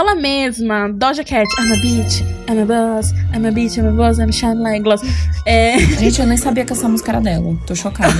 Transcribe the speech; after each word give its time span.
ela 0.00 0.14
mesma, 0.14 0.88
Doja 0.88 1.22
Cat, 1.22 1.46
I'm 1.58 1.72
a 1.72 1.76
bitch, 1.76 2.22
I'm 2.48 2.62
a 2.62 2.64
boss, 2.64 3.12
I'm 3.34 3.44
a 3.46 3.52
bitch, 3.52 3.76
I'm 3.76 3.86
a 3.88 3.92
boss, 3.92 4.18
I'm 4.18 4.32
shine 4.32 4.58
like 4.62 4.82
glass. 4.82 5.02
É... 5.44 5.78
Gente, 5.78 6.20
eu 6.20 6.26
nem 6.26 6.38
sabia 6.38 6.64
que 6.64 6.72
essa 6.72 6.88
música 6.88 7.12
era 7.12 7.20
dela. 7.20 7.54
Tô 7.66 7.74
chocada. 7.74 8.14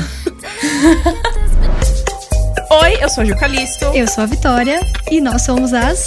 Oi, 2.83 2.99
eu 3.01 3.09
sou 3.09 3.23
a 3.23 3.25
Ju 3.25 3.35
Calisto. 3.35 3.87
Eu 3.87 4.07
sou 4.07 4.25
a 4.25 4.27
Vitória 4.27 4.79
e 5.11 5.23
nós 5.23 5.43
somos 5.43 5.73
as! 5.73 6.05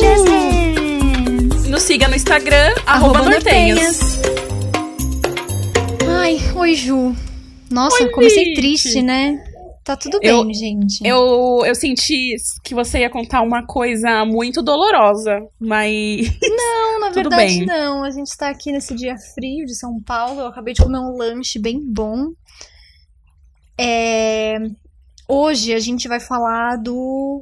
Jazz 0.00 0.24
Hands. 0.26 1.68
Nos 1.68 1.82
siga 1.82 2.08
no 2.08 2.16
Instagram, 2.16 2.74
arroba 2.86 3.22
Nortenhas. 3.22 4.20
Ai, 6.08 6.40
oi 6.56 6.74
Ju. 6.74 7.14
Nossa, 7.70 8.02
Oi, 8.02 8.08
comecei 8.10 8.46
gente. 8.46 8.56
triste, 8.56 9.02
né? 9.02 9.38
Tá 9.82 9.96
tudo 9.96 10.20
bem, 10.20 10.28
Eu- 10.28 10.54
gente. 10.54 11.00
Eu, 11.04 11.62
eu 11.64 11.74
senti 11.74 12.36
que 12.62 12.74
você 12.74 13.00
ia 13.00 13.10
contar 13.10 13.42
uma 13.42 13.66
coisa 13.66 14.24
muito 14.24 14.62
dolorosa, 14.62 15.40
mas. 15.58 16.28
Não, 16.42 17.00
na 17.00 17.10
verdade 17.10 17.58
bem. 17.58 17.66
não. 17.66 18.04
A 18.04 18.10
gente 18.10 18.36
tá 18.36 18.50
aqui 18.50 18.70
nesse 18.72 18.94
dia 18.94 19.16
frio 19.34 19.64
de 19.64 19.74
São 19.74 20.00
Paulo. 20.02 20.40
Eu 20.40 20.46
acabei 20.46 20.74
de 20.74 20.82
comer 20.82 20.98
um 20.98 21.16
lanche 21.16 21.58
bem 21.58 21.80
bom. 21.82 22.28
É, 23.78 24.58
Hoje 25.32 25.72
a 25.72 25.78
gente 25.78 26.08
vai 26.08 26.18
falar 26.18 26.76
do. 26.76 27.40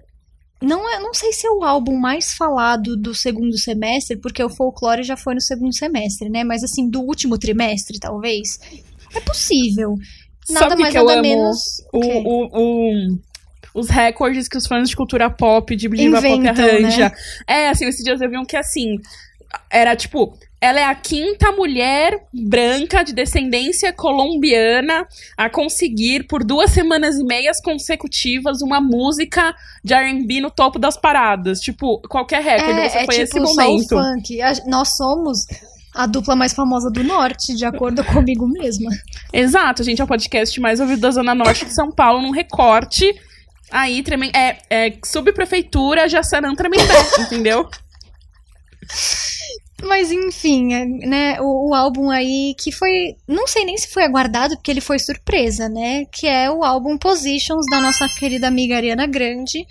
Não, 0.60 0.86
é, 0.90 1.00
não 1.00 1.14
sei 1.14 1.32
se 1.32 1.46
é 1.46 1.50
o 1.50 1.64
álbum 1.64 1.96
mais 1.96 2.34
falado 2.34 2.94
do 2.98 3.14
segundo 3.14 3.56
semestre, 3.56 4.18
porque 4.20 4.44
o 4.44 4.50
folclore 4.50 5.02
já 5.02 5.16
foi 5.16 5.32
no 5.34 5.40
segundo 5.40 5.74
semestre, 5.74 6.28
né? 6.28 6.44
Mas 6.44 6.62
assim, 6.62 6.90
do 6.90 7.00
último 7.00 7.38
trimestre, 7.38 7.98
talvez. 7.98 8.58
É 9.14 9.20
possível. 9.20 9.94
Nada 10.50 10.68
Sabe 10.70 10.76
que 10.76 10.82
mais, 10.82 10.92
que 10.94 10.98
eu 10.98 11.08
amo? 11.08 11.22
menos. 11.22 11.58
O, 11.92 11.98
o, 11.98 12.48
o- 12.52 13.18
os 13.74 13.88
recordes 13.88 14.48
que 14.48 14.56
os 14.56 14.66
fãs 14.66 14.88
de 14.88 14.96
cultura 14.96 15.28
pop, 15.30 15.74
de 15.76 15.88
diva 15.88 16.20
pop 16.22 16.28
Inventam, 16.34 16.64
arranja. 16.64 17.12
É, 17.46 17.68
assim, 17.68 17.86
esses 17.86 18.02
dias 18.02 18.20
eu 18.20 18.28
vi 18.30 18.38
um 18.38 18.44
que 18.44 18.56
assim. 18.56 18.96
Era 19.70 19.94
tipo. 19.96 20.36
Ela 20.60 20.80
é 20.80 20.84
a 20.84 20.94
quinta 20.96 21.52
mulher 21.52 22.18
branca 22.34 23.04
de 23.04 23.12
descendência 23.12 23.92
colombiana 23.92 25.06
a 25.36 25.48
conseguir, 25.48 26.24
por 26.26 26.42
duas 26.42 26.72
semanas 26.72 27.16
e 27.16 27.22
meias 27.22 27.60
consecutivas, 27.62 28.60
uma 28.60 28.80
música 28.80 29.54
de 29.84 29.94
RB 29.94 30.40
no 30.40 30.50
topo 30.50 30.76
das 30.76 30.96
paradas. 30.96 31.60
Tipo, 31.60 32.00
qualquer 32.08 32.42
recorde, 32.42 32.90
você 32.90 32.98
é, 32.98 33.04
foi 33.04 33.14
é 33.18 33.20
esse 33.20 33.32
tipo 33.32 33.46
só 33.46 33.52
o 33.52 33.64
momento. 33.70 33.88
funk. 33.90 34.38
Nós 34.66 34.96
somos 34.96 35.46
a 35.98 36.06
dupla 36.06 36.36
mais 36.36 36.52
famosa 36.52 36.88
do 36.92 37.02
norte, 37.02 37.56
de 37.56 37.64
acordo 37.64 38.04
comigo 38.14 38.46
mesma. 38.46 38.88
Exato, 39.32 39.82
a 39.82 39.84
gente 39.84 40.00
é 40.00 40.04
o 40.04 40.06
podcast 40.06 40.60
mais 40.60 40.78
ouvido 40.78 41.00
da 41.00 41.10
Zona 41.10 41.34
Norte 41.34 41.64
de 41.64 41.74
São 41.74 41.90
Paulo, 41.90 42.22
num 42.22 42.30
recorte. 42.30 43.12
Aí, 43.68 44.00
tremen... 44.04 44.30
é, 44.32 44.58
é 44.70 44.98
subprefeitura 45.04 46.08
Jaçanã 46.08 46.54
Tremembé, 46.54 46.94
entendeu? 47.18 47.68
Mas 49.82 50.12
enfim, 50.12 50.72
é, 50.72 50.84
né, 50.84 51.40
o, 51.40 51.70
o 51.70 51.74
álbum 51.74 52.10
aí 52.10 52.54
que 52.60 52.70
foi, 52.70 53.16
não 53.26 53.48
sei 53.48 53.64
nem 53.64 53.76
se 53.76 53.88
foi 53.88 54.04
aguardado, 54.04 54.54
porque 54.54 54.70
ele 54.70 54.80
foi 54.80 55.00
surpresa, 55.00 55.68
né, 55.68 56.04
que 56.12 56.28
é 56.28 56.48
o 56.48 56.62
álbum 56.62 56.96
Positions 56.96 57.66
da 57.68 57.80
nossa 57.80 58.08
querida 58.08 58.46
amiga 58.46 58.76
Ariana 58.76 59.06
Grande. 59.06 59.66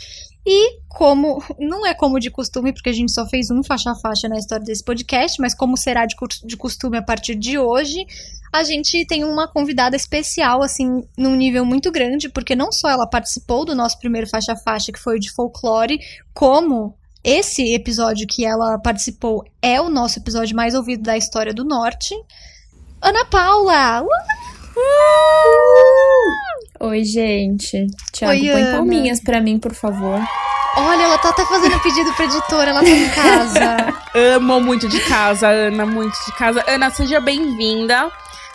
E 0.50 0.80
como, 0.88 1.44
não 1.60 1.86
é 1.86 1.94
como 1.94 2.22
de 2.22 2.32
costume, 2.32 2.72
porque 2.72 2.90
a 2.90 2.94
gente 2.94 3.12
só 3.12 3.28
fez 3.28 3.52
um 3.52 3.62
faixa 3.62 3.92
a 3.92 3.96
faixa 3.96 4.30
na 4.30 4.38
história 4.38 4.64
desse 4.64 4.82
podcast, 4.84 5.42
mas 5.42 5.54
como 5.54 5.76
será 5.76 6.06
de, 6.06 6.16
de 6.46 6.56
costume 6.56 6.98
a 6.98 7.02
partir 7.02 7.36
de 7.36 7.60
hoje, 7.60 8.08
a 8.54 8.64
gente 8.64 9.06
tem 9.06 9.26
uma 9.26 9.46
convidada 9.46 9.98
especial, 9.98 10.64
assim, 10.64 11.04
num 11.18 11.36
nível 11.36 11.66
muito 11.66 11.92
grande, 11.92 12.30
porque 12.30 12.56
não 12.56 12.72
só 12.72 12.90
ela 12.90 13.06
participou 13.06 13.66
do 13.66 13.76
nosso 13.76 14.00
primeiro 14.00 14.26
faixa 14.26 14.54
a 14.54 14.56
faixa, 14.56 14.94
que 14.94 15.00
foi 15.00 15.18
o 15.18 15.20
de 15.20 15.30
folclore, 15.32 16.00
como 16.34 16.96
esse 17.22 17.74
episódio 17.74 18.26
que 18.26 18.46
ela 18.46 18.80
participou 18.80 19.44
é 19.62 19.82
o 19.82 19.90
nosso 19.90 20.18
episódio 20.20 20.56
mais 20.56 20.74
ouvido 20.74 21.04
da 21.04 21.18
história 21.18 21.54
do 21.54 21.66
Norte. 21.66 22.16
Ana 23.02 23.26
Paula! 23.26 24.02
Uh! 24.02 24.47
Oi, 26.80 27.04
gente. 27.04 27.88
Tiago, 28.12 28.34
Oi, 28.34 28.40
põe 28.52 28.62
Ana. 28.62 28.78
palminhas 28.78 29.20
pra 29.20 29.42
mim, 29.42 29.58
por 29.60 29.74
favor. 29.74 30.20
Olha, 30.78 31.04
ela 31.04 31.18
tá 31.18 31.30
até 31.30 31.44
fazendo 31.46 31.80
pedido 31.82 32.14
pra 32.14 32.26
editora, 32.26 32.70
ela 32.70 32.82
tá 32.84 32.90
em 32.90 33.10
casa. 33.10 33.94
Amo 34.36 34.62
muito 34.62 34.88
de 34.88 35.00
casa, 35.02 35.48
Ana, 35.48 35.86
muito 35.86 36.14
de 36.26 36.32
casa. 36.38 36.64
Ana, 36.68 36.90
seja 36.92 37.20
bem-vinda. 37.20 38.12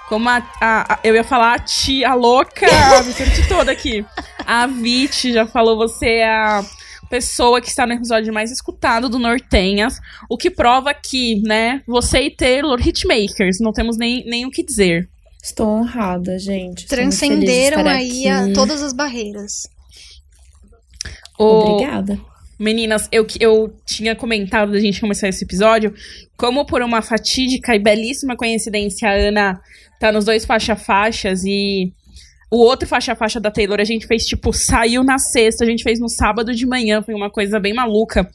Como 0.08 0.28
a, 0.28 0.36
a- 0.60 0.94
a- 0.94 0.98
eu 1.02 1.14
ia 1.14 1.24
falar 1.24 1.54
a 1.54 1.58
tia 1.58 2.14
louca, 2.14 2.66
a 2.66 3.02
me 3.02 3.12
senti 3.12 3.48
toda 3.48 3.72
aqui. 3.72 4.04
A 4.46 4.66
Vit 4.68 5.32
já 5.32 5.46
falou, 5.46 5.76
você 5.76 6.06
é 6.18 6.30
a 6.30 6.62
pessoa 7.10 7.60
que 7.60 7.68
está 7.68 7.86
no 7.86 7.92
episódio 7.94 8.32
mais 8.32 8.50
escutado 8.52 9.08
do 9.08 9.18
Nortenhas. 9.18 9.98
O 10.30 10.36
que 10.38 10.50
prova 10.50 10.94
que, 10.94 11.40
né, 11.42 11.82
você 11.88 12.22
e 12.22 12.30
Taylor 12.30 12.78
hitmakers, 12.80 13.58
não 13.60 13.72
temos 13.72 13.96
nem, 13.98 14.24
nem 14.26 14.46
o 14.46 14.50
que 14.50 14.62
dizer. 14.64 15.08
Estou 15.42 15.66
honrada, 15.68 16.38
gente. 16.38 16.86
Transcenderam 16.86 17.86
aí 17.88 18.28
a- 18.28 18.52
todas 18.54 18.82
as 18.82 18.92
barreiras. 18.92 19.68
Obrigada. 21.38 22.18
Meninas, 22.58 23.08
eu, 23.10 23.26
eu 23.40 23.74
tinha 23.84 24.14
comentado 24.14 24.70
da 24.70 24.78
gente 24.78 25.00
começar 25.00 25.28
esse 25.28 25.44
episódio, 25.44 25.92
como 26.36 26.64
por 26.64 26.80
uma 26.80 27.02
fatídica 27.02 27.74
e 27.74 27.78
belíssima 27.80 28.36
coincidência, 28.36 29.08
a 29.08 29.14
Ana 29.14 29.60
tá 29.98 30.12
nos 30.12 30.24
dois 30.24 30.44
faixa-faixas 30.44 31.42
e 31.44 31.92
o 32.50 32.58
outro 32.58 32.86
faixa-faixa 32.86 33.40
da 33.40 33.50
Taylor 33.50 33.80
a 33.80 33.84
gente 33.84 34.06
fez, 34.06 34.24
tipo, 34.24 34.52
saiu 34.52 35.02
na 35.02 35.18
sexta, 35.18 35.64
a 35.64 35.66
gente 35.66 35.82
fez 35.82 35.98
no 35.98 36.08
sábado 36.08 36.54
de 36.54 36.64
manhã, 36.66 37.02
foi 37.02 37.14
uma 37.14 37.30
coisa 37.30 37.58
bem 37.58 37.74
maluca. 37.74 38.30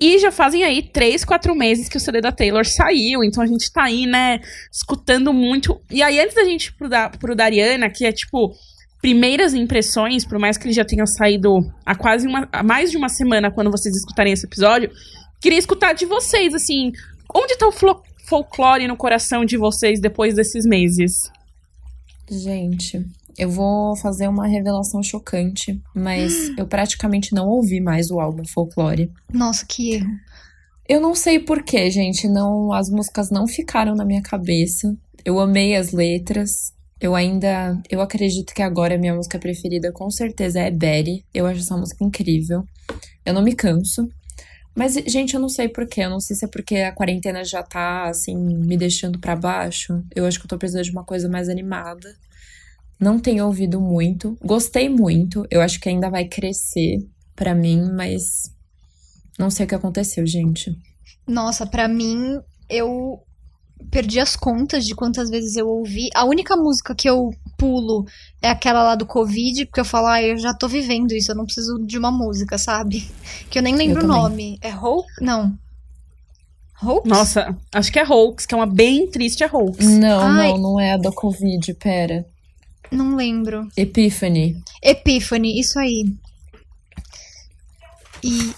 E 0.00 0.18
já 0.18 0.32
fazem 0.32 0.64
aí 0.64 0.82
três, 0.82 1.24
quatro 1.24 1.54
meses 1.54 1.88
que 1.88 1.96
o 1.96 2.00
CD 2.00 2.20
da 2.20 2.32
Taylor 2.32 2.66
saiu, 2.66 3.22
então 3.22 3.42
a 3.42 3.46
gente 3.46 3.72
tá 3.72 3.84
aí, 3.84 4.06
né, 4.06 4.40
escutando 4.70 5.32
muito. 5.32 5.80
E 5.90 6.02
aí, 6.02 6.18
antes 6.20 6.34
da 6.34 6.44
gente 6.44 6.66
ir 6.66 6.72
pro 6.72 6.88
da, 6.88 7.08
pro 7.08 7.36
da 7.36 7.44
Ariana, 7.44 7.88
que 7.88 8.04
é 8.04 8.12
tipo, 8.12 8.52
primeiras 9.00 9.54
impressões, 9.54 10.24
por 10.24 10.38
mais 10.38 10.58
que 10.58 10.66
ele 10.66 10.74
já 10.74 10.84
tenha 10.84 11.06
saído 11.06 11.58
há 11.86 11.94
quase 11.94 12.26
uma, 12.26 12.48
há 12.50 12.62
mais 12.62 12.90
de 12.90 12.96
uma 12.96 13.08
semana 13.08 13.50
quando 13.50 13.70
vocês 13.70 13.94
escutarem 13.94 14.32
esse 14.32 14.46
episódio, 14.46 14.90
queria 15.40 15.58
escutar 15.58 15.92
de 15.92 16.06
vocês, 16.06 16.54
assim, 16.54 16.90
onde 17.32 17.56
tá 17.56 17.68
o 17.68 17.72
folclore 18.26 18.88
no 18.88 18.96
coração 18.96 19.44
de 19.44 19.56
vocês 19.56 20.00
depois 20.00 20.34
desses 20.34 20.66
meses? 20.66 21.30
Gente, 22.28 23.04
eu 23.38 23.50
vou 23.50 23.96
fazer 23.96 24.28
uma 24.28 24.46
revelação 24.46 25.02
chocante, 25.02 25.80
mas 25.94 26.32
eu 26.56 26.66
praticamente 26.66 27.34
não 27.34 27.48
ouvi 27.48 27.80
mais 27.80 28.10
o 28.10 28.20
álbum 28.20 28.44
Folklore. 28.46 29.10
Nossa, 29.32 29.64
que 29.66 29.94
erro. 29.94 30.10
Eu 30.88 31.00
não 31.00 31.14
sei 31.14 31.38
porquê, 31.38 31.90
gente. 31.90 32.28
Não, 32.28 32.72
as 32.72 32.90
músicas 32.90 33.30
não 33.30 33.46
ficaram 33.46 33.94
na 33.94 34.04
minha 34.04 34.22
cabeça. 34.22 34.94
Eu 35.24 35.40
amei 35.40 35.74
as 35.74 35.92
letras. 35.92 36.74
Eu 37.00 37.14
ainda, 37.14 37.80
eu 37.90 38.00
acredito 38.00 38.54
que 38.54 38.62
agora 38.62 38.94
a 38.94 38.98
minha 38.98 39.14
música 39.14 39.38
preferida 39.38 39.90
com 39.92 40.10
certeza 40.10 40.60
é 40.60 40.70
Betty. 40.70 41.24
Eu 41.32 41.46
acho 41.46 41.60
essa 41.60 41.76
música 41.76 42.04
incrível. 42.04 42.64
Eu 43.24 43.32
não 43.32 43.42
me 43.42 43.54
canso. 43.54 44.08
Mas, 44.74 44.94
gente, 45.06 45.34
eu 45.34 45.40
não 45.40 45.48
sei 45.48 45.68
porquê. 45.68 46.02
Eu 46.02 46.10
não 46.10 46.20
sei 46.20 46.36
se 46.36 46.44
é 46.44 46.48
porque 46.48 46.76
a 46.76 46.92
quarentena 46.92 47.44
já 47.44 47.62
tá, 47.62 48.04
assim, 48.08 48.36
me 48.36 48.76
deixando 48.76 49.18
pra 49.18 49.36
baixo. 49.36 50.02
Eu 50.14 50.26
acho 50.26 50.38
que 50.38 50.44
eu 50.44 50.48
tô 50.48 50.58
precisando 50.58 50.84
de 50.84 50.90
uma 50.90 51.04
coisa 51.04 51.28
mais 51.28 51.48
animada. 51.48 52.14
Não 52.98 53.18
tenho 53.18 53.46
ouvido 53.46 53.80
muito. 53.80 54.36
Gostei 54.42 54.88
muito. 54.88 55.46
Eu 55.50 55.60
acho 55.60 55.80
que 55.80 55.88
ainda 55.88 56.08
vai 56.08 56.26
crescer 56.26 56.98
pra 57.34 57.54
mim, 57.54 57.90
mas 57.92 58.50
não 59.38 59.50
sei 59.50 59.66
o 59.66 59.68
que 59.68 59.74
aconteceu, 59.74 60.26
gente. 60.26 60.76
Nossa, 61.26 61.66
pra 61.66 61.88
mim, 61.88 62.40
eu 62.68 63.20
perdi 63.90 64.20
as 64.20 64.36
contas 64.36 64.84
de 64.86 64.94
quantas 64.94 65.28
vezes 65.30 65.56
eu 65.56 65.68
ouvi. 65.68 66.08
A 66.14 66.24
única 66.24 66.56
música 66.56 66.94
que 66.94 67.08
eu 67.08 67.30
pulo 67.58 68.04
é 68.42 68.48
aquela 68.48 68.82
lá 68.82 68.94
do 68.94 69.06
Covid, 69.06 69.66
porque 69.66 69.80
eu 69.80 69.84
falo, 69.84 70.06
ah, 70.06 70.22
eu 70.22 70.36
já 70.38 70.54
tô 70.54 70.68
vivendo 70.68 71.12
isso, 71.12 71.30
eu 71.32 71.36
não 71.36 71.44
preciso 71.44 71.78
de 71.84 71.98
uma 71.98 72.10
música, 72.10 72.58
sabe? 72.58 73.10
Que 73.50 73.58
eu 73.58 73.62
nem 73.62 73.74
lembro 73.74 73.98
o 73.98 74.06
também. 74.06 74.22
nome. 74.22 74.58
É 74.60 74.74
Hope? 74.74 75.08
Não. 75.20 75.56
Hope? 76.82 77.08
Nossa, 77.08 77.56
acho 77.72 77.92
que 77.92 77.98
é 77.98 78.04
Hoax, 78.06 78.46
que 78.46 78.54
é 78.54 78.56
uma 78.56 78.66
bem 78.66 79.08
triste 79.10 79.42
é 79.42 79.50
Hoax. 79.50 79.84
Não, 79.86 80.20
Ai. 80.20 80.52
não, 80.52 80.58
não 80.58 80.80
é 80.80 80.92
a 80.92 80.96
do 80.96 81.12
Covid, 81.12 81.72
pera. 81.74 82.26
Não 82.94 83.16
lembro. 83.16 83.68
Epiphany. 83.76 84.62
Epiphany, 84.80 85.58
isso 85.58 85.78
aí. 85.80 86.04
E, 88.22 88.54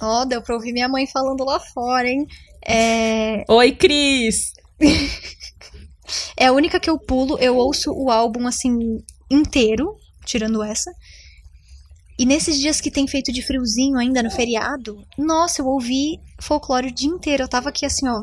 ó, 0.00 0.24
deu 0.24 0.40
pra 0.40 0.54
ouvir 0.54 0.72
minha 0.72 0.88
mãe 0.88 1.08
falando 1.08 1.44
lá 1.44 1.58
fora, 1.58 2.08
hein? 2.08 2.24
É, 2.64 3.44
Oi, 3.48 3.72
Cris! 3.72 4.52
é 6.36 6.46
a 6.46 6.52
única 6.52 6.78
que 6.78 6.88
eu 6.88 6.98
pulo, 6.98 7.36
eu 7.40 7.56
ouço 7.56 7.90
o 7.92 8.10
álbum 8.10 8.46
assim 8.46 9.02
inteiro, 9.28 9.96
tirando 10.24 10.62
essa. 10.62 10.90
E 12.16 12.24
nesses 12.24 12.60
dias 12.60 12.80
que 12.80 12.92
tem 12.92 13.08
feito 13.08 13.32
de 13.32 13.42
friozinho 13.42 13.98
ainda 13.98 14.22
no 14.22 14.30
feriado, 14.30 15.04
nossa, 15.18 15.62
eu 15.62 15.66
ouvi 15.66 16.20
folclore 16.40 16.88
o 16.88 16.94
dia 16.94 17.08
inteiro. 17.08 17.42
Eu 17.42 17.48
tava 17.48 17.70
aqui 17.70 17.84
assim, 17.84 18.06
ó, 18.06 18.22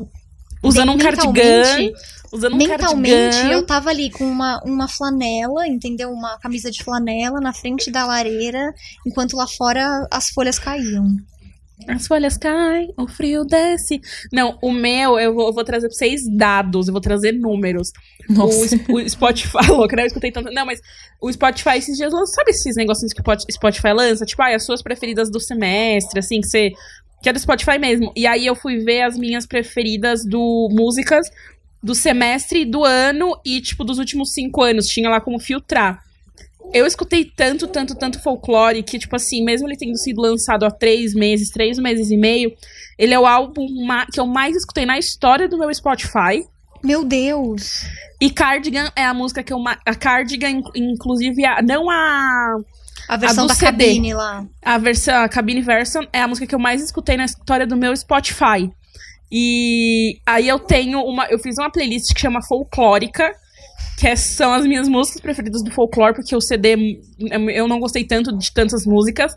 Usando 0.62 0.92
um 0.92 0.98
cardigan. 0.98 1.32
mentalmente- 1.32 1.94
Usando 2.30 2.52
um 2.52 2.56
Mentalmente, 2.58 3.36
cardigan. 3.36 3.52
eu 3.54 3.64
tava 3.64 3.88
ali 3.88 4.10
com 4.10 4.24
uma, 4.24 4.60
uma 4.62 4.86
flanela, 4.86 5.66
entendeu? 5.66 6.10
Uma 6.10 6.38
camisa 6.38 6.70
de 6.70 6.84
flanela 6.84 7.40
na 7.40 7.54
frente 7.54 7.90
da 7.90 8.04
lareira, 8.04 8.74
enquanto 9.06 9.34
lá 9.34 9.46
fora 9.46 10.06
as 10.10 10.28
folhas 10.28 10.58
caíam. 10.58 11.06
As 11.88 12.06
folhas 12.06 12.36
caem, 12.36 12.92
o 12.98 13.06
frio 13.08 13.44
desce. 13.46 14.00
Não, 14.30 14.58
o 14.60 14.70
meu, 14.72 15.18
eu 15.18 15.32
vou, 15.32 15.46
eu 15.46 15.52
vou 15.54 15.64
trazer 15.64 15.88
pra 15.88 15.96
vocês 15.96 16.20
dados, 16.36 16.88
eu 16.88 16.92
vou 16.92 17.00
trazer 17.00 17.32
números. 17.32 17.92
O, 18.28 18.32
Nossa. 18.34 18.74
Sp- 18.76 18.92
o 18.92 19.08
Spotify, 19.08 19.56
louca, 19.70 19.96
né? 19.96 20.02
Eu 20.02 20.06
escutei 20.08 20.30
tanto. 20.30 20.50
Não, 20.52 20.66
mas 20.66 20.80
o 21.22 21.32
Spotify 21.32 21.78
esses 21.78 21.96
dias 21.96 22.12
lança. 22.12 22.32
Sabe 22.34 22.50
esses 22.50 22.76
negocinhos 22.76 23.14
que 23.14 23.20
o 23.20 23.24
Pot- 23.24 23.46
Spotify 23.50 23.92
lança? 23.94 24.26
Tipo, 24.26 24.42
ah, 24.42 24.54
as 24.54 24.66
suas 24.66 24.82
preferidas 24.82 25.30
do 25.30 25.40
semestre, 25.40 26.18
assim, 26.18 26.40
que 26.42 26.48
você. 26.48 26.72
Que 27.22 27.28
é 27.28 27.32
do 27.32 27.38
Spotify 27.38 27.78
mesmo. 27.78 28.12
E 28.14 28.26
aí 28.26 28.46
eu 28.46 28.54
fui 28.54 28.78
ver 28.78 29.02
as 29.02 29.16
minhas 29.18 29.46
preferidas 29.46 30.24
do 30.24 30.68
músicas 30.70 31.28
do 31.82 31.94
semestre, 31.94 32.64
do 32.64 32.84
ano 32.84 33.38
e, 33.44 33.60
tipo, 33.60 33.84
dos 33.84 33.98
últimos 33.98 34.32
cinco 34.32 34.62
anos. 34.62 34.86
Tinha 34.86 35.08
lá 35.08 35.20
como 35.20 35.38
filtrar. 35.38 36.02
Eu 36.72 36.86
escutei 36.86 37.24
tanto, 37.24 37.66
tanto, 37.66 37.94
tanto 37.94 38.20
folclore 38.20 38.82
que, 38.82 38.98
tipo 38.98 39.16
assim, 39.16 39.42
mesmo 39.42 39.66
ele 39.66 39.76
tendo 39.76 39.96
sido 39.96 40.20
lançado 40.20 40.64
há 40.66 40.70
três 40.70 41.14
meses, 41.14 41.50
três 41.50 41.78
meses 41.78 42.10
e 42.10 42.16
meio, 42.16 42.52
ele 42.98 43.14
é 43.14 43.18
o 43.18 43.24
álbum 43.26 43.66
que 44.12 44.20
eu 44.20 44.26
mais 44.26 44.54
escutei 44.54 44.84
na 44.84 44.98
história 44.98 45.48
do 45.48 45.56
meu 45.58 45.72
Spotify. 45.72 46.44
Meu 46.84 47.04
Deus! 47.04 47.84
E 48.20 48.28
Cardigan 48.30 48.90
é 48.94 49.04
a 49.04 49.14
música 49.14 49.42
que 49.42 49.52
eu 49.52 49.58
mais. 49.58 49.78
A 49.86 49.94
Cardigan, 49.94 50.50
in- 50.50 50.62
inclusive, 50.74 51.44
a- 51.44 51.62
não 51.62 51.88
a. 51.88 52.56
A 53.08 53.16
versão 53.16 53.46
do 53.46 53.48
da 53.48 53.54
CD. 53.54 53.86
cabine 53.86 54.14
lá. 54.14 54.46
A 54.62 54.78
versão, 54.78 55.22
a 55.22 55.28
cabine 55.28 55.62
version 55.62 56.04
é 56.12 56.20
a 56.20 56.28
música 56.28 56.46
que 56.46 56.54
eu 56.54 56.58
mais 56.58 56.82
escutei 56.82 57.16
na 57.16 57.24
história 57.24 57.66
do 57.66 57.76
meu 57.76 57.96
Spotify. 57.96 58.70
E 59.30 60.18
aí 60.26 60.48
eu 60.48 60.58
tenho 60.58 61.00
uma. 61.00 61.26
Eu 61.26 61.38
fiz 61.38 61.58
uma 61.58 61.70
playlist 61.70 62.12
que 62.14 62.20
chama 62.20 62.42
Folclórica, 62.42 63.34
que 63.98 64.16
são 64.16 64.52
as 64.52 64.64
minhas 64.66 64.88
músicas 64.88 65.20
preferidas 65.20 65.62
do 65.62 65.70
folclore, 65.70 66.14
porque 66.14 66.34
o 66.34 66.40
CD 66.40 66.76
hum, 66.76 67.50
eu 67.50 67.66
não 67.66 67.80
gostei 67.80 68.04
tanto 68.04 68.36
de 68.36 68.52
tantas 68.52 68.86
músicas. 68.86 69.34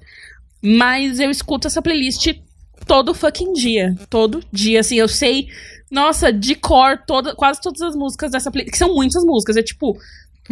Mas 0.61 1.19
eu 1.19 1.31
escuto 1.31 1.67
essa 1.67 1.81
playlist 1.81 2.27
todo 2.85 3.13
fucking 3.13 3.53
dia. 3.53 3.95
Todo 4.09 4.43
dia, 4.51 4.81
assim, 4.81 4.95
eu 4.95 5.07
sei. 5.07 5.47
Nossa, 5.89 6.31
de 6.31 6.55
cor, 6.55 6.99
toda, 7.05 7.35
quase 7.35 7.59
todas 7.59 7.81
as 7.81 7.95
músicas 7.95 8.31
dessa 8.31 8.51
playlist. 8.51 8.71
Que 8.71 8.77
são 8.77 8.93
muitas 8.93 9.23
músicas. 9.23 9.57
É 9.57 9.63
tipo, 9.63 9.97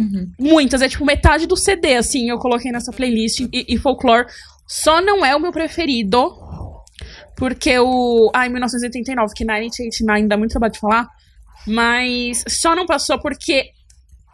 Uhum. 0.00 0.32
Muitas, 0.38 0.82
é 0.82 0.88
tipo 0.88 1.04
metade 1.04 1.46
do 1.46 1.56
CD, 1.56 1.96
assim, 1.96 2.28
eu 2.28 2.38
coloquei 2.38 2.72
nessa 2.72 2.92
playlist. 2.92 3.40
E, 3.40 3.66
e 3.68 3.78
folclore 3.78 4.26
só 4.66 5.00
não 5.02 5.24
é 5.24 5.34
o 5.34 5.40
meu 5.40 5.52
preferido. 5.52 6.32
Porque 7.36 7.78
o. 7.78 8.30
Ai, 8.34 8.48
1989, 8.48 9.34
que 9.34 9.44
1989 9.44 10.28
dá 10.28 10.36
muito 10.36 10.50
trabalho 10.50 10.72
de 10.72 10.78
falar. 10.78 11.08
Mas 11.66 12.44
só 12.48 12.74
não 12.76 12.86
passou 12.86 13.18
porque 13.18 13.70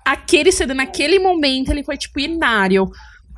aquele 0.04 0.50
CD, 0.52 0.74
naquele 0.74 1.18
momento, 1.18 1.70
ele 1.70 1.84
foi, 1.84 1.96
tipo, 1.96 2.18
inário. 2.20 2.86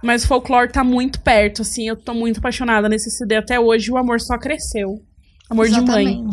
Mas 0.02 0.24
o 0.24 0.28
folclore 0.28 0.72
tá 0.72 0.82
muito 0.82 1.20
perto, 1.20 1.62
assim. 1.62 1.88
Eu 1.88 1.96
tô 1.96 2.14
muito 2.14 2.38
apaixonada 2.38 2.88
nesse 2.88 3.10
CD 3.10 3.36
até 3.36 3.60
hoje. 3.60 3.90
O 3.90 3.96
amor 3.96 4.20
só 4.20 4.38
cresceu. 4.38 5.02
Amor 5.50 5.68
de 5.68 5.80
mãe. 5.80 6.24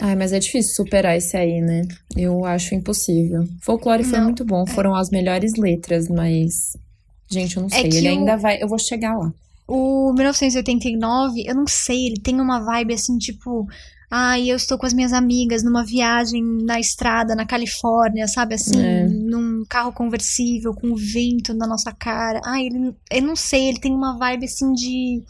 Ai, 0.00 0.16
mas 0.16 0.32
é 0.32 0.38
difícil 0.38 0.74
superar 0.74 1.16
esse 1.16 1.36
aí, 1.36 1.60
né? 1.60 1.82
Eu 2.16 2.44
acho 2.44 2.74
impossível. 2.74 3.44
Folclore 3.62 4.02
foi 4.02 4.18
Não, 4.18 4.24
muito 4.26 4.44
bom, 4.44 4.66
foram 4.66 4.94
as 4.94 5.10
melhores 5.10 5.52
letras, 5.56 6.08
mas. 6.08 6.52
Gente, 7.30 7.56
eu 7.56 7.62
não 7.62 7.68
sei. 7.68 7.82
É 7.82 7.86
Ele 7.86 8.08
o- 8.08 8.10
ainda 8.12 8.36
vai. 8.36 8.62
Eu 8.62 8.68
vou 8.68 8.78
chegar 8.78 9.16
lá. 9.16 9.30
O 9.68 10.12
1989, 10.14 11.44
eu 11.46 11.54
não 11.54 11.66
sei, 11.66 12.06
ele 12.06 12.20
tem 12.20 12.40
uma 12.40 12.60
vibe 12.60 12.94
assim, 12.94 13.16
tipo. 13.18 13.66
Ai, 14.12 14.50
eu 14.50 14.56
estou 14.56 14.76
com 14.76 14.86
as 14.86 14.92
minhas 14.92 15.12
amigas 15.12 15.62
numa 15.62 15.84
viagem 15.84 16.42
na 16.64 16.80
estrada, 16.80 17.36
na 17.36 17.46
Califórnia, 17.46 18.26
sabe? 18.26 18.56
Assim, 18.56 18.80
É. 18.82 19.06
num 19.08 19.64
carro 19.68 19.92
conversível, 19.92 20.74
com 20.74 20.88
o 20.88 20.96
vento 20.96 21.54
na 21.54 21.64
nossa 21.64 21.92
cara. 21.92 22.40
Ai, 22.44 22.62
ele, 22.66 22.92
eu 23.08 23.22
não 23.22 23.36
sei, 23.36 23.68
ele 23.68 23.78
tem 23.78 23.92
uma 23.94 24.18
vibe 24.18 24.46
assim 24.46 24.72
de. 24.72 25.22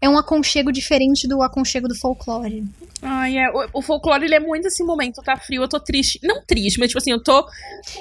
É 0.00 0.08
um 0.08 0.16
aconchego 0.16 0.70
diferente 0.70 1.26
do 1.26 1.42
aconchego 1.42 1.88
do 1.88 1.94
folclore. 1.94 2.64
Ai, 3.02 3.38
é. 3.38 3.50
O, 3.50 3.78
o 3.78 3.82
folclore, 3.82 4.24
ele 4.24 4.34
é 4.34 4.40
muito 4.40 4.66
esse 4.68 4.82
momento, 4.82 5.22
tá 5.22 5.36
frio, 5.36 5.62
eu 5.62 5.68
tô 5.68 5.78
triste. 5.78 6.18
Não 6.22 6.42
triste, 6.44 6.78
mas 6.78 6.88
tipo 6.88 6.98
assim, 6.98 7.10
eu 7.10 7.22
tô. 7.22 7.42
Tô 7.42 7.50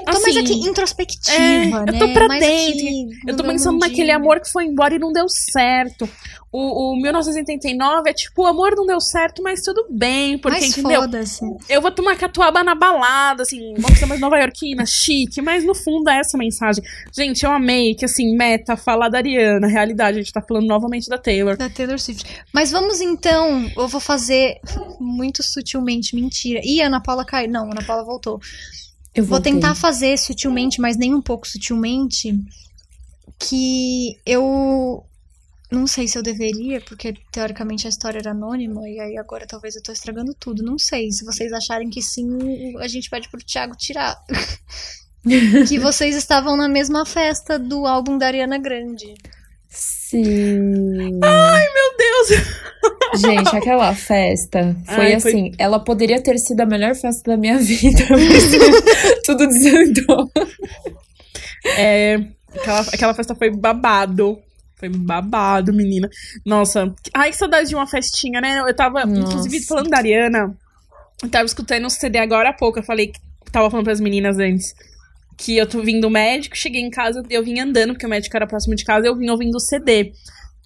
mais 0.05 0.25
assim, 0.25 0.39
aqui 0.39 0.53
introspectiva, 0.53 1.35
é, 1.35 1.65
né? 1.69 1.85
eu 1.87 1.99
tô 1.99 2.13
pra 2.13 2.27
mais 2.27 2.43
dentro. 2.43 2.71
aqui 2.71 3.09
Eu 3.27 3.35
tô 3.35 3.43
pensando 3.43 3.79
naquele 3.79 4.11
amor 4.11 4.39
que 4.39 4.51
foi 4.51 4.65
embora 4.65 4.95
e 4.95 4.99
não 4.99 5.11
deu 5.11 5.27
certo. 5.29 6.09
O, 6.51 6.93
o 6.93 7.01
1989 7.01 8.09
é 8.09 8.13
tipo, 8.13 8.43
o 8.43 8.45
amor 8.45 8.73
não 8.75 8.85
deu 8.85 9.01
certo, 9.01 9.43
mas 9.43 9.61
tudo 9.61 9.85
bem, 9.89 10.37
porque, 10.37 10.59
Mas 10.59 10.77
entendeu? 10.77 11.01
Eu 11.67 11.81
vou 11.81 11.91
tomar 11.91 12.15
catuaba 12.17 12.63
na 12.63 12.73
balada, 12.73 13.43
assim, 13.43 13.73
vamos 13.77 13.99
ser 13.99 14.05
mais 14.05 14.21
nova-iorquina, 14.21 14.85
chique, 14.85 15.41
mas 15.41 15.65
no 15.65 15.75
fundo 15.75 16.09
é 16.09 16.19
essa 16.19 16.37
mensagem. 16.37 16.83
Gente, 17.13 17.43
eu 17.43 17.51
amei 17.51 17.93
que, 17.95 18.05
assim, 18.05 18.35
meta, 18.35 18.77
falar 18.77 19.09
da 19.09 19.17
Ariana, 19.17 19.67
realidade, 19.67 20.19
a 20.19 20.21
gente 20.21 20.31
tá 20.31 20.41
falando 20.41 20.65
novamente 20.67 21.09
da 21.09 21.17
Taylor. 21.17 21.57
Da 21.57 21.69
Taylor 21.69 21.99
Swift. 21.99 22.25
Mas 22.53 22.71
vamos 22.71 23.01
então, 23.01 23.69
eu 23.75 23.87
vou 23.87 23.99
fazer 23.99 24.59
muito 24.99 25.43
sutilmente, 25.43 26.15
mentira. 26.15 26.61
Ih, 26.63 26.81
Ana 26.81 27.01
Paula 27.01 27.25
caiu. 27.25 27.51
Não, 27.51 27.65
Ana 27.65 27.83
Paula 27.83 28.03
voltou. 28.03 28.39
Eu 29.13 29.23
Vou 29.23 29.37
voltei. 29.37 29.51
tentar 29.51 29.75
fazer 29.75 30.17
sutilmente, 30.17 30.79
mas 30.79 30.95
nem 30.95 31.13
um 31.13 31.21
pouco 31.21 31.47
sutilmente, 31.47 32.39
que 33.39 34.15
eu 34.25 35.03
não 35.71 35.85
sei 35.85 36.07
se 36.07 36.17
eu 36.17 36.23
deveria, 36.23 36.79
porque 36.81 37.13
teoricamente 37.31 37.85
a 37.85 37.89
história 37.89 38.19
era 38.19 38.31
anônima, 38.31 38.87
e 38.87 38.99
aí 38.99 39.17
agora 39.17 39.45
talvez 39.45 39.75
eu 39.75 39.83
tô 39.83 39.91
estragando 39.91 40.33
tudo. 40.39 40.63
Não 40.63 40.77
sei. 40.77 41.11
Se 41.11 41.25
vocês 41.25 41.51
acharem 41.51 41.89
que 41.89 42.01
sim, 42.01 42.77
a 42.79 42.87
gente 42.87 43.09
pede 43.09 43.29
pro 43.29 43.43
Thiago 43.43 43.75
tirar. 43.75 44.15
que 45.67 45.77
vocês 45.77 46.15
estavam 46.15 46.55
na 46.55 46.69
mesma 46.69 47.05
festa 47.05 47.59
do 47.59 47.85
álbum 47.85 48.17
da 48.17 48.27
Ariana 48.27 48.57
Grande. 48.57 49.13
Sim. 49.69 51.19
Meu 51.19 51.97
Deus! 51.97 53.21
Gente, 53.21 53.55
aquela 53.55 53.93
festa 53.93 54.75
foi 54.85 55.13
Ai, 55.13 55.19
foi- 55.19 55.31
assim. 55.31 55.51
Ela 55.57 55.79
poderia 55.79 56.21
ter 56.21 56.37
sido 56.37 56.61
a 56.61 56.65
melhor 56.65 56.95
festa 56.95 57.31
da 57.31 57.37
minha 57.37 57.57
vida, 57.59 58.05
mas 58.09 58.51
tudo 59.25 59.47
desandou. 59.47 60.31
É, 61.77 62.15
aquela, 62.55 62.79
aquela 62.81 63.13
festa 63.13 63.35
foi 63.35 63.51
babado. 63.51 64.39
Foi 64.77 64.89
babado, 64.89 65.73
menina. 65.73 66.09
Nossa, 66.45 66.93
ai, 67.13 67.31
que 67.31 67.37
saudade 67.37 67.69
de 67.69 67.75
uma 67.75 67.87
festinha, 67.87 68.39
né? 68.39 68.59
Eu 68.59 68.75
tava, 68.75 69.05
Nossa. 69.05 69.21
inclusive, 69.21 69.65
falando 69.65 69.89
da 69.89 69.97
Ariana. 69.97 70.55
Eu 71.21 71.29
tava 71.29 71.45
escutando 71.45 71.85
o 71.85 71.89
CD 71.89 72.19
agora 72.19 72.49
há 72.49 72.53
pouco. 72.53 72.77
Eu 72.77 72.83
falei 72.83 73.07
que 73.07 73.19
tava 73.51 73.69
falando 73.71 73.85
pras 73.85 73.99
meninas 73.99 74.37
antes. 74.37 74.75
Que 75.35 75.57
eu 75.57 75.67
tô 75.67 75.81
vindo 75.81 76.01
do 76.01 76.09
médico, 76.09 76.55
cheguei 76.55 76.81
em 76.81 76.89
casa, 76.89 77.23
eu 77.29 77.43
vim 77.43 77.59
andando, 77.59 77.93
porque 77.93 78.05
o 78.05 78.09
médico 78.09 78.35
era 78.35 78.47
próximo 78.47 78.75
de 78.75 78.83
casa, 78.83 79.07
eu 79.07 79.15
vim 79.15 79.29
ouvindo 79.29 79.55
o 79.55 79.59
CD. 79.59 80.13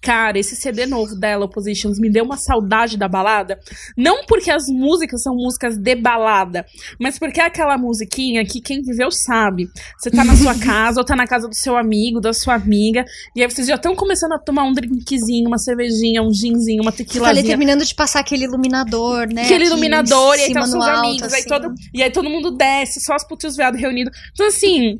Cara, 0.02 0.36
esse 0.36 0.56
CD 0.56 0.84
novo 0.84 1.14
dela, 1.14 1.44
Oppositions, 1.44 2.00
me 2.00 2.10
deu 2.10 2.24
uma 2.24 2.36
saudade 2.36 2.98
da 2.98 3.06
balada. 3.06 3.60
Não 3.96 4.26
porque 4.26 4.50
as 4.50 4.66
músicas 4.68 5.22
são 5.22 5.36
músicas 5.36 5.76
de 5.78 5.94
balada, 5.94 6.66
mas 6.98 7.20
porque 7.20 7.40
é 7.40 7.44
aquela 7.44 7.78
musiquinha 7.78 8.44
que 8.44 8.60
quem 8.60 8.82
viveu 8.82 9.12
sabe. 9.12 9.68
Você 9.96 10.10
tá 10.10 10.24
na 10.24 10.34
sua 10.34 10.58
casa 10.60 10.98
ou 10.98 11.04
tá 11.04 11.14
na 11.14 11.24
casa 11.24 11.46
do 11.46 11.54
seu 11.54 11.76
amigo, 11.76 12.20
da 12.20 12.32
sua 12.32 12.54
amiga, 12.54 13.04
e 13.36 13.42
aí 13.42 13.48
vocês 13.48 13.68
já 13.68 13.76
estão 13.76 13.94
começando 13.94 14.32
a 14.32 14.38
tomar 14.38 14.64
um 14.64 14.72
drinkzinho, 14.72 15.46
uma 15.46 15.58
cervejinha, 15.58 16.20
um 16.20 16.32
ginzinho, 16.32 16.82
uma 16.82 16.90
tá 16.90 16.96
ali 16.96 17.06
tequilazinha. 17.06 17.44
terminando 17.44 17.84
de 17.84 17.94
passar 17.94 18.20
aquele 18.20 18.44
iluminador, 18.44 19.28
né? 19.32 19.44
Aquele 19.44 19.66
iluminador, 19.66 20.36
e 20.36 20.42
aí 20.42 20.52
tá 20.52 20.62
cima 20.62 20.64
os 20.64 20.70
seus 20.70 20.84
alto, 20.84 20.98
amigos, 20.98 21.32
aí 21.32 21.40
assim. 21.40 21.48
todo, 21.48 21.74
e 21.94 22.02
aí 22.02 22.10
todo 22.10 22.28
mundo 22.28 22.50
desce, 22.50 23.00
só 23.00 23.14
as 23.14 23.26
putas 23.26 23.54
viados 23.54 23.80
reunidos. 23.80 24.16
Então, 24.32 24.48
assim, 24.48 24.98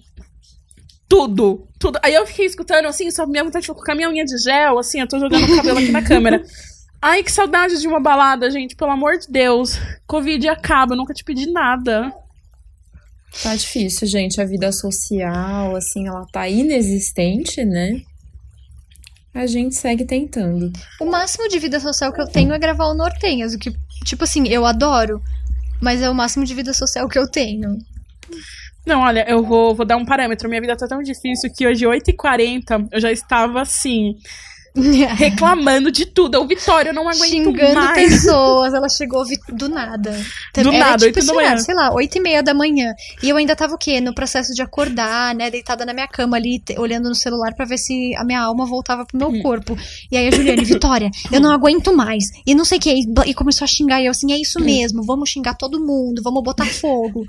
tudo, 1.12 1.68
tudo. 1.78 1.98
Aí 2.02 2.14
eu 2.14 2.26
fiquei 2.26 2.46
escutando, 2.46 2.86
assim, 2.86 3.10
só 3.10 3.26
minha 3.26 3.44
vontade 3.44 3.66
de 3.66 3.70
colocar 3.70 3.94
minha 3.94 4.08
unha 4.08 4.24
de 4.24 4.38
gel, 4.38 4.78
assim, 4.78 4.98
eu 4.98 5.06
tô 5.06 5.18
jogando 5.18 5.44
o 5.44 5.56
cabelo 5.56 5.78
aqui 5.78 5.92
na 5.92 6.00
câmera. 6.08 6.42
Ai, 7.02 7.22
que 7.22 7.30
saudade 7.30 7.78
de 7.78 7.86
uma 7.86 8.00
balada, 8.00 8.50
gente, 8.50 8.74
pelo 8.74 8.92
amor 8.92 9.18
de 9.18 9.26
Deus. 9.28 9.78
Covid 10.06 10.48
acaba, 10.48 10.94
eu 10.94 10.96
nunca 10.96 11.12
te 11.12 11.22
pedi 11.22 11.52
nada. 11.52 12.10
Tá 13.42 13.54
difícil, 13.54 14.08
gente. 14.08 14.40
A 14.40 14.46
vida 14.46 14.72
social, 14.72 15.76
assim, 15.76 16.08
ela 16.08 16.24
tá 16.32 16.48
inexistente, 16.48 17.62
né? 17.62 18.00
A 19.34 19.46
gente 19.46 19.74
segue 19.74 20.06
tentando. 20.06 20.72
O 20.98 21.04
máximo 21.04 21.46
de 21.46 21.58
vida 21.58 21.78
social 21.78 22.10
que 22.10 22.22
eu 22.22 22.26
tenho 22.26 22.54
é 22.54 22.58
gravar 22.58 22.86
o 22.86 22.94
Nortenhas, 22.94 23.52
o 23.52 23.58
que, 23.58 23.70
tipo 24.06 24.24
assim, 24.24 24.48
eu 24.48 24.64
adoro, 24.64 25.22
mas 25.78 26.00
é 26.00 26.08
o 26.08 26.14
máximo 26.14 26.46
de 26.46 26.54
vida 26.54 26.72
social 26.72 27.06
que 27.06 27.18
eu 27.18 27.30
tenho. 27.30 27.76
Não, 28.86 29.00
olha, 29.00 29.24
eu 29.28 29.42
vou, 29.44 29.74
vou 29.74 29.86
dar 29.86 29.96
um 29.96 30.04
parâmetro. 30.04 30.48
Minha 30.48 30.60
vida 30.60 30.76
tá 30.76 30.86
tão 30.88 31.02
difícil 31.02 31.50
que 31.56 31.66
hoje, 31.66 31.84
8h40, 31.86 32.88
eu 32.92 33.00
já 33.00 33.12
estava 33.12 33.60
assim. 33.62 34.14
reclamando 35.18 35.90
de 35.92 36.06
tudo. 36.06 36.34
Eu, 36.36 36.46
Vitória, 36.46 36.90
eu 36.90 36.94
não 36.94 37.06
aguento 37.06 37.28
Xingando 37.28 37.74
mais. 37.74 38.10
pessoas. 38.10 38.72
Ela 38.72 38.88
chegou 38.88 39.22
do 39.52 39.68
nada. 39.68 40.10
Do 40.54 40.70
Era 40.72 40.78
nada, 40.78 40.92
tipo 40.96 41.04
oito 41.06 41.18
esse 41.18 41.26
da 41.28 41.34
manhã. 41.34 41.46
horário, 41.48 41.62
sei 41.64 41.74
lá, 41.74 41.92
oito 41.94 42.16
e 42.16 42.20
meia 42.22 42.42
da 42.42 42.54
manhã. 42.54 42.94
E 43.22 43.28
eu 43.28 43.36
ainda 43.36 43.54
tava 43.54 43.74
o 43.74 43.78
quê? 43.78 44.00
No 44.00 44.14
processo 44.14 44.54
de 44.54 44.62
acordar, 44.62 45.34
né? 45.34 45.50
Deitada 45.50 45.84
na 45.84 45.92
minha 45.92 46.08
cama 46.08 46.36
ali, 46.38 46.62
olhando 46.78 47.08
no 47.10 47.14
celular 47.14 47.52
pra 47.54 47.66
ver 47.66 47.76
se 47.76 48.14
a 48.16 48.24
minha 48.24 48.40
alma 48.40 48.64
voltava 48.64 49.04
pro 49.04 49.18
meu 49.18 49.28
Hum. 49.28 49.42
corpo. 49.42 49.76
E 50.10 50.16
aí 50.16 50.28
a 50.28 50.30
Juliane, 50.30 50.64
Vitória, 50.64 51.10
eu 51.30 51.40
não 51.40 51.50
aguento 51.52 51.94
mais. 51.94 52.24
E 52.46 52.54
não 52.54 52.64
sei 52.64 52.78
o 52.78 52.80
que. 52.80 52.94
E 53.26 53.34
começou 53.34 53.64
a 53.64 53.68
xingar. 53.68 54.00
E 54.00 54.06
eu 54.06 54.10
assim, 54.10 54.32
é 54.32 54.38
isso 54.40 54.58
Hum. 54.58 54.64
mesmo. 54.64 55.02
Vamos 55.04 55.28
xingar 55.28 55.54
todo 55.54 55.78
mundo. 55.84 56.22
Vamos 56.24 56.42
botar 56.42 56.64
fogo. 56.66 57.24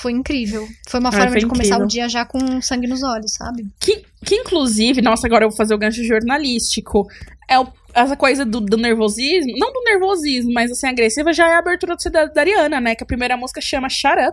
Foi 0.00 0.12
incrível. 0.12 0.66
Foi 0.88 1.00
uma 1.00 1.08
Ai, 1.08 1.14
forma 1.16 1.30
foi 1.32 1.40
de 1.40 1.46
começar 1.46 1.74
incrível. 1.74 1.84
o 1.86 1.88
dia 1.88 2.08
já 2.08 2.24
com 2.24 2.62
sangue 2.62 2.86
nos 2.86 3.02
olhos, 3.02 3.32
sabe? 3.34 3.66
Que, 3.80 4.04
que 4.24 4.36
inclusive, 4.36 5.02
nossa, 5.02 5.26
agora 5.26 5.44
eu 5.44 5.48
vou 5.50 5.56
fazer 5.56 5.74
o 5.74 5.78
gancho 5.78 6.04
jornalístico. 6.04 7.06
É 7.48 7.58
o- 7.58 7.66
essa 7.94 8.16
coisa 8.16 8.44
do, 8.44 8.60
do 8.60 8.76
nervosismo, 8.76 9.52
não 9.58 9.72
do 9.72 9.82
nervosismo, 9.82 10.52
mas 10.52 10.70
assim, 10.70 10.86
agressiva, 10.86 11.32
já 11.32 11.48
é 11.48 11.54
a 11.54 11.58
abertura 11.58 11.96
do 11.96 12.02
CD 12.02 12.28
da 12.28 12.40
Ariana, 12.40 12.80
né? 12.80 12.94
Que 12.94 13.02
a 13.02 13.06
primeira 13.06 13.36
música 13.36 13.60
chama 13.60 13.88
Shut 13.88 14.12
Up. 14.20 14.32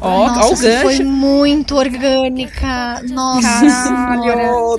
Ó, 0.00 0.08
ó 0.08 0.26
Nossa, 0.34 0.80
foi 0.82 0.98
muito 1.04 1.74
orgânica. 1.76 3.02
Nossa. 3.08 3.48
Caralho! 3.60 4.78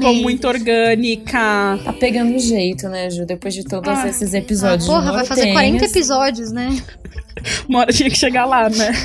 Tô 0.00 0.12
muito 0.14 0.46
orgânica. 0.48 1.78
Tá 1.84 1.92
pegando 1.92 2.38
jeito, 2.38 2.88
né, 2.88 3.10
Ju? 3.10 3.24
Depois 3.26 3.54
de 3.54 3.64
todos 3.64 3.90
Ah. 3.98 4.08
esses 4.08 4.32
episódios. 4.34 4.86
Porra, 4.86 5.12
vai 5.12 5.24
fazer 5.24 5.52
40 5.52 5.70
nortenhos. 5.72 5.96
episódios, 5.96 6.52
né? 6.52 6.82
Uma 7.68 7.80
hora 7.80 7.92
tinha 7.92 8.08
que 8.10 8.16
chegar 8.16 8.44
lá, 8.46 8.68
né? 8.70 8.92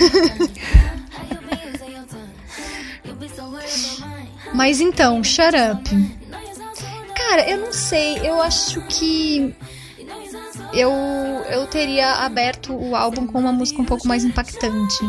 Mas 4.54 4.82
então, 4.82 5.24
shut 5.24 5.54
up. 5.56 5.90
Cara, 7.16 7.50
eu 7.50 7.58
não 7.60 7.72
sei, 7.72 8.18
eu 8.24 8.42
acho 8.42 8.82
que 8.88 9.54
eu, 10.74 10.92
eu 11.50 11.66
teria 11.68 12.26
aberto 12.26 12.74
o 12.74 12.96
álbum 12.96 13.26
com 13.26 13.40
uma 13.40 13.52
música 13.52 13.82
um 13.82 13.86
pouco 13.86 14.08
mais 14.08 14.24
impactante. 14.24 15.00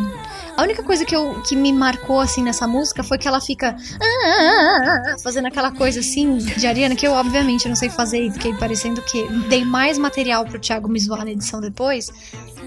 A 0.57 0.63
única 0.63 0.83
coisa 0.83 1.05
que, 1.05 1.15
eu, 1.15 1.41
que 1.43 1.57
me 1.57 1.73
marcou 1.73 2.21
assim 2.21 2.43
nessa 2.43 2.67
música 2.67 3.03
foi 3.03 3.19
que 3.19 3.27
ela 3.29 3.41
fica 3.41 3.77
"Ah, 4.01 4.27
ah, 4.27 5.03
ah", 5.15 5.17
fazendo 5.23 5.47
aquela 5.47 5.71
coisa 5.71 6.01
assim 6.01 6.37
de 6.37 6.67
Ariana 6.67 6.95
que 6.97 7.07
eu 7.07 7.13
obviamente 7.13 7.69
não 7.69 7.77
sei 7.77 7.89
fazer 7.89 8.27
e 8.27 8.31
fiquei 8.31 8.55
parecendo 8.55 9.01
que 9.03 9.27
dei 9.49 9.65
mais 9.65 9.97
material 9.99 10.45
pro 10.45 10.59
Thiago 10.59 10.89
me 10.89 10.99
zoar 11.01 11.25
na 11.25 11.31
edição 11.31 11.61
depois. 11.61 12.07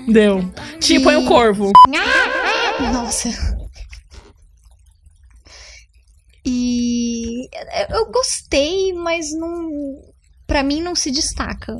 Deu. 0.07 0.43
Tipo, 0.79 1.05
põe 1.05 1.15
o 1.15 1.25
corvo. 1.25 1.71
Nossa. 2.93 3.29
E 6.45 7.47
eu 7.89 8.11
gostei, 8.11 8.93
mas 8.93 9.31
não. 9.31 9.69
Pra 10.45 10.61
mim 10.61 10.81
não 10.81 10.93
se 10.95 11.09
destaca. 11.09 11.77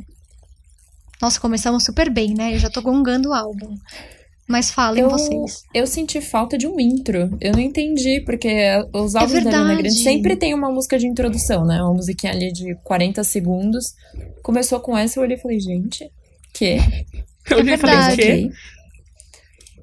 Nossa, 1.24 1.40
começamos 1.40 1.86
super 1.86 2.10
bem, 2.10 2.34
né? 2.34 2.54
Eu 2.54 2.60
já 2.60 2.70
tô 2.70 2.82
gongando 2.82 3.30
o 3.30 3.34
álbum. 3.34 3.78
Mas 4.46 4.70
falem 4.70 5.04
Eu, 5.04 5.10
vocês. 5.10 5.64
eu 5.74 5.88
senti 5.88 6.20
falta 6.20 6.58
de 6.58 6.68
um 6.68 6.78
intro. 6.78 7.38
Eu 7.40 7.54
não 7.54 7.62
entendi, 7.62 8.20
porque 8.26 8.50
os 8.94 9.16
álbuns 9.16 9.42
da 9.42 9.50
Ariana. 9.52 9.76
Grande 9.76 10.04
sempre 10.04 10.36
tem 10.36 10.54
uma 10.54 10.70
música 10.70 11.00
de 11.00 11.08
introdução, 11.08 11.64
né? 11.64 11.82
Uma 11.82 11.94
musiquinha 11.94 12.34
ali 12.34 12.52
de 12.52 12.76
40 12.84 13.24
segundos. 13.24 13.96
Começou 14.44 14.82
com 14.82 14.98
essa, 14.98 15.18
eu 15.18 15.24
olhei 15.24 15.38
e 15.38 15.40
falei, 15.40 15.62
gente, 15.62 16.12
que? 16.54 16.76
Eu 17.50 17.58
olhei 17.58 17.76
e 17.76 17.78
falei, 17.78 17.96
o 17.96 18.00
verdade. 18.00 18.22
quê? 18.22 18.50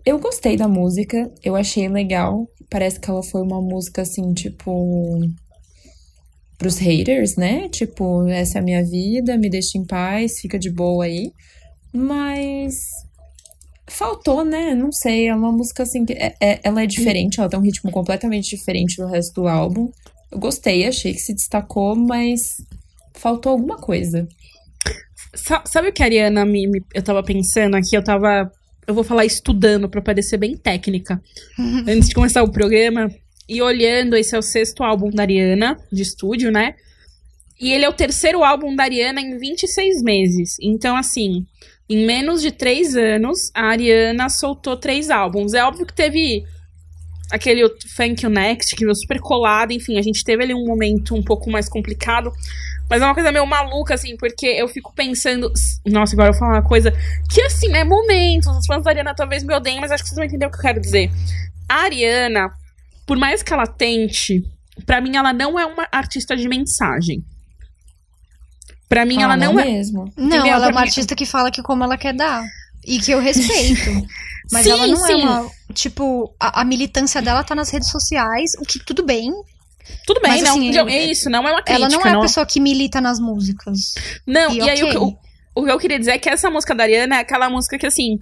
Eu 0.04 0.18
gostei 0.18 0.56
da 0.58 0.68
música, 0.68 1.30
eu 1.42 1.56
achei 1.56 1.88
legal. 1.88 2.46
Parece 2.68 3.00
que 3.00 3.10
ela 3.10 3.22
foi 3.22 3.40
uma 3.40 3.62
música 3.62 4.02
assim, 4.02 4.34
tipo. 4.34 5.20
Pros 6.60 6.76
haters, 6.78 7.36
né? 7.36 7.68
Tipo, 7.70 8.28
essa 8.28 8.58
é 8.58 8.60
a 8.60 8.64
minha 8.64 8.84
vida, 8.84 9.36
me 9.38 9.48
deixa 9.48 9.78
em 9.78 9.84
paz, 9.84 10.38
fica 10.40 10.58
de 10.58 10.70
boa 10.70 11.06
aí. 11.06 11.32
Mas. 11.90 12.74
Faltou, 13.88 14.44
né? 14.44 14.74
Não 14.74 14.92
sei, 14.92 15.26
é 15.28 15.34
uma 15.34 15.50
música 15.50 15.82
assim 15.84 16.04
que. 16.04 16.12
é- 16.12 16.34
é- 16.40 16.60
ela 16.62 16.82
é 16.82 16.86
diferente, 16.86 17.40
ela 17.40 17.48
tem 17.48 17.58
um 17.58 17.62
ritmo 17.62 17.90
completamente 17.90 18.50
diferente 18.54 18.96
do 18.98 19.06
resto 19.06 19.40
do 19.40 19.48
álbum. 19.48 19.90
Eu 20.30 20.38
gostei, 20.38 20.86
achei 20.86 21.12
que 21.14 21.18
se 21.20 21.32
destacou, 21.34 21.96
mas 21.96 22.58
faltou 23.14 23.52
alguma 23.52 23.78
coisa. 23.78 24.28
Sa- 25.34 25.64
Sabe 25.66 25.88
o 25.88 25.92
que 25.94 26.02
a 26.02 26.06
Ariana 26.06 26.44
me, 26.44 26.66
me- 26.68 26.84
eu 26.94 27.02
tava 27.02 27.22
pensando 27.22 27.74
aqui? 27.74 27.96
Eu 27.96 28.04
tava. 28.04 28.52
Eu 28.86 28.94
vou 28.94 29.02
falar 29.04 29.24
estudando 29.24 29.88
pra 29.88 30.02
parecer 30.02 30.36
bem 30.36 30.56
técnica. 30.58 31.20
Antes 31.88 32.08
de 32.10 32.14
começar 32.14 32.42
o 32.42 32.52
programa. 32.52 33.10
E 33.50 33.60
olhando, 33.60 34.16
esse 34.16 34.32
é 34.32 34.38
o 34.38 34.42
sexto 34.42 34.84
álbum 34.84 35.10
da 35.10 35.24
Ariana, 35.24 35.76
de 35.90 36.02
estúdio, 36.02 36.52
né? 36.52 36.76
E 37.60 37.72
ele 37.72 37.84
é 37.84 37.88
o 37.88 37.92
terceiro 37.92 38.44
álbum 38.44 38.76
da 38.76 38.84
Ariana 38.84 39.20
em 39.20 39.36
26 39.36 40.04
meses. 40.04 40.56
Então, 40.62 40.96
assim, 40.96 41.44
em 41.88 42.06
menos 42.06 42.40
de 42.40 42.52
três 42.52 42.94
anos, 42.94 43.50
a 43.52 43.66
Ariana 43.66 44.28
soltou 44.28 44.76
três 44.76 45.10
álbuns. 45.10 45.52
É 45.52 45.64
óbvio 45.64 45.84
que 45.84 45.92
teve 45.92 46.44
aquele 47.28 47.68
Thank 47.96 48.24
You 48.24 48.30
Next, 48.30 48.76
que 48.76 48.84
veio 48.84 48.94
super 48.94 49.18
colado. 49.18 49.72
Enfim, 49.72 49.98
a 49.98 50.02
gente 50.02 50.22
teve 50.22 50.44
ali 50.44 50.54
um 50.54 50.64
momento 50.64 51.16
um 51.16 51.22
pouco 51.22 51.50
mais 51.50 51.68
complicado. 51.68 52.30
Mas 52.88 53.02
é 53.02 53.04
uma 53.04 53.14
coisa 53.14 53.32
meio 53.32 53.46
maluca, 53.46 53.94
assim, 53.94 54.16
porque 54.16 54.46
eu 54.46 54.68
fico 54.68 54.94
pensando. 54.94 55.52
Nossa, 55.84 56.14
agora 56.14 56.28
eu 56.28 56.32
vou 56.34 56.38
falar 56.38 56.52
uma 56.60 56.68
coisa 56.68 56.92
que, 57.28 57.42
assim, 57.42 57.68
né? 57.68 57.82
Momentos. 57.82 58.46
Os 58.46 58.66
fãs 58.66 58.84
da 58.84 58.90
Ariana 58.90 59.12
talvez 59.12 59.42
me 59.42 59.52
odeiem, 59.52 59.80
mas 59.80 59.90
acho 59.90 60.04
que 60.04 60.08
vocês 60.08 60.16
vão 60.16 60.24
entender 60.24 60.46
o 60.46 60.50
que 60.50 60.56
eu 60.56 60.62
quero 60.62 60.80
dizer. 60.80 61.10
A 61.68 61.82
Ariana, 61.82 62.48
por 63.10 63.18
mais 63.18 63.42
que 63.42 63.52
ela 63.52 63.66
tente, 63.66 64.40
pra 64.86 65.00
mim 65.00 65.16
ela 65.16 65.32
não 65.32 65.58
é 65.58 65.66
uma 65.66 65.84
artista 65.90 66.36
de 66.36 66.48
mensagem. 66.48 67.24
Pra 68.88 69.04
mim, 69.04 69.20
ela 69.20 69.34
Ah, 69.34 69.36
não 69.36 69.58
é. 69.58 69.64
mesmo. 69.64 70.12
Não, 70.16 70.26
Entendeu? 70.28 70.46
ela 70.54 70.66
é 70.66 70.70
uma 70.70 70.80
mim- 70.80 70.86
artista 70.86 71.16
que 71.16 71.26
fala 71.26 71.50
que 71.50 71.60
como 71.60 71.82
ela 71.82 71.96
quer 71.98 72.14
dar. 72.14 72.40
E 72.86 73.00
que 73.00 73.10
eu 73.10 73.18
respeito. 73.22 73.90
Mas 74.52 74.62
Sim, 74.62 74.70
ela 74.70 74.86
não 74.86 74.96
sim. 74.96 75.12
é 75.12 75.16
uma. 75.16 75.50
Tipo, 75.74 76.32
a, 76.38 76.60
a 76.60 76.64
militância 76.64 77.20
dela 77.20 77.42
tá 77.42 77.52
nas 77.56 77.68
redes 77.70 77.90
sociais, 77.90 78.52
o 78.60 78.64
que 78.64 78.78
tudo 78.84 79.02
bem. 79.04 79.28
Tudo 80.06 80.20
bem, 80.20 80.30
Mas, 80.30 80.42
não. 80.42 80.50
assim, 80.52 80.70
não, 80.70 80.88
é 80.88 81.04
isso, 81.04 81.28
não 81.28 81.48
é 81.48 81.50
uma 81.52 81.62
crítica. 81.64 81.72
ela 81.72 81.88
não 81.88 82.00
é 82.06 82.08
a 82.10 82.12
não. 82.12 82.20
pessoa 82.20 82.46
que 82.46 82.60
milita 82.60 83.00
nas 83.00 83.18
músicas. 83.18 83.94
Não, 84.24 84.52
E 84.52 84.58
e, 84.58 84.70
aí 84.70 84.84
o, 84.84 85.18
o 85.54 85.64
que 85.64 85.70
eu 85.70 85.78
queria 85.78 85.98
dizer 85.98 86.12
é 86.12 86.18
que 86.18 86.28
essa 86.28 86.48
música 86.48 86.74
da 86.74 86.84
Ariana 86.84 87.16
é 87.16 87.18
aquela 87.20 87.50
música 87.50 87.76
que, 87.76 87.86
assim, 87.86 88.18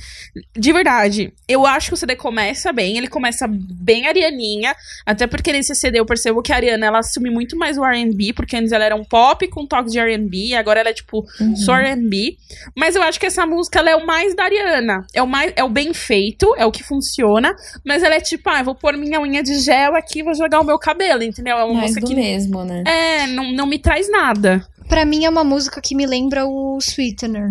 de 0.57 0.73
verdade, 0.73 1.33
eu 1.47 1.67
acho 1.67 1.89
que 1.89 1.95
o 1.95 1.97
CD 1.97 2.17
começa 2.17 2.73
bem, 2.73 2.97
ele 2.97 3.07
começa 3.09 3.47
bem 3.49 4.07
arianinha, 4.09 4.75
até 5.05 5.27
porque 5.27 5.53
nesse 5.53 5.75
CD 5.75 6.01
eu 6.01 6.07
percebo 6.07 6.43
que 6.43 6.53
a 6.53 6.57
Ariana, 6.57 6.87
ela 6.87 6.99
assume 7.01 7.31
muito 7.31 7.57
mais 7.57 7.77
o 7.77 7.85
R&B, 7.85 8.33
porque 8.33 8.57
antes 8.57 8.73
ela 8.73 8.85
era 8.85 8.97
um 8.97 9.05
pop 9.05 9.47
com 9.49 9.67
toques 9.67 9.93
de 9.93 9.99
R&B, 9.99 10.55
agora 10.55 10.81
ela 10.81 10.89
é, 10.89 10.95
tipo, 10.95 11.25
Uhum. 11.41 11.55
só 11.57 11.77
R&B, 11.77 12.37
mas 12.77 12.97
eu 12.97 13.03
acho 13.03 13.21
que 13.21 13.27
essa 13.27 13.45
música, 13.47 13.79
ela 13.79 13.91
é 13.91 13.97
o 13.97 14.07
mais 14.07 14.35
da 14.35 14.45
Ariana, 14.45 15.07
é 15.13 15.23
o, 15.23 15.27
mais, 15.27 15.53
é 15.55 15.63
o 15.63 15.69
bem 15.69 15.93
feito, 15.93 16.55
é 16.57 16.65
o 16.65 16.73
que 16.73 16.83
funciona, 16.83 17.55
mas 17.85 18.03
ela 18.03 18.15
é 18.15 18.21
tipo, 18.21 18.49
ah, 18.49 18.63
vou 18.63 18.75
pôr 18.75 18.97
minha 18.97 19.21
unha 19.21 19.43
de 19.43 19.59
gel 19.61 19.95
aqui, 19.95 20.23
vou 20.23 20.35
jogar 20.35 20.61
o 20.61 20.65
meu 20.65 20.79
cabelo, 20.79 21.23
entendeu? 21.23 21.57
É 21.59 21.65
uma 21.65 21.75
Mais 21.75 21.91
música 21.91 22.07
que, 22.07 22.15
mesmo, 22.15 22.65
né? 22.65 22.83
é, 22.87 23.27
não, 23.29 23.53
não 23.53 23.67
me 23.67 23.79
traz 23.79 24.11
nada. 24.11 24.67
Pra 24.89 25.05
mim 25.05 25.25
é 25.25 25.31
uma 25.31 25.45
música 25.45 25.81
que 25.81 25.95
me 25.95 26.07
lembra 26.07 26.47
o 26.47 26.79
Sweetener. 26.79 27.51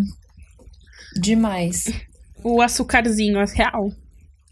Demais. 1.20 1.86
O 2.44 2.62
açucarzinho, 2.62 3.39
é 3.39 3.46
real. 3.53 3.91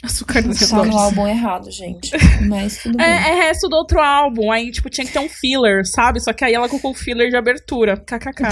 Açucarzinho. 0.03 0.55
Só 0.55 0.85
no 0.85 0.97
álbum 0.97 1.27
errado, 1.27 1.71
gente. 1.71 2.11
Mas 2.47 2.77
tudo 2.77 2.97
bem. 2.97 3.05
É, 3.05 3.29
é 3.29 3.47
resto 3.47 3.67
do 3.67 3.75
outro 3.75 3.99
álbum. 3.99 4.51
Aí, 4.51 4.71
tipo, 4.71 4.89
tinha 4.89 5.05
que 5.05 5.13
ter 5.13 5.19
um 5.19 5.29
filler, 5.29 5.85
sabe? 5.85 6.19
Só 6.19 6.31
que 6.31 6.45
aí 6.45 6.53
ela 6.53 6.69
colocou 6.69 6.91
o 6.91 6.95
filler 6.95 7.29
de 7.29 7.37
abertura. 7.37 7.97
KKK. 7.97 8.43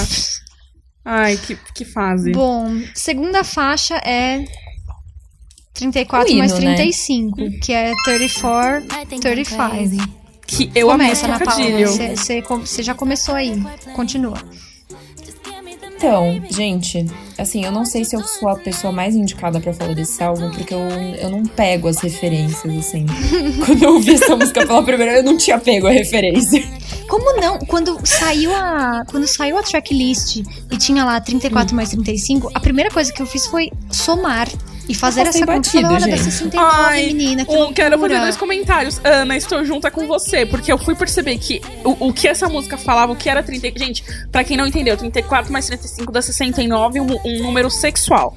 Ai, 1.05 1.37
que, 1.37 1.57
que 1.75 1.85
fase. 1.85 2.31
Bom, 2.31 2.81
segunda 2.95 3.43
faixa 3.43 3.95
é 3.97 4.45
34 5.73 6.33
O 6.33 6.37
mais 6.37 6.51
hino, 6.53 6.61
né? 6.61 6.75
35, 6.75 7.59
que 7.61 7.73
é 7.73 7.91
34, 8.05 8.87
35. 9.09 10.22
Que 10.55 10.71
eu 10.75 10.91
amei 10.91 11.07
Começa 11.07 11.27
na 11.27 11.39
Paula. 11.39 11.65
trocadilho. 11.65 12.15
Você 12.59 12.83
já 12.83 12.93
começou 12.93 13.33
aí. 13.35 13.61
Continua. 13.95 14.37
Então, 15.95 16.43
gente, 16.49 17.05
assim, 17.37 17.63
eu 17.63 17.71
não 17.71 17.85
sei 17.85 18.03
se 18.03 18.13
eu 18.13 18.21
sou 18.27 18.49
a 18.49 18.57
pessoa 18.57 18.91
mais 18.91 19.15
indicada 19.15 19.61
pra 19.61 19.71
falar 19.73 19.95
desse 19.95 20.21
álbum, 20.21 20.51
porque 20.51 20.73
eu, 20.73 20.79
eu 20.79 21.29
não 21.29 21.45
pego 21.45 21.87
as 21.87 21.99
referências, 21.99 22.77
assim. 22.77 23.05
Quando 23.65 23.83
eu 23.83 23.93
ouvi 23.93 24.15
essa 24.15 24.35
música 24.35 24.67
pela 24.67 24.83
primeira 24.83 25.13
vez, 25.13 25.25
eu 25.25 25.31
não 25.31 25.37
tinha 25.37 25.57
pego 25.57 25.87
a 25.87 25.91
referência. 25.91 26.61
Como 27.07 27.39
não? 27.39 27.57
Quando 27.59 27.97
saiu 28.05 28.53
a, 28.53 29.05
quando 29.09 29.25
saiu 29.27 29.57
a 29.57 29.63
tracklist 29.63 30.43
e 30.69 30.77
tinha 30.77 31.05
lá 31.05 31.21
34 31.21 31.73
mais 31.73 31.89
35, 31.89 32.51
a 32.53 32.59
primeira 32.59 32.91
coisa 32.91 33.11
que 33.13 33.21
eu 33.21 33.25
fiz 33.25 33.45
foi 33.47 33.71
somar 33.89 34.49
e 34.87 34.93
fazer 34.93 35.21
essa 35.21 35.39
conta. 35.39 35.53
batido, 35.53 35.89
dá 35.89 35.99
gente. 35.99 36.23
69, 36.23 36.65
Ai, 36.75 37.05
menina, 37.07 37.45
que 37.45 37.51
Um, 37.51 37.71
quero 37.73 37.97
fazer 37.99 38.19
dois 38.19 38.37
comentários. 38.37 38.99
Ana, 39.03 39.37
estou 39.37 39.63
junta 39.63 39.89
com 39.89 40.05
você, 40.07 40.45
porque 40.45 40.71
eu 40.71 40.77
fui 40.77 40.93
perceber 40.95 41.37
que 41.37 41.61
o, 41.83 42.07
o 42.07 42.13
que 42.13 42.27
essa 42.27 42.49
música 42.49 42.77
falava, 42.77 43.11
o 43.11 43.15
que 43.15 43.29
era 43.29 43.41
30. 43.41 43.77
Gente, 43.77 44.03
pra 44.31 44.43
quem 44.43 44.57
não 44.57 44.67
entendeu, 44.67 44.97
34 44.97 45.51
mais 45.51 45.65
35 45.67 46.11
dá 46.11 46.21
69, 46.21 46.99
um, 46.99 47.07
um 47.25 47.43
número 47.43 47.69
sexual. 47.69 48.35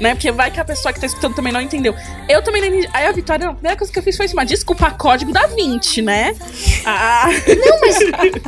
né? 0.00 0.14
Porque 0.14 0.30
vai 0.30 0.50
que 0.50 0.60
a 0.60 0.64
pessoa 0.64 0.92
que 0.92 1.00
tá 1.00 1.06
escutando 1.06 1.34
também 1.34 1.52
não 1.52 1.60
entendeu. 1.60 1.94
Eu 2.28 2.42
também 2.42 2.60
não 2.60 2.68
entendi. 2.68 2.88
Aí 2.92 3.06
a 3.06 3.12
Vitória, 3.12 3.44
não, 3.46 3.52
a 3.52 3.54
primeira 3.56 3.76
coisa 3.76 3.92
que 3.92 3.98
eu 3.98 4.02
fiz 4.02 4.16
foi 4.16 4.26
uma 4.28 4.46
desculpa 4.46 4.90
código 4.92 5.32
da 5.32 5.46
20, 5.48 6.02
né? 6.02 6.34
Ah. 6.86 7.28
Não, 7.48 7.80
mas 7.80 7.98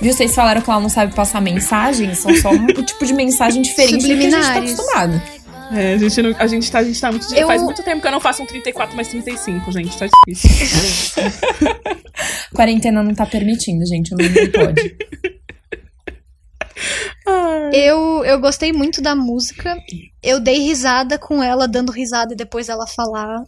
Viu? 0.00 0.12
Vocês 0.12 0.34
falaram 0.34 0.60
que 0.60 0.68
ela 0.68 0.80
não 0.80 0.88
sabe 0.88 1.14
passar 1.14 1.40
mensagem, 1.40 2.12
são 2.14 2.34
só 2.36 2.50
um 2.50 2.66
tipo 2.82 3.06
de 3.06 3.12
mensagem 3.12 3.62
diferente 3.62 4.08
do 4.08 4.16
que 4.18 4.26
a 4.26 4.30
gente 4.30 4.46
tá 4.46 4.58
acostumado. 4.58 5.22
É, 5.74 5.94
a 5.94 5.98
gente, 5.98 6.22
não, 6.22 6.34
a 6.38 6.46
gente 6.46 6.70
tá, 6.70 6.78
a 6.80 6.84
gente 6.84 7.00
tá 7.00 7.10
muito. 7.10 7.34
Eu- 7.34 7.46
Faz 7.46 7.62
muito 7.62 7.82
tempo 7.82 8.00
que 8.02 8.06
eu 8.06 8.12
não 8.12 8.20
faço 8.20 8.42
um 8.42 8.46
34 8.46 8.94
mais 8.94 9.08
35, 9.08 9.72
gente. 9.72 9.96
Tá 9.98 10.06
difícil. 10.28 11.22
Quarentena 12.54 13.02
não 13.02 13.14
tá 13.14 13.24
permitindo, 13.26 13.84
gente. 13.86 14.10
Não, 14.12 14.18
não 14.18 14.50
pode. 14.52 14.96
Eu, 17.72 18.24
eu 18.24 18.38
gostei 18.40 18.72
muito 18.72 19.00
da 19.00 19.14
música. 19.14 19.76
Eu 20.22 20.40
dei 20.40 20.58
risada 20.58 21.18
com 21.18 21.42
ela 21.42 21.66
dando 21.68 21.90
risada 21.92 22.34
e 22.34 22.36
depois 22.36 22.68
ela 22.68 22.86
falar. 22.86 23.44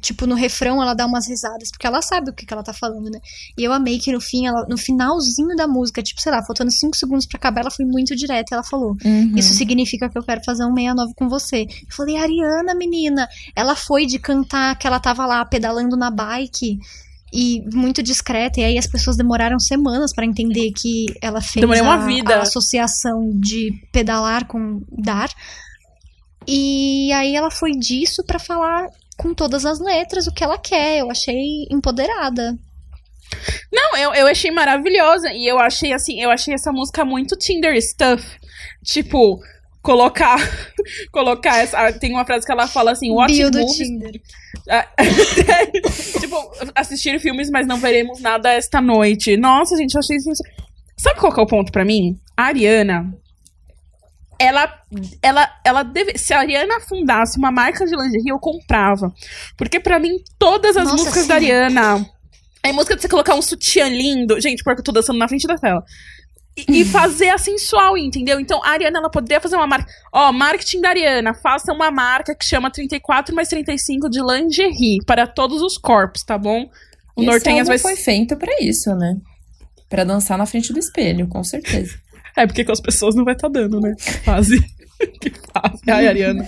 Tipo, 0.00 0.26
no 0.26 0.34
refrão 0.34 0.82
ela 0.82 0.94
dá 0.94 1.06
umas 1.06 1.26
risadas, 1.28 1.70
porque 1.70 1.86
ela 1.86 2.00
sabe 2.02 2.30
o 2.30 2.34
que, 2.34 2.46
que 2.46 2.52
ela 2.52 2.62
tá 2.62 2.72
falando, 2.72 3.10
né? 3.10 3.20
E 3.56 3.64
eu 3.64 3.72
amei 3.72 3.98
que 3.98 4.12
no 4.12 4.20
fim, 4.20 4.46
ela, 4.46 4.66
no 4.68 4.78
finalzinho 4.78 5.56
da 5.56 5.66
música, 5.66 6.02
tipo, 6.02 6.20
sei 6.20 6.32
lá, 6.32 6.42
faltando 6.44 6.70
5 6.70 6.96
segundos 6.96 7.26
pra 7.26 7.38
acabar, 7.38 7.62
ela 7.62 7.70
foi 7.70 7.84
muito 7.84 8.14
direta. 8.14 8.54
Ela 8.54 8.64
falou: 8.64 8.96
Uhum. 9.04 9.34
Isso 9.36 9.54
significa 9.54 10.08
que 10.08 10.18
eu 10.18 10.22
quero 10.22 10.42
fazer 10.44 10.64
um 10.64 10.74
69 10.74 11.14
com 11.14 11.28
você. 11.28 11.62
Eu 11.62 11.94
falei, 11.94 12.16
Ariana, 12.16 12.74
menina. 12.74 13.28
Ela 13.54 13.74
foi 13.74 14.06
de 14.06 14.18
cantar 14.18 14.78
que 14.78 14.86
ela 14.86 15.00
tava 15.00 15.26
lá 15.26 15.44
pedalando 15.44 15.96
na 15.96 16.10
bike 16.10 16.78
e 17.32 17.62
muito 17.72 18.02
discreta. 18.02 18.60
E 18.60 18.64
aí 18.64 18.78
as 18.78 18.86
pessoas 18.86 19.16
demoraram 19.16 19.58
semanas 19.58 20.12
pra 20.14 20.24
entender 20.24 20.70
que 20.72 21.06
ela 21.20 21.40
fez 21.40 21.60
Demorei 21.60 21.82
uma 21.82 21.94
a, 21.94 22.06
vida. 22.06 22.36
a 22.36 22.42
associação 22.42 23.30
de 23.34 23.72
pedalar 23.92 24.46
com 24.46 24.82
dar. 24.90 25.30
E 26.46 27.12
aí 27.12 27.34
ela 27.34 27.50
foi 27.50 27.72
disso 27.72 28.24
pra 28.24 28.38
falar 28.38 28.88
com 29.18 29.34
todas 29.34 29.66
as 29.66 29.80
letras 29.80 30.26
o 30.26 30.32
que 30.32 30.44
ela 30.44 30.56
quer. 30.56 31.00
Eu 31.00 31.10
achei 31.10 31.66
empoderada. 31.70 32.56
Não, 33.70 33.96
eu, 33.96 34.14
eu 34.14 34.26
achei 34.28 34.50
maravilhosa. 34.50 35.30
E 35.32 35.46
eu 35.46 35.58
achei 35.58 35.92
assim, 35.92 36.22
eu 36.22 36.30
achei 36.30 36.54
essa 36.54 36.72
música 36.72 37.04
muito 37.04 37.36
Tinder 37.36 37.76
stuff. 37.82 38.24
Tipo, 38.82 39.40
colocar. 39.82 40.38
colocar 41.12 41.58
essa. 41.58 41.92
Tem 41.92 42.12
uma 42.12 42.24
frase 42.24 42.46
que 42.46 42.52
ela 42.52 42.68
fala 42.68 42.92
assim, 42.92 43.10
watch 43.10 43.42
movies. 43.42 43.76
Tinder. 43.76 44.20
Ah, 44.70 44.86
tipo, 46.20 46.36
assistir 46.74 47.18
filmes, 47.20 47.50
mas 47.50 47.66
não 47.66 47.78
veremos 47.78 48.20
nada 48.20 48.52
esta 48.52 48.80
noite. 48.80 49.36
Nossa, 49.36 49.76
gente, 49.76 49.94
eu 49.94 49.98
achei 49.98 50.16
isso. 50.16 50.30
Sabe 50.96 51.20
qual 51.20 51.32
que 51.32 51.40
é 51.40 51.42
o 51.42 51.46
ponto 51.46 51.72
pra 51.72 51.84
mim? 51.84 52.18
A 52.36 52.44
Ariana. 52.44 53.12
Ela, 54.38 54.72
ela, 55.20 55.50
ela 55.64 55.82
deve, 55.82 56.16
se 56.16 56.32
a 56.32 56.38
Ariana 56.38 56.80
fundasse 56.80 57.36
uma 57.38 57.50
marca 57.50 57.84
de 57.84 57.96
lingerie, 57.96 58.28
eu 58.30 58.38
comprava. 58.38 59.12
Porque 59.56 59.80
pra 59.80 59.98
mim, 59.98 60.16
todas 60.38 60.76
as 60.76 60.84
Nossa, 60.84 60.96
músicas 60.96 61.22
sim. 61.22 61.28
da 61.28 61.34
Ariana. 61.34 62.06
É 62.62 62.72
música 62.72 62.94
de 62.94 63.02
você 63.02 63.08
colocar 63.08 63.34
um 63.34 63.42
sutiã 63.42 63.88
lindo. 63.88 64.40
Gente, 64.40 64.62
porque 64.62 64.80
eu 64.80 64.84
tô 64.84 64.92
dançando 64.92 65.18
na 65.18 65.28
frente 65.28 65.46
da 65.46 65.56
tela. 65.56 65.82
E, 66.56 66.80
e 66.80 66.84
fazer 66.86 67.30
a 67.30 67.38
sensual, 67.38 67.96
entendeu? 67.96 68.38
Então, 68.38 68.62
a 68.62 68.70
Ariana, 68.70 68.98
ela 68.98 69.10
poderia 69.10 69.40
fazer 69.40 69.56
uma 69.56 69.66
marca. 69.66 69.90
Ó, 70.12 70.32
marketing 70.32 70.80
da 70.80 70.90
Ariana. 70.90 71.34
Faça 71.34 71.72
uma 71.72 71.90
marca 71.90 72.34
que 72.34 72.44
chama 72.44 72.70
34 72.70 73.34
mais 73.34 73.48
35 73.48 74.08
de 74.08 74.20
lingerie 74.20 74.98
para 75.04 75.26
todos 75.26 75.62
os 75.62 75.76
corpos, 75.76 76.22
tá 76.22 76.38
bom? 76.38 76.68
O 77.16 77.22
Nortenhas 77.22 77.66
vai 77.66 77.78
foi 77.78 77.96
feito 77.96 78.36
pra 78.36 78.52
isso, 78.60 78.94
né? 78.94 79.16
Pra 79.88 80.04
dançar 80.04 80.38
na 80.38 80.46
frente 80.46 80.72
do 80.72 80.78
espelho, 80.78 81.26
com 81.26 81.42
certeza. 81.42 81.98
É, 82.38 82.46
porque 82.46 82.64
com 82.64 82.70
as 82.72 82.80
pessoas 82.80 83.14
não 83.16 83.24
vai 83.24 83.34
estar 83.34 83.48
dando, 83.48 83.80
né? 83.80 83.94
Fase. 84.24 84.60
que 85.20 85.30
fase. 85.30 85.82
Ai, 85.88 86.06
Ariana. 86.06 86.46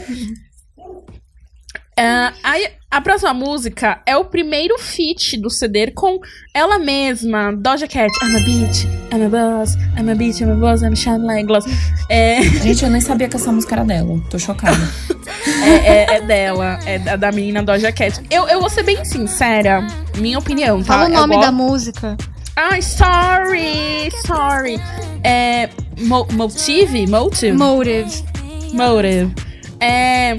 É, 1.99 2.32
aí, 2.42 2.68
a 2.90 3.00
próxima 3.00 3.35
música 3.35 4.00
é 4.06 4.16
o 4.16 4.25
primeiro 4.25 4.78
feat 4.78 5.37
do 5.37 5.50
CD 5.50 5.90
com 5.90 6.18
ela 6.54 6.78
mesma, 6.78 7.52
Doja 7.52 7.87
Cat. 7.87 8.11
I'm 8.25 8.37
a 8.37 8.40
bitch, 8.40 8.85
I'm 9.12 9.26
a 9.26 9.28
boss, 9.28 9.75
I'm 9.99 10.09
a 10.11 10.14
bitch, 10.14 10.40
I'm 10.40 10.52
a 10.52 10.54
boss, 10.54 10.82
I'm 10.82 10.97
shine 10.97 11.26
like 11.26 11.44
glass. 11.47 11.64
É, 12.09 12.40
Gente, 12.42 12.85
eu 12.85 12.90
nem 12.90 13.00
sabia 13.00 13.28
que 13.28 13.37
essa 13.37 13.52
música 13.52 13.75
era 13.75 13.85
dela. 13.85 14.18
Tô 14.30 14.38
chocada. 14.38 14.78
é, 15.62 15.70
é- 16.04 16.16
é 16.16 16.20
dela, 16.23 16.78
é 16.87 16.99
da, 17.00 17.16
da 17.16 17.32
menina 17.32 17.62
Doja 17.62 17.92
Cat. 17.92 18.18
Eu, 18.30 18.49
eu 18.49 18.61
vou 18.61 18.70
ser 18.70 18.82
bem 18.82 19.04
sincera, 19.04 19.87
minha 20.16 20.38
opinião, 20.38 20.78
tá? 20.78 20.94
Fala 20.94 21.06
o 21.06 21.12
nome 21.12 21.38
da 21.40 21.52
música. 21.52 22.16
Ai, 22.62 22.83
sorry, 22.83 24.11
sorry. 24.26 24.81
É. 25.25 25.71
Mo 25.99 26.26
motive? 26.33 27.07
Motive? 27.07 27.57
Motive. 27.57 28.25
Motive. 28.73 29.35
É. 29.81 30.37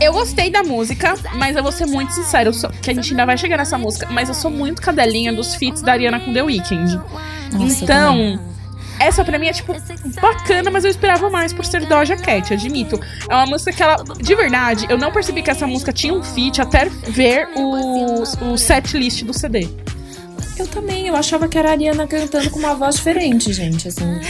Eu 0.00 0.12
gostei 0.12 0.50
da 0.50 0.62
música, 0.62 1.14
mas 1.36 1.56
eu 1.56 1.62
vou 1.62 1.72
ser 1.72 1.86
muito 1.86 2.12
sincera, 2.12 2.52
sou- 2.52 2.68
que 2.68 2.90
a 2.90 2.94
gente 2.94 3.10
ainda 3.12 3.24
vai 3.24 3.38
chegar 3.38 3.56
nessa 3.56 3.78
música, 3.78 4.06
mas 4.10 4.28
eu 4.28 4.34
sou 4.34 4.50
muito 4.50 4.82
cadelinha 4.82 5.32
dos 5.32 5.54
feats 5.54 5.80
da 5.80 5.92
Ariana 5.92 6.20
com 6.20 6.34
The 6.34 6.42
Weeknd. 6.42 7.00
Nossa, 7.52 7.82
então, 7.84 8.38
essa 9.00 9.24
pra 9.24 9.38
mim 9.38 9.46
é 9.46 9.54
tipo 9.54 9.74
bacana, 10.20 10.70
mas 10.70 10.84
eu 10.84 10.90
esperava 10.90 11.30
mais 11.30 11.54
por 11.54 11.64
ser 11.64 11.86
Doja 11.86 12.14
Cat, 12.14 12.52
admito. 12.52 13.00
É 13.26 13.34
uma 13.34 13.46
música 13.46 13.72
que 13.72 13.82
ela, 13.82 13.96
de 14.20 14.34
verdade, 14.34 14.84
eu 14.90 14.98
não 14.98 15.10
percebi 15.10 15.40
que 15.42 15.50
essa 15.50 15.66
música 15.66 15.90
tinha 15.94 16.12
um 16.12 16.22
feat 16.22 16.60
até 16.60 16.90
ver 17.08 17.48
o, 17.56 18.22
o 18.52 18.58
set 18.58 18.98
list 18.98 19.22
do 19.24 19.32
CD. 19.32 19.66
Eu 20.58 20.66
também, 20.66 21.06
eu 21.06 21.14
achava 21.14 21.48
que 21.48 21.58
era 21.58 21.68
a 21.68 21.72
Ariana 21.72 22.06
cantando 22.06 22.48
com 22.50 22.58
uma 22.58 22.74
voz 22.74 22.96
diferente, 22.96 23.52
gente. 23.52 23.88
Assim, 23.88 24.20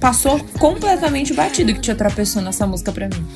passou 0.00 0.40
completamente 0.58 1.34
batido 1.34 1.74
que 1.74 1.80
tinha 1.80 1.94
pessoa 2.10 2.42
nessa 2.42 2.66
música 2.66 2.90
pra 2.92 3.08
mim. 3.08 3.26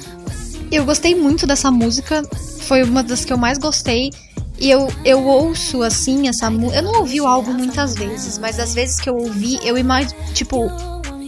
Eu 0.70 0.84
gostei 0.84 1.14
muito 1.14 1.46
dessa 1.46 1.70
música. 1.70 2.22
Foi 2.60 2.82
uma 2.82 3.02
das 3.02 3.24
que 3.24 3.32
eu 3.32 3.36
mais 3.36 3.58
gostei. 3.58 4.10
E 4.58 4.70
eu, 4.70 4.88
eu 5.04 5.22
ouço, 5.24 5.82
assim, 5.82 6.28
essa 6.28 6.48
música. 6.50 6.78
Eu 6.78 6.82
não 6.82 7.00
ouvi 7.00 7.20
o 7.20 7.26
álbum 7.26 7.52
muitas 7.52 7.94
vezes, 7.94 8.38
mas 8.38 8.56
das 8.56 8.72
vezes 8.72 9.00
que 9.00 9.10
eu 9.10 9.16
ouvi, 9.16 9.58
eu 9.62 9.76
imagino. 9.76 10.14
Tipo, 10.32 10.70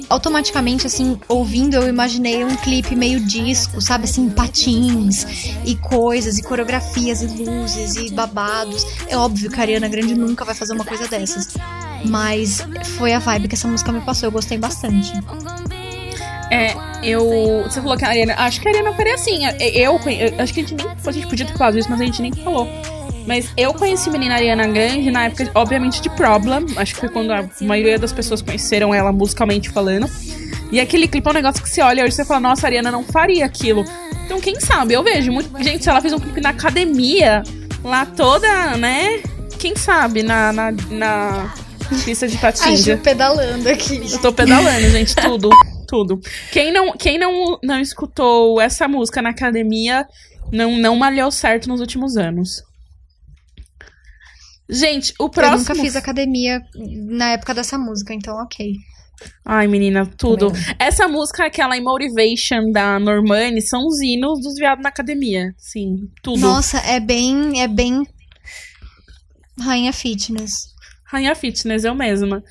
automaticamente, 0.08 0.86
assim, 0.86 1.18
ouvindo, 1.28 1.74
eu 1.74 1.88
imaginei 1.88 2.44
um 2.44 2.54
clipe 2.56 2.94
meio 2.94 3.20
disco, 3.20 3.80
sabe? 3.80 4.04
Assim, 4.04 4.28
patins 4.30 5.24
e 5.64 5.74
coisas, 5.76 6.38
e 6.38 6.42
coreografias, 6.42 7.22
e 7.22 7.26
luzes, 7.26 7.96
e 7.96 8.10
babados. 8.12 8.84
É 9.08 9.16
óbvio 9.16 9.50
que 9.50 9.58
a 9.58 9.62
Ariana 9.62 9.88
Grande 9.88 10.14
nunca 10.14 10.44
vai 10.44 10.54
fazer 10.54 10.72
uma 10.72 10.84
coisa 10.84 11.06
dessas. 11.08 11.56
Mas 12.04 12.60
foi 12.96 13.12
a 13.12 13.18
vibe 13.18 13.48
que 13.48 13.54
essa 13.54 13.68
música 13.68 13.90
me 13.92 14.00
passou. 14.00 14.28
Eu 14.28 14.32
gostei 14.32 14.58
bastante. 14.58 15.12
É, 16.50 16.74
eu. 17.02 17.64
Você 17.64 17.80
falou 17.80 17.96
que 17.96 18.04
a 18.04 18.08
Ariana. 18.08 18.34
Acho 18.36 18.60
que 18.60 18.68
a 18.68 18.70
Ariana 18.70 18.92
faria 18.92 19.14
assim. 19.14 19.44
Eu, 19.60 19.98
eu 19.98 20.40
acho 20.40 20.54
que 20.54 20.60
a 20.60 20.62
gente 20.62 20.74
nem. 20.74 20.86
A 21.04 21.12
gente 21.12 21.26
podia 21.26 21.46
ter 21.46 21.56
falado 21.56 21.78
isso, 21.78 21.90
mas 21.90 22.00
a 22.00 22.04
gente 22.04 22.22
nem 22.22 22.32
falou. 22.32 22.68
Mas 23.26 23.50
eu 23.56 23.74
conheci 23.74 24.08
a 24.08 24.12
menina 24.12 24.34
Ariana 24.34 24.66
Grande 24.68 25.10
na 25.10 25.24
época, 25.24 25.50
obviamente, 25.54 26.00
de 26.00 26.08
Problem. 26.10 26.64
Acho 26.76 26.94
que 26.94 27.00
foi 27.00 27.08
quando 27.08 27.32
a 27.32 27.48
maioria 27.60 27.98
das 27.98 28.12
pessoas 28.12 28.40
conheceram 28.40 28.94
ela 28.94 29.12
musicalmente 29.12 29.68
falando. 29.70 30.08
E 30.70 30.80
aquele 30.80 31.08
clipe 31.08 31.26
é 31.26 31.30
um 31.30 31.34
negócio 31.34 31.62
que 31.62 31.68
você 31.68 31.82
olha 31.82 32.04
hoje 32.04 32.12
e 32.12 32.16
você 32.16 32.24
fala, 32.24 32.40
nossa, 32.40 32.66
a 32.66 32.68
Ariana 32.68 32.90
não 32.90 33.02
faria 33.02 33.44
aquilo. 33.44 33.84
Então, 34.24 34.40
quem 34.40 34.60
sabe? 34.60 34.94
Eu 34.94 35.02
vejo. 35.02 35.32
Muito... 35.32 35.50
Gente, 35.62 35.82
se 35.82 35.90
ela 35.90 36.00
fez 36.00 36.12
um 36.12 36.18
clipe 36.18 36.40
na 36.40 36.50
academia, 36.50 37.42
lá 37.82 38.06
toda, 38.06 38.76
né? 38.76 39.20
Quem 39.58 39.74
sabe? 39.74 40.22
Na, 40.22 40.52
na, 40.52 40.72
na 40.90 41.54
pista 42.04 42.28
de 42.28 42.36
patins. 42.36 42.88
Acho 42.88 42.98
pedalando 42.98 43.68
aqui. 43.68 44.00
Eu 44.10 44.18
tô 44.20 44.32
pedalando, 44.32 44.90
gente, 44.90 45.14
tudo, 45.14 45.50
tudo. 45.86 46.20
Quem 46.52 46.72
não, 46.72 46.92
quem 46.96 47.18
não, 47.18 47.58
não 47.62 47.80
escutou 47.80 48.60
essa 48.60 48.86
música 48.88 49.22
na 49.22 49.30
academia 49.30 50.06
não, 50.52 50.76
não 50.76 50.96
malhou 50.96 51.30
certo 51.30 51.68
nos 51.68 51.80
últimos 51.80 52.16
anos. 52.16 52.62
Gente, 54.68 55.14
o 55.18 55.28
próximo. 55.28 55.54
Eu 55.54 55.58
nunca 55.58 55.74
fiz 55.74 55.96
academia 55.96 56.60
na 57.08 57.32
época 57.32 57.54
dessa 57.54 57.78
música, 57.78 58.12
então 58.12 58.36
ok. 58.36 58.74
Ai, 59.44 59.66
menina, 59.66 60.04
tudo. 60.04 60.48
Também 60.48 60.62
Essa 60.78 61.08
música, 61.08 61.46
aquela 61.46 61.76
em 61.76 61.82
Motivation 61.82 62.70
da 62.70 62.98
Normani, 62.98 63.62
são 63.62 63.86
os 63.86 64.00
hinos 64.00 64.40
dos 64.40 64.54
viados 64.56 64.82
na 64.82 64.88
academia. 64.88 65.54
Sim, 65.56 66.08
tudo. 66.22 66.40
Nossa, 66.40 66.78
é 66.78 67.00
bem. 67.00 67.60
É 67.60 67.68
bem. 67.68 68.02
Rainha 69.58 69.92
Fitness. 69.92 70.74
Rainha 71.04 71.34
Fitness, 71.34 71.84
eu 71.84 71.94
mesma. 71.94 72.42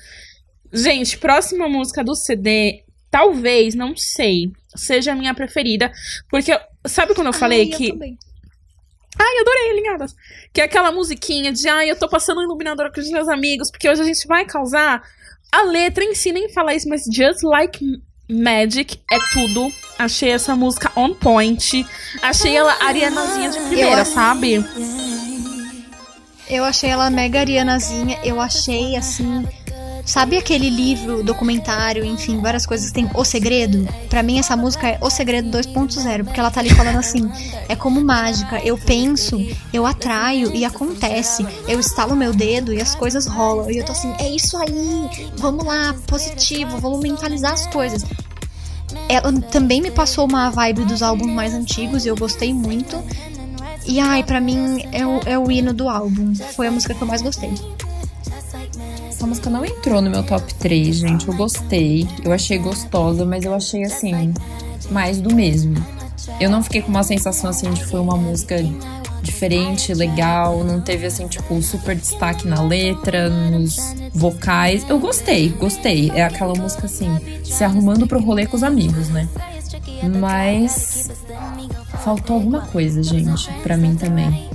Gente, 0.72 1.18
próxima 1.18 1.68
música 1.68 2.02
do 2.02 2.14
CD, 2.14 2.82
talvez, 3.10 3.74
não 3.74 3.96
sei, 3.96 4.50
seja 4.74 5.12
a 5.12 5.16
minha 5.16 5.34
preferida. 5.34 5.92
Porque, 6.28 6.58
sabe 6.86 7.14
quando 7.14 7.28
eu 7.28 7.32
falei 7.32 7.62
Ai, 7.62 7.72
eu 7.72 7.76
que. 7.76 7.92
também. 7.92 8.18
Ai, 9.18 9.38
adorei, 9.40 9.70
alinhadas. 9.70 10.14
Que 10.52 10.60
é 10.60 10.64
aquela 10.64 10.92
musiquinha 10.92 11.52
de, 11.52 11.68
ai, 11.68 11.90
eu 11.90 11.96
tô 11.96 12.08
passando 12.08 12.38
um 12.40 12.44
iluminador 12.44 12.92
com 12.92 13.00
os 13.00 13.10
meus 13.10 13.28
amigos, 13.28 13.70
porque 13.70 13.88
hoje 13.88 14.02
a 14.02 14.04
gente 14.04 14.26
vai 14.26 14.44
causar. 14.44 15.02
A 15.52 15.62
letra 15.62 16.04
em 16.04 16.14
si 16.14 16.32
nem 16.32 16.48
fala 16.52 16.74
isso, 16.74 16.88
mas 16.88 17.04
Just 17.10 17.42
Like 17.42 17.80
Magic 18.28 19.00
é 19.10 19.18
tudo. 19.32 19.72
Achei 19.98 20.30
essa 20.30 20.54
música 20.56 20.90
on 20.96 21.14
point. 21.14 21.86
Achei 22.20 22.54
ela 22.56 22.76
arianazinha 22.84 23.50
de 23.50 23.58
primeira, 23.60 24.00
Eu- 24.00 24.04
sabe? 24.04 24.64
Eu 26.48 26.64
achei 26.64 26.90
ela 26.90 27.08
mega 27.10 27.40
arianazinha. 27.40 28.20
Eu 28.24 28.40
achei, 28.40 28.96
assim. 28.96 29.46
Sabe 30.06 30.38
aquele 30.38 30.70
livro, 30.70 31.24
documentário, 31.24 32.04
enfim, 32.04 32.40
várias 32.40 32.64
coisas 32.64 32.86
que 32.86 32.94
tem 32.94 33.10
O 33.12 33.24
Segredo? 33.24 33.88
Pra 34.08 34.22
mim 34.22 34.38
essa 34.38 34.56
música 34.56 34.88
é 34.88 34.98
O 35.00 35.10
Segredo 35.10 35.50
2.0, 35.50 36.22
porque 36.22 36.38
ela 36.38 36.48
tá 36.48 36.60
ali 36.60 36.70
falando 36.70 36.96
assim, 36.96 37.28
é 37.68 37.74
como 37.74 38.00
mágica, 38.00 38.64
eu 38.64 38.78
penso, 38.78 39.36
eu 39.72 39.84
atraio 39.84 40.54
e 40.54 40.64
acontece. 40.64 41.44
Eu 41.66 41.80
estalo 41.80 42.14
meu 42.14 42.32
dedo 42.32 42.72
e 42.72 42.80
as 42.80 42.94
coisas 42.94 43.26
rolam. 43.26 43.68
E 43.68 43.78
eu 43.78 43.84
tô 43.84 43.90
assim, 43.90 44.14
é 44.20 44.30
isso 44.30 44.56
aí. 44.56 45.10
Vamos 45.38 45.64
lá, 45.64 45.92
positivo, 46.06 46.78
vamos 46.78 47.00
mentalizar 47.00 47.52
as 47.52 47.66
coisas. 47.66 48.04
Ela 49.08 49.32
também 49.50 49.80
me 49.80 49.90
passou 49.90 50.24
uma 50.24 50.50
vibe 50.50 50.84
dos 50.84 51.02
álbuns 51.02 51.32
mais 51.32 51.52
antigos 51.52 52.06
e 52.06 52.08
eu 52.08 52.16
gostei 52.16 52.54
muito. 52.54 53.02
E 53.84 53.98
ai, 53.98 54.22
pra 54.22 54.40
mim 54.40 54.86
é 54.92 55.04
o, 55.04 55.20
é 55.26 55.36
o 55.36 55.50
hino 55.50 55.74
do 55.74 55.88
álbum. 55.88 56.32
Foi 56.54 56.68
a 56.68 56.70
música 56.70 56.94
que 56.94 57.02
eu 57.02 57.08
mais 57.08 57.22
gostei. 57.22 57.52
Essa 59.16 59.26
música 59.26 59.48
não 59.48 59.64
entrou 59.64 60.02
no 60.02 60.10
meu 60.10 60.22
top 60.22 60.54
3, 60.56 60.94
gente. 60.94 61.26
Eu 61.26 61.34
gostei. 61.34 62.06
Eu 62.22 62.34
achei 62.34 62.58
gostosa, 62.58 63.24
mas 63.24 63.46
eu 63.46 63.54
achei 63.54 63.82
assim, 63.82 64.34
mais 64.90 65.22
do 65.22 65.34
mesmo. 65.34 65.74
Eu 66.38 66.50
não 66.50 66.62
fiquei 66.62 66.82
com 66.82 66.90
uma 66.90 67.02
sensação 67.02 67.48
assim 67.48 67.70
de 67.70 67.82
foi 67.82 67.98
uma 67.98 68.14
música 68.14 68.56
diferente, 69.22 69.94
legal, 69.94 70.62
não 70.62 70.82
teve 70.82 71.06
assim, 71.06 71.26
tipo, 71.28 71.62
super 71.62 71.96
destaque 71.96 72.46
na 72.46 72.60
letra, 72.60 73.30
nos 73.30 73.78
vocais. 74.12 74.84
Eu 74.86 74.98
gostei, 74.98 75.48
gostei. 75.48 76.12
É 76.14 76.22
aquela 76.22 76.52
música 76.52 76.84
assim, 76.84 77.08
se 77.42 77.64
arrumando 77.64 78.06
pro 78.06 78.20
rolê 78.20 78.44
com 78.44 78.54
os 78.54 78.62
amigos, 78.62 79.08
né? 79.08 79.26
Mas 80.20 81.10
faltou 82.04 82.36
alguma 82.36 82.60
coisa, 82.66 83.02
gente, 83.02 83.50
para 83.62 83.78
mim 83.78 83.96
também. 83.96 84.50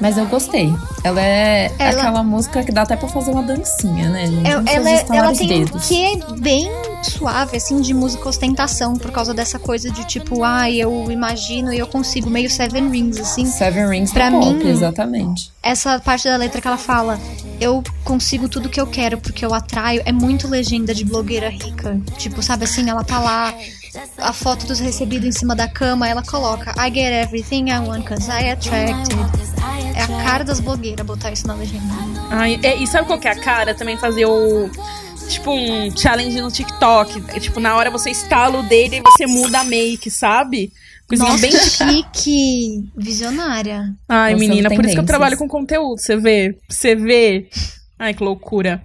Mas 0.00 0.16
eu 0.16 0.26
gostei. 0.26 0.72
Ela 1.02 1.20
é 1.20 1.72
Ela- 1.78 2.00
aquela 2.02 2.22
música 2.22 2.62
que 2.62 2.70
dá 2.72 2.82
até 2.82 2.96
pra 2.96 3.08
fazer 3.08 3.30
uma 3.30 3.42
dancinha, 3.42 4.08
né, 4.10 4.26
gente? 4.26 4.46
É- 4.46 4.74
ela, 4.76 4.90
é- 4.90 5.06
ela 5.10 5.32
os 5.32 5.38
tem 5.38 5.46
um 5.46 5.64
dedos. 5.64 5.86
quê 5.88 6.18
bem 6.40 6.70
suave, 7.02 7.56
assim, 7.56 7.80
de 7.80 7.94
música 7.94 8.28
ostentação, 8.28 8.94
por 8.94 9.10
causa 9.10 9.32
dessa 9.32 9.58
coisa 9.58 9.90
de 9.90 10.04
tipo, 10.04 10.42
ai, 10.44 10.76
eu 10.76 11.10
imagino 11.10 11.72
e 11.72 11.78
eu 11.78 11.86
consigo, 11.86 12.28
meio 12.28 12.50
Seven 12.50 12.90
Rings, 12.90 13.18
assim. 13.20 13.46
Seven 13.46 13.88
Rings 13.88 14.12
Pra 14.12 14.30
pop, 14.30 14.52
mim- 14.54 14.68
exatamente. 14.68 15.50
Essa 15.62 15.98
parte 16.00 16.24
da 16.28 16.36
letra 16.36 16.60
que 16.60 16.66
ela 16.68 16.76
fala, 16.78 17.18
eu 17.60 17.82
consigo 18.04 18.48
tudo 18.48 18.68
que 18.68 18.80
eu 18.80 18.86
quero 18.86 19.18
porque 19.18 19.44
eu 19.44 19.54
atraio, 19.54 20.02
é 20.04 20.12
muito 20.12 20.48
legenda 20.48 20.94
de 20.94 21.04
blogueira 21.04 21.48
rica. 21.50 22.00
Tipo, 22.16 22.42
sabe 22.42 22.64
assim, 22.64 22.88
ela 22.88 23.04
tá 23.04 23.18
lá, 23.20 23.54
a 24.18 24.32
foto 24.32 24.66
dos 24.66 24.78
recebidos 24.80 25.26
em 25.28 25.32
cima 25.32 25.54
da 25.54 25.68
cama, 25.68 26.08
ela 26.08 26.22
coloca 26.22 26.72
I 26.78 26.92
get 26.92 27.12
everything 27.26 27.70
I 27.70 27.78
want 27.80 28.04
cause 28.06 28.28
I 28.30 28.50
attracted. 28.50 29.16
É 29.98 30.02
a 30.02 30.22
cara 30.22 30.44
das 30.44 30.60
blogueiras 30.60 31.04
botar 31.04 31.32
isso 31.32 31.44
na 31.44 31.54
legenda. 31.54 31.92
Ai, 32.30 32.60
é, 32.62 32.76
e 32.76 32.86
sabe 32.86 33.08
qual 33.08 33.18
que 33.18 33.26
é 33.26 33.32
a 33.32 33.40
cara? 33.40 33.74
Também 33.74 33.96
fazer 33.96 34.26
o. 34.26 34.70
Tipo, 35.28 35.50
um 35.50 35.94
challenge 35.94 36.40
no 36.40 36.50
TikTok. 36.50 37.24
É, 37.34 37.40
tipo, 37.40 37.58
na 37.58 37.76
hora 37.76 37.90
você 37.90 38.10
estala 38.10 38.60
o 38.60 38.62
dedo 38.62 38.94
e 38.94 39.00
você 39.00 39.26
muda 39.26 39.58
a 39.58 39.64
make, 39.64 40.08
sabe? 40.08 40.72
Coisinha 41.08 41.30
Nossa, 41.30 41.42
bem. 41.42 41.52
chique, 41.52 42.88
visionária. 42.96 43.92
Ai, 44.08 44.36
menina, 44.36 44.68
por 44.70 44.84
isso 44.84 44.94
que 44.94 45.00
eu 45.00 45.06
trabalho 45.06 45.36
com 45.36 45.48
conteúdo. 45.48 45.98
Você 45.98 46.16
vê? 46.16 46.56
Você 46.68 46.94
vê? 46.94 47.48
Ai, 47.98 48.14
que 48.14 48.22
loucura. 48.22 48.80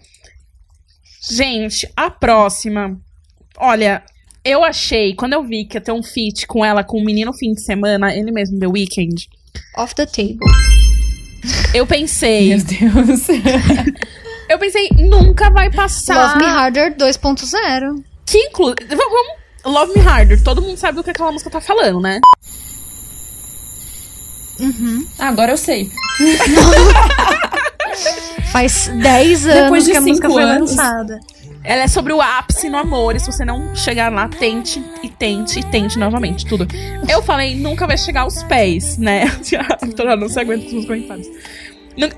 Gente, 1.29 1.87
a 1.95 2.09
próxima. 2.09 2.99
Olha, 3.57 4.03
eu 4.43 4.63
achei, 4.63 5.13
quando 5.13 5.33
eu 5.33 5.43
vi 5.43 5.65
que 5.65 5.77
ia 5.77 5.81
ter 5.81 5.91
um 5.91 6.01
feat 6.01 6.47
com 6.47 6.65
ela, 6.65 6.83
com 6.83 6.97
o 6.97 7.05
menino 7.05 7.31
fim 7.33 7.53
de 7.53 7.63
semana, 7.63 8.13
ele 8.15 8.31
mesmo, 8.31 8.59
The 8.59 8.67
Weeknd, 8.67 9.29
Off 9.75 9.93
the 9.95 10.05
table. 10.05 10.72
Eu 11.73 11.87
pensei. 11.87 12.49
Meu 12.49 12.63
Deus. 12.63 13.27
Eu 14.49 14.59
pensei, 14.59 14.89
nunca 14.99 15.49
vai 15.49 15.71
passar. 15.71 16.35
Love 16.35 16.37
Me 16.37 16.45
Harder 16.51 16.95
2.0. 16.97 18.03
Que 18.25 18.37
inclui. 18.37 18.75
Vamos. 18.89 19.27
Love 19.65 19.93
Me 19.97 20.05
Harder. 20.05 20.43
Todo 20.43 20.61
mundo 20.61 20.77
sabe 20.77 20.97
do 20.97 21.03
que 21.03 21.09
aquela 21.09 21.31
música 21.31 21.49
tá 21.49 21.61
falando, 21.61 21.99
né? 22.01 22.19
Ah, 25.17 25.29
Agora 25.29 25.53
eu 25.53 25.57
sei. 25.57 25.89
Faz 28.51 28.89
10 28.89 29.47
anos 29.47 29.63
Depois 29.63 29.85
de 29.85 29.91
que 29.91 29.97
a 29.97 30.01
música 30.01 30.27
cinco 30.27 30.33
foi 30.39 30.43
anos. 30.43 30.71
lançada. 30.71 31.19
Ela 31.63 31.83
é 31.83 31.87
sobre 31.87 32.11
o 32.11 32.21
ápice 32.21 32.69
no 32.69 32.77
amor. 32.77 33.15
E 33.15 33.19
se 33.19 33.25
você 33.25 33.45
não 33.45 33.73
chegar 33.75 34.11
lá, 34.11 34.27
tente 34.27 34.83
e 35.01 35.09
tente 35.09 35.59
e 35.59 35.63
tente 35.63 35.97
novamente. 35.97 36.45
Tudo. 36.45 36.67
Eu 37.07 37.21
falei, 37.23 37.55
nunca 37.55 37.87
vai 37.87 37.97
chegar 37.97 38.21
aos 38.21 38.43
pés, 38.43 38.97
né? 38.97 39.25
Já 39.43 40.15
não 40.17 40.27
se 40.27 40.39
aguenta 40.39 40.75
os 40.75 40.85
comentários. 40.85 41.27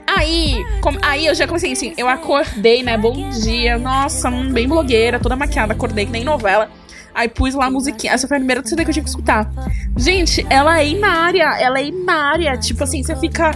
Aí, 0.08 0.55
com- 0.81 0.97
aí 1.01 1.25
eu 1.25 1.36
já 1.36 1.45
comecei 1.45 1.73
assim, 1.73 1.93
eu 1.97 2.08
acordei, 2.08 2.81
né? 2.81 2.97
Bom 2.97 3.29
dia, 3.29 3.77
nossa, 3.77 4.29
hum, 4.29 4.51
bem 4.53 4.67
blogueira, 4.67 5.19
toda 5.19 5.36
maquiada, 5.36 5.73
acordei 5.73 6.05
que 6.05 6.12
nem 6.13 6.23
novela. 6.23 6.69
Aí 7.13 7.27
pus 7.29 7.53
lá 7.53 7.65
a 7.65 7.69
musiquinha. 7.71 8.13
Essa 8.13 8.27
foi 8.27 8.38
a 8.38 8.39
primeira 8.39 8.65
CD 8.65 8.84
que 8.84 8.89
eu 8.89 8.93
tinha 8.93 9.03
que 9.03 9.10
escutar. 9.10 9.49
Gente, 9.97 10.45
ela 10.49 10.79
é 10.79 10.88
hilária, 10.88 11.43
ela 11.60 11.79
é 11.79 11.86
hilária. 11.86 12.58
Tipo 12.58 12.84
assim, 12.84 13.03
você 13.03 13.15
fica. 13.17 13.51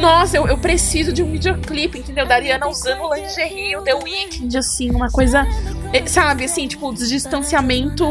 Nossa, 0.00 0.36
eu, 0.36 0.46
eu 0.46 0.56
preciso 0.58 1.12
de 1.12 1.22
um 1.22 1.32
videoclipe, 1.32 1.98
entendeu? 1.98 2.26
Da 2.26 2.36
Ariana 2.36 2.68
usando 2.68 3.12
lingerie, 3.12 3.74
o 3.76 3.82
The 3.82 3.94
Weeknd, 3.94 4.56
assim, 4.56 4.90
uma 4.90 5.10
coisa. 5.10 5.44
eh, 5.92 6.06
Sabe, 6.06 6.44
assim, 6.44 6.68
tipo, 6.68 6.88
o 6.88 6.94
distanciamento. 6.94 8.04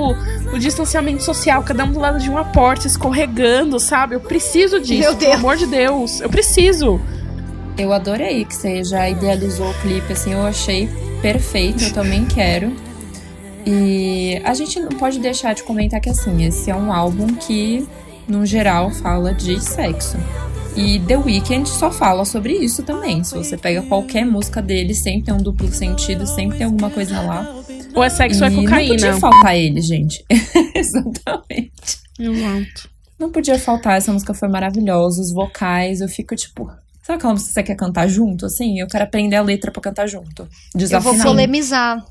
O 0.53 0.59
distanciamento 0.59 1.23
social, 1.23 1.63
cada 1.63 1.83
um 1.85 1.91
do 1.91 1.99
lado 1.99 2.19
de 2.19 2.29
uma 2.29 2.43
porta, 2.45 2.87
escorregando, 2.87 3.79
sabe? 3.79 4.15
Eu 4.15 4.19
preciso 4.19 4.79
disso, 4.79 4.99
Meu 4.99 5.15
pelo 5.15 5.19
Deus. 5.31 5.35
amor 5.35 5.55
de 5.57 5.65
Deus. 5.67 6.19
Eu 6.19 6.29
preciso. 6.29 6.99
Eu 7.77 7.93
adorei 7.93 8.43
que 8.43 8.55
você 8.55 8.83
já 8.83 9.07
idealizou 9.07 9.69
o 9.69 9.73
clipe, 9.75 10.11
assim, 10.11 10.33
eu 10.33 10.41
achei 10.45 10.89
perfeito, 11.21 11.83
eu 11.83 11.93
também 11.93 12.25
quero. 12.25 12.75
E 13.65 14.41
a 14.43 14.53
gente 14.53 14.79
não 14.79 14.89
pode 14.89 15.19
deixar 15.19 15.53
de 15.53 15.61
comentar 15.63 15.99
que, 16.01 16.09
assim, 16.09 16.43
esse 16.45 16.71
é 16.71 16.75
um 16.75 16.91
álbum 16.91 17.27
que, 17.35 17.87
no 18.27 18.45
geral, 18.45 18.89
fala 18.91 19.33
de 19.33 19.61
sexo. 19.63 20.17
E 20.77 20.99
The 20.99 21.17
Weeknd 21.17 21.67
só 21.67 21.91
fala 21.91 22.23
sobre 22.23 22.53
isso 22.53 22.83
também. 22.83 23.23
Se 23.23 23.35
você 23.35 23.57
pega 23.57 23.81
qualquer 23.81 24.23
música 24.23 24.61
dele, 24.61 24.93
sempre 24.93 25.23
tem 25.23 25.33
um 25.33 25.41
duplo 25.41 25.67
sentido, 25.73 26.27
sempre 26.27 26.59
tem 26.59 26.67
alguma 26.67 26.91
coisa 26.91 27.19
lá. 27.19 27.51
Ou 27.95 28.03
é 28.03 28.09
sexo 28.11 28.41
ou 28.41 28.47
é 28.47 28.51
e 28.51 28.55
não 28.55 28.63
cocaína. 28.63 28.93
podia 28.93 29.17
faltar 29.17 29.57
ele, 29.57 29.81
gente. 29.81 30.23
Exatamente. 30.75 31.99
Exato. 32.19 32.89
Não 33.17 33.31
podia 33.31 33.57
faltar, 33.57 33.97
essa 33.97 34.13
música 34.13 34.35
foi 34.35 34.47
maravilhosa, 34.47 35.19
os 35.19 35.33
vocais, 35.33 35.99
eu 35.99 36.07
fico 36.07 36.35
tipo. 36.35 36.69
Sabe 37.01 37.17
aquela 37.17 37.33
música 37.33 37.49
que 37.49 37.53
você 37.55 37.63
quer 37.63 37.75
cantar 37.75 38.07
junto, 38.07 38.45
assim? 38.45 38.79
Eu 38.79 38.85
quero 38.85 39.03
aprender 39.03 39.37
a 39.37 39.41
letra 39.41 39.71
pra 39.71 39.81
cantar 39.81 40.05
junto. 40.05 40.47
Eu 40.75 41.01
vou 41.01 41.17
polemizar. 41.17 42.05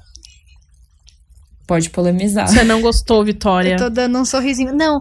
Pode 1.68 1.88
polemizar. 1.90 2.48
Você 2.48 2.64
não 2.64 2.80
gostou, 2.80 3.24
Vitória? 3.24 3.74
Eu 3.74 3.78
tô 3.78 3.90
dando 3.90 4.18
um 4.18 4.24
sorrisinho. 4.24 4.74
Não, 4.74 5.00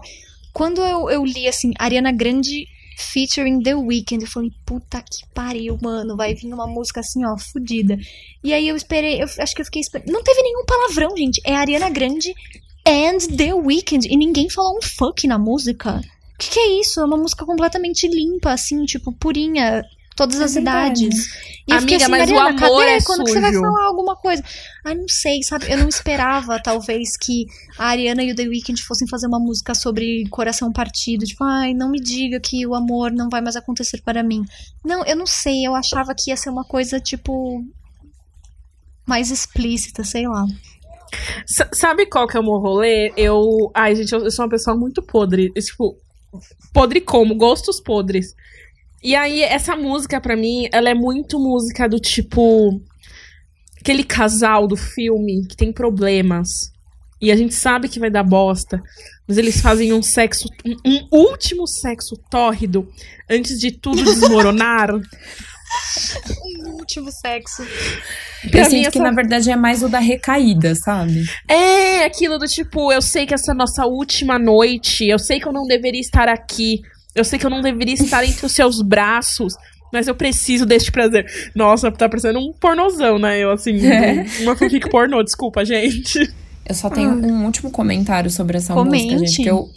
quando 0.52 0.80
eu, 0.80 1.10
eu 1.10 1.24
li 1.24 1.48
assim, 1.48 1.72
Ariana 1.80 2.12
Grande 2.12 2.66
featuring 2.96 3.62
The 3.62 3.74
Weeknd, 3.74 4.24
eu 4.24 4.30
falei, 4.30 4.50
puta 4.64 5.02
que 5.02 5.26
pariu, 5.34 5.78
mano, 5.82 6.16
vai 6.16 6.34
vir 6.34 6.52
uma 6.52 6.66
música 6.66 7.00
assim, 7.00 7.24
ó, 7.26 7.36
fodida. 7.36 7.98
E 8.42 8.54
aí 8.54 8.66
eu 8.66 8.76
esperei, 8.76 9.22
eu 9.22 9.26
acho 9.26 9.54
que 9.54 9.60
eu 9.60 9.64
fiquei 9.66 9.80
esperando. 9.80 10.10
Não 10.10 10.22
teve 10.22 10.42
nenhum 10.42 10.64
palavrão, 10.64 11.16
gente. 11.16 11.40
É 11.44 11.54
Ariana 11.54 11.90
Grande 11.90 12.32
and 12.86 13.36
The 13.36 13.54
Weeknd. 13.54 14.08
E 14.08 14.16
ninguém 14.16 14.48
falou 14.48 14.78
um 14.78 14.82
fuck 14.82 15.26
na 15.26 15.38
música. 15.38 16.00
O 16.34 16.38
que, 16.38 16.50
que 16.50 16.60
é 16.60 16.80
isso? 16.80 17.00
É 17.00 17.04
uma 17.04 17.16
música 17.16 17.44
completamente 17.44 18.08
limpa, 18.08 18.52
assim, 18.52 18.84
tipo, 18.84 19.12
purinha. 19.12 19.82
Todas 20.16 20.40
É 20.40 20.44
as 20.44 20.54
verdade. 20.54 21.04
idades. 21.04 21.26
E 21.68 21.72
eu 21.72 21.80
fiquei 21.80 21.96
Amiga, 21.96 22.04
assim, 22.04 22.10
mas 22.10 22.30
o 22.30 22.38
amor 22.38 22.58
cadê? 22.84 22.90
é 22.92 23.02
Quando 23.02 23.24
que 23.24 23.32
você 23.32 23.40
vai 23.40 23.52
sujo. 23.52 23.62
falar 23.62 23.84
alguma 23.86 24.16
coisa? 24.16 24.42
Ai, 24.84 24.94
não 24.94 25.08
sei, 25.08 25.42
sabe? 25.42 25.70
Eu 25.70 25.76
não 25.78 25.88
esperava, 25.88 26.58
talvez, 26.62 27.16
que 27.16 27.44
a 27.76 27.86
Ariana 27.88 28.22
e 28.22 28.32
o 28.32 28.34
The 28.34 28.44
Weeknd 28.44 28.82
fossem 28.82 29.06
fazer 29.08 29.26
uma 29.26 29.38
música 29.38 29.74
sobre 29.74 30.26
coração 30.30 30.72
partido. 30.72 31.26
Tipo, 31.26 31.44
ai, 31.44 31.74
não 31.74 31.90
me 31.90 32.00
diga 32.00 32.40
que 32.40 32.66
o 32.66 32.74
amor 32.74 33.12
não 33.12 33.28
vai 33.28 33.42
mais 33.42 33.56
acontecer 33.56 34.00
para 34.02 34.22
mim. 34.22 34.42
Não, 34.84 35.04
eu 35.04 35.16
não 35.16 35.26
sei. 35.26 35.66
Eu 35.66 35.74
achava 35.74 36.14
que 36.14 36.30
ia 36.30 36.36
ser 36.36 36.48
uma 36.50 36.64
coisa, 36.64 36.98
tipo. 36.98 37.62
Mais 39.06 39.30
explícita, 39.30 40.02
sei 40.02 40.26
lá. 40.26 40.44
S- 41.48 41.68
sabe 41.72 42.06
qual 42.06 42.26
que 42.26 42.36
é 42.36 42.40
o 42.40 42.42
meu 42.42 42.58
rolê? 42.58 43.12
Eu. 43.16 43.70
Ai, 43.74 43.94
gente, 43.94 44.12
eu, 44.12 44.24
eu 44.24 44.30
sou 44.30 44.44
uma 44.44 44.50
pessoa 44.50 44.76
muito 44.76 45.02
podre. 45.02 45.52
Eu, 45.54 45.62
Tipo, 45.62 45.96
podre 46.72 47.00
como? 47.00 47.34
Gostos 47.34 47.80
podres. 47.80 48.34
E 49.06 49.14
aí, 49.14 49.40
essa 49.42 49.76
música, 49.76 50.20
pra 50.20 50.34
mim, 50.36 50.68
ela 50.72 50.90
é 50.90 50.94
muito 50.94 51.38
música 51.38 51.88
do 51.88 52.00
tipo. 52.00 52.80
Aquele 53.80 54.02
casal 54.02 54.66
do 54.66 54.76
filme 54.76 55.46
que 55.46 55.56
tem 55.56 55.72
problemas. 55.72 56.48
E 57.22 57.30
a 57.30 57.36
gente 57.36 57.54
sabe 57.54 57.88
que 57.88 58.00
vai 58.00 58.10
dar 58.10 58.24
bosta. 58.24 58.80
Mas 59.28 59.38
eles 59.38 59.60
fazem 59.60 59.92
um 59.92 60.02
sexo. 60.02 60.48
Um, 60.66 60.74
um 60.84 61.18
último 61.18 61.68
sexo 61.68 62.16
tórrido 62.28 62.88
antes 63.30 63.60
de 63.60 63.70
tudo 63.70 64.02
desmoronar. 64.02 64.90
Um 66.64 66.74
último 66.78 67.10
sexo. 67.10 67.62
Pra 68.50 68.60
Eu 68.60 68.64
mim, 68.64 68.70
sinto 68.70 68.82
que, 68.92 68.98
essa- 68.98 69.02
na 69.02 69.10
verdade, 69.12 69.50
é 69.50 69.56
mais 69.56 69.82
o 69.82 69.88
da 69.88 69.98
recaída, 69.98 70.74
sabe? 70.76 71.24
É, 71.48 72.04
aquilo 72.04 72.38
do 72.38 72.46
tipo, 72.46 72.92
eu 72.92 73.02
sei 73.02 73.26
que 73.26 73.34
essa 73.34 73.50
é 73.50 73.52
a 73.52 73.56
nossa 73.56 73.84
última 73.84 74.38
noite, 74.38 75.04
eu 75.08 75.18
sei 75.18 75.40
que 75.40 75.46
eu 75.48 75.52
não 75.52 75.64
deveria 75.66 76.00
estar 76.00 76.28
aqui, 76.28 76.80
eu 77.16 77.24
sei 77.24 77.38
que 77.38 77.46
eu 77.46 77.50
não 77.50 77.60
deveria 77.60 77.94
estar 77.94 78.24
entre 78.24 78.44
os 78.46 78.52
seus 78.52 78.80
braços, 78.82 79.54
Mas 79.92 80.08
eu 80.08 80.14
preciso 80.16 80.66
deste 80.66 80.90
prazer. 80.90 81.24
Nossa, 81.54 81.90
tá 81.92 82.08
parecendo 82.08 82.38
um 82.40 82.52
pornozão, 82.60 83.18
né? 83.18 83.38
Eu, 83.38 83.52
assim, 83.52 83.78
É. 83.86 84.26
uma 84.42 84.56
fanfic 84.56 84.90
pornô, 84.90 85.22
desculpa, 85.22 85.64
gente. 85.64 86.18
Eu 86.68 86.74
só 86.74 86.90
tenho 86.90 87.10
um 87.10 87.44
último 87.44 87.70
comentário 87.70 88.28
sobre 88.28 88.56
essa 88.58 88.74
Comente. 88.74 89.12
música, 89.14 89.18
gente. 89.26 89.42
Que 89.44 89.48
eu, 89.48 89.68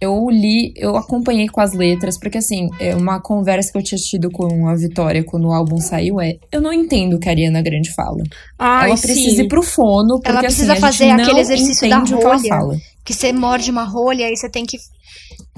eu 0.00 0.30
li, 0.30 0.72
eu 0.76 0.96
acompanhei 0.96 1.46
com 1.48 1.60
as 1.60 1.74
letras, 1.74 2.18
porque 2.18 2.38
assim, 2.38 2.68
é 2.80 2.96
uma 2.96 3.20
conversa 3.20 3.70
que 3.70 3.78
eu 3.78 3.82
tinha 3.82 3.98
tido 3.98 4.30
com 4.30 4.66
a 4.66 4.74
Vitória 4.74 5.22
quando 5.22 5.48
o 5.48 5.52
álbum 5.52 5.76
saiu 5.78 6.18
é: 6.20 6.32
eu 6.50 6.60
não 6.62 6.72
entendo 6.72 7.16
o 7.16 7.18
que 7.20 7.28
a 7.28 7.32
Ariana 7.32 7.60
Grande 7.60 7.92
fala. 7.94 8.22
Ai, 8.58 8.88
ela 8.88 8.96
sim. 8.96 9.08
precisa 9.08 9.42
ir 9.42 9.48
pro 9.48 9.62
fono, 9.62 10.14
porque 10.16 10.30
Ela 10.30 10.40
precisa 10.40 10.72
assim, 10.72 10.84
a 10.84 10.86
fazer 10.88 11.10
aquele 11.10 11.40
exercício 11.40 11.88
da 11.90 12.00
que 12.00 12.14
rolha. 12.14 12.48
fala. 12.48 12.76
Que 13.04 13.12
você 13.12 13.30
morde 13.32 13.70
uma 13.70 13.84
rolha 13.84 14.30
e 14.32 14.36
você 14.36 14.48
tem 14.48 14.64
que 14.64 14.78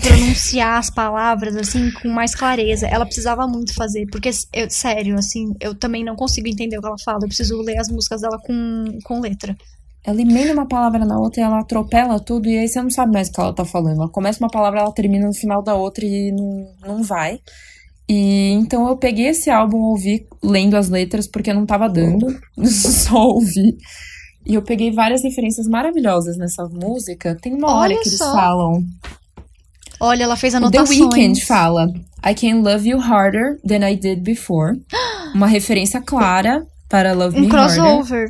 pronunciar 0.00 0.78
as 0.78 0.90
palavras, 0.90 1.54
assim, 1.56 1.90
com 1.92 2.08
mais 2.08 2.34
clareza. 2.34 2.86
Ela 2.86 3.04
precisava 3.06 3.46
muito 3.46 3.74
fazer, 3.74 4.06
porque, 4.10 4.30
eu- 4.52 4.70
sério, 4.70 5.16
assim, 5.18 5.52
eu 5.60 5.74
também 5.74 6.04
não 6.04 6.16
consigo 6.16 6.48
entender 6.48 6.78
o 6.78 6.80
que 6.80 6.86
ela 6.86 6.96
fala. 7.04 7.18
Eu 7.22 7.28
preciso 7.28 7.60
ler 7.62 7.78
as 7.78 7.88
músicas 7.88 8.20
dela 8.20 8.38
com, 8.44 8.98
com 9.04 9.20
letra. 9.20 9.56
Ela 10.02 10.22
emenda 10.22 10.52
uma 10.54 10.66
palavra 10.66 11.04
na 11.04 11.18
outra 11.18 11.40
e 11.42 11.44
ela 11.44 11.60
atropela 11.60 12.18
tudo, 12.18 12.48
e 12.48 12.58
aí 12.58 12.66
você 12.66 12.80
não 12.82 12.90
sabe 12.90 13.12
mais 13.12 13.28
o 13.28 13.32
que 13.32 13.40
ela 13.40 13.54
tá 13.54 13.64
falando. 13.64 13.96
Ela 13.98 14.08
começa 14.08 14.42
uma 14.42 14.50
palavra, 14.50 14.80
ela 14.80 14.92
termina 14.92 15.26
no 15.26 15.34
final 15.34 15.62
da 15.62 15.74
outra 15.74 16.04
e 16.06 16.32
não, 16.32 16.72
não 16.86 17.02
vai. 17.02 17.38
E 18.08 18.50
então 18.52 18.88
eu 18.88 18.96
peguei 18.96 19.26
esse 19.26 19.50
álbum, 19.50 19.76
ouvi 19.78 20.26
lendo 20.42 20.76
as 20.76 20.88
letras, 20.88 21.28
porque 21.28 21.52
não 21.52 21.66
tava 21.66 21.88
dando, 21.88 22.26
só 22.66 23.28
ouvi. 23.28 23.76
E 24.46 24.54
eu 24.54 24.62
peguei 24.62 24.90
várias 24.90 25.22
referências 25.22 25.68
maravilhosas 25.68 26.36
nessa 26.38 26.66
música. 26.66 27.36
Tem 27.40 27.52
uma 27.54 27.68
hora 27.74 27.92
Olha 27.92 28.00
que 28.02 28.08
eles 28.08 28.18
só. 28.18 28.32
falam. 28.32 28.82
Olha, 30.00 30.24
ela 30.24 30.36
fez 30.36 30.54
O 30.54 30.58
The 30.58 30.66
anotações. 30.78 30.98
Weeknd 30.98 31.44
fala: 31.44 31.86
I 32.26 32.34
can 32.34 32.62
love 32.62 32.88
you 32.88 32.98
harder 32.98 33.58
than 33.66 33.86
I 33.86 33.96
did 33.96 34.22
before. 34.22 34.76
Uma 35.34 35.46
referência 35.46 36.00
clara 36.00 36.62
para 36.88 37.12
Love 37.12 37.36
Um 37.38 37.42
Me 37.42 37.46
Harder. 37.52 37.76
crossover. 37.76 38.28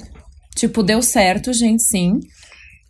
Tipo, 0.55 0.83
deu 0.83 1.01
certo, 1.01 1.53
gente, 1.53 1.83
sim. 1.83 2.21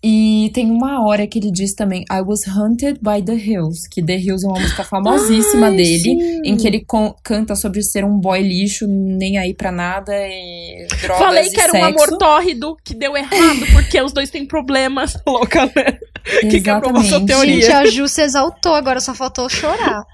E 0.03 0.51
tem 0.55 0.71
uma 0.71 1.07
hora 1.07 1.27
que 1.27 1.39
ele 1.39 1.51
diz 1.51 1.75
também 1.75 2.05
I 2.11 2.23
was 2.23 2.41
hunted 2.47 2.99
by 3.03 3.23
the 3.23 3.35
hills, 3.35 3.87
que 3.91 4.03
The 4.03 4.17
Hills 4.17 4.47
é 4.47 4.49
uma 4.49 4.59
música 4.59 4.83
famosíssima 4.83 5.67
Ai, 5.67 5.77
dele, 5.77 5.99
sim. 5.99 6.41
em 6.43 6.57
que 6.57 6.67
ele 6.67 6.87
canta 7.23 7.55
sobre 7.55 7.83
ser 7.83 8.03
um 8.03 8.19
boy 8.19 8.41
lixo, 8.41 8.87
nem 8.89 9.37
aí 9.37 9.53
pra 9.53 9.71
nada 9.71 10.13
e 10.15 10.87
drogas 11.03 11.19
Falei 11.19 11.45
e 11.49 11.51
que 11.51 11.61
era 11.61 11.73
um 11.73 11.83
sexo. 11.83 12.05
amor 12.05 12.19
tórrido, 12.19 12.77
que 12.83 12.95
deu 12.95 13.15
errado, 13.15 13.67
porque 13.73 14.01
os 14.01 14.13
dois 14.13 14.31
têm 14.31 14.47
problemas. 14.47 15.19
Louca, 15.27 15.67
né? 15.67 15.99
que 16.41 16.61
quebrou 16.61 16.91
a 16.91 16.95
sua 16.95 17.19
Exatamente. 17.19 17.27
teoria. 17.27 17.61
Gente, 17.61 17.73
a 17.73 17.87
Ju 17.87 18.09
se 18.09 18.23
exaltou, 18.23 18.75
agora 18.75 19.01
só 19.01 19.15
faltou 19.15 19.49
chorar. 19.51 20.05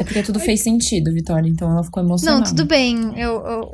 É 0.00 0.04
porque 0.04 0.22
tudo 0.22 0.40
fez 0.40 0.62
sentido, 0.62 1.12
Vitória, 1.12 1.48
então 1.48 1.70
ela 1.70 1.84
ficou 1.84 2.02
emocionada. 2.02 2.38
Não, 2.38 2.44
tudo 2.44 2.64
bem. 2.64 3.12
Eu, 3.16 3.44
eu, 3.44 3.72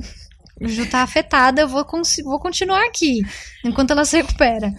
a 0.63 0.69
Ju 0.69 0.87
tá 0.87 1.03
afetada, 1.03 1.61
eu 1.61 1.69
vou, 1.69 1.87
vou 2.25 2.39
continuar 2.39 2.85
aqui, 2.87 3.21
enquanto 3.65 3.91
ela 3.91 4.05
se 4.05 4.17
recupera. 4.17 4.73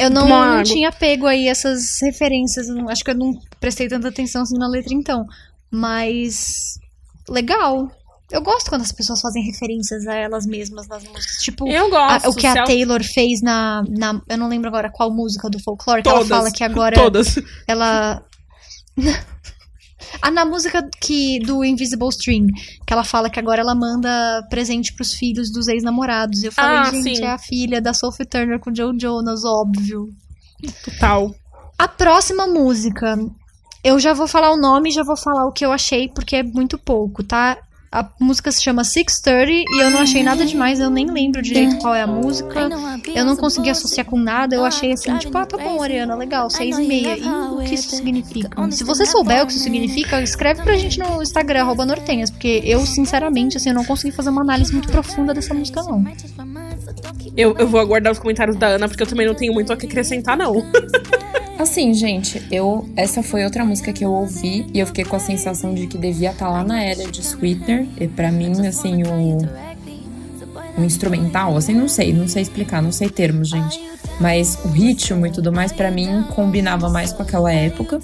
Eu 0.00 0.10
não, 0.10 0.28
não 0.28 0.62
tinha 0.62 0.90
pego 0.90 1.26
aí 1.26 1.46
essas 1.48 1.98
referências, 2.02 2.68
não- 2.68 2.88
acho 2.88 3.04
que 3.04 3.10
eu 3.10 3.14
não 3.16 3.32
prestei 3.60 3.88
tanta 3.88 4.08
atenção 4.08 4.42
assim 4.42 4.56
na 4.58 4.68
letra 4.68 4.94
então. 4.94 5.24
Mas. 5.70 6.78
Legal. 7.28 7.90
Eu 8.30 8.42
gosto 8.42 8.68
quando 8.70 8.82
as 8.82 8.92
pessoas 8.92 9.20
fazem 9.20 9.42
referências 9.44 10.06
a 10.06 10.14
elas 10.14 10.46
mesmas 10.46 10.86
nas 10.86 11.02
músicas. 11.02 11.36
Tipo, 11.42 11.66
Eu 11.68 11.86
a- 11.86 12.12
gosto. 12.12 12.30
o 12.30 12.34
que 12.34 12.46
a 12.46 12.64
Taylor 12.64 13.02
fez 13.02 13.42
na, 13.42 13.82
na. 13.88 14.20
Eu 14.28 14.38
não 14.38 14.48
lembro 14.48 14.68
agora 14.68 14.88
qual 14.90 15.10
música 15.12 15.50
do 15.50 15.60
folclore, 15.60 16.02
que 16.02 16.08
ela 16.08 16.24
fala 16.24 16.50
que 16.50 16.62
agora 16.64 16.94
Todas. 16.94 17.34
ela. 17.66 18.22
ah, 20.22 20.30
na 20.30 20.44
música 20.44 20.88
que 21.00 21.38
do 21.40 21.64
Invisible 21.64 22.08
String, 22.08 22.46
que 22.86 22.92
ela 22.92 23.04
fala 23.04 23.30
que 23.30 23.38
agora 23.38 23.60
ela 23.60 23.74
manda 23.74 24.42
presente 24.50 24.92
pros 24.94 25.14
filhos 25.14 25.50
dos 25.52 25.68
ex-namorados. 25.68 26.42
Eu 26.42 26.52
falei, 26.52 26.76
Ah, 26.78 26.90
gente, 26.90 27.16
sim. 27.16 27.24
é 27.24 27.30
a 27.30 27.38
filha 27.38 27.80
da 27.80 27.92
Sophie 27.92 28.26
Turner 28.26 28.58
com 28.58 28.74
Joe 28.74 28.96
Jonas, 28.98 29.44
óbvio. 29.44 30.08
Total. 30.84 31.34
A 31.78 31.88
próxima 31.88 32.46
música, 32.46 33.16
eu 33.82 33.98
já 33.98 34.12
vou 34.12 34.28
falar 34.28 34.50
o 34.52 34.56
nome 34.60 34.90
e 34.90 34.92
já 34.92 35.02
vou 35.02 35.16
falar 35.16 35.46
o 35.46 35.52
que 35.52 35.64
eu 35.64 35.72
achei, 35.72 36.08
porque 36.08 36.36
é 36.36 36.42
muito 36.42 36.78
pouco, 36.78 37.22
tá? 37.24 37.56
A 37.92 38.08
música 38.20 38.52
se 38.52 38.62
chama 38.62 38.84
630 38.84 39.50
e 39.50 39.80
eu 39.80 39.90
não 39.90 39.98
achei 39.98 40.22
nada 40.22 40.46
demais, 40.46 40.78
eu 40.78 40.88
nem 40.88 41.10
lembro 41.10 41.42
direito 41.42 41.76
qual 41.78 41.92
é 41.92 42.02
a 42.02 42.06
música. 42.06 42.68
Eu 43.12 43.24
não 43.24 43.34
consegui 43.34 43.68
associar 43.68 44.06
com 44.06 44.16
nada, 44.16 44.54
eu 44.54 44.64
achei 44.64 44.92
assim, 44.92 45.18
tipo, 45.18 45.36
ah, 45.36 45.44
tá 45.44 45.58
bom, 45.58 45.82
Ariana, 45.82 46.14
legal, 46.14 46.48
seis 46.48 46.78
e 46.78 46.86
meia. 46.86 47.18
E 47.18 47.28
o 47.28 47.58
que 47.64 47.74
isso 47.74 47.90
significa? 47.90 48.70
Se 48.70 48.84
você 48.84 49.04
souber 49.04 49.42
o 49.42 49.46
que 49.46 49.52
isso 49.52 49.64
significa, 49.64 50.22
escreve 50.22 50.62
pra 50.62 50.76
gente 50.76 51.00
no 51.00 51.20
Instagram, 51.20 51.62
arroba 51.62 51.84
nortenhas, 51.84 52.30
porque 52.30 52.62
eu, 52.64 52.86
sinceramente, 52.86 53.56
assim, 53.56 53.70
eu 53.70 53.74
não 53.74 53.84
consegui 53.84 54.14
fazer 54.14 54.30
uma 54.30 54.42
análise 54.42 54.72
muito 54.72 54.88
profunda 54.88 55.34
dessa 55.34 55.52
música, 55.52 55.82
não. 55.82 56.04
Eu, 57.36 57.56
eu 57.58 57.66
vou 57.66 57.80
aguardar 57.80 58.12
os 58.12 58.20
comentários 58.20 58.56
da 58.56 58.68
Ana, 58.68 58.88
porque 58.88 59.02
eu 59.02 59.06
também 59.06 59.26
não 59.26 59.34
tenho 59.34 59.52
muito 59.52 59.72
o 59.72 59.76
que 59.76 59.86
acrescentar, 59.86 60.36
não. 60.36 60.54
Assim, 61.60 61.92
gente, 61.92 62.42
eu 62.50 62.88
essa 62.96 63.22
foi 63.22 63.44
outra 63.44 63.66
música 63.66 63.92
que 63.92 64.02
eu 64.02 64.10
ouvi 64.10 64.66
e 64.72 64.80
eu 64.80 64.86
fiquei 64.86 65.04
com 65.04 65.14
a 65.14 65.20
sensação 65.20 65.74
de 65.74 65.86
que 65.86 65.98
devia 65.98 66.30
estar 66.30 66.48
lá 66.48 66.64
na 66.64 66.82
era 66.82 67.06
de 67.06 67.20
Sweetener. 67.20 67.86
E 68.00 68.08
pra 68.08 68.32
mim, 68.32 68.66
assim, 68.66 69.02
o, 69.02 70.80
o 70.80 70.82
instrumental, 70.82 71.54
assim, 71.58 71.74
não 71.74 71.86
sei, 71.86 72.14
não 72.14 72.26
sei 72.26 72.40
explicar, 72.40 72.80
não 72.80 72.90
sei 72.90 73.10
termos, 73.10 73.50
gente. 73.50 73.78
Mas 74.18 74.58
o 74.64 74.68
ritmo 74.68 75.26
e 75.26 75.30
tudo 75.30 75.52
mais, 75.52 75.70
pra 75.70 75.90
mim, 75.90 76.24
combinava 76.34 76.88
mais 76.88 77.12
com 77.12 77.22
aquela 77.22 77.52
época. 77.52 78.00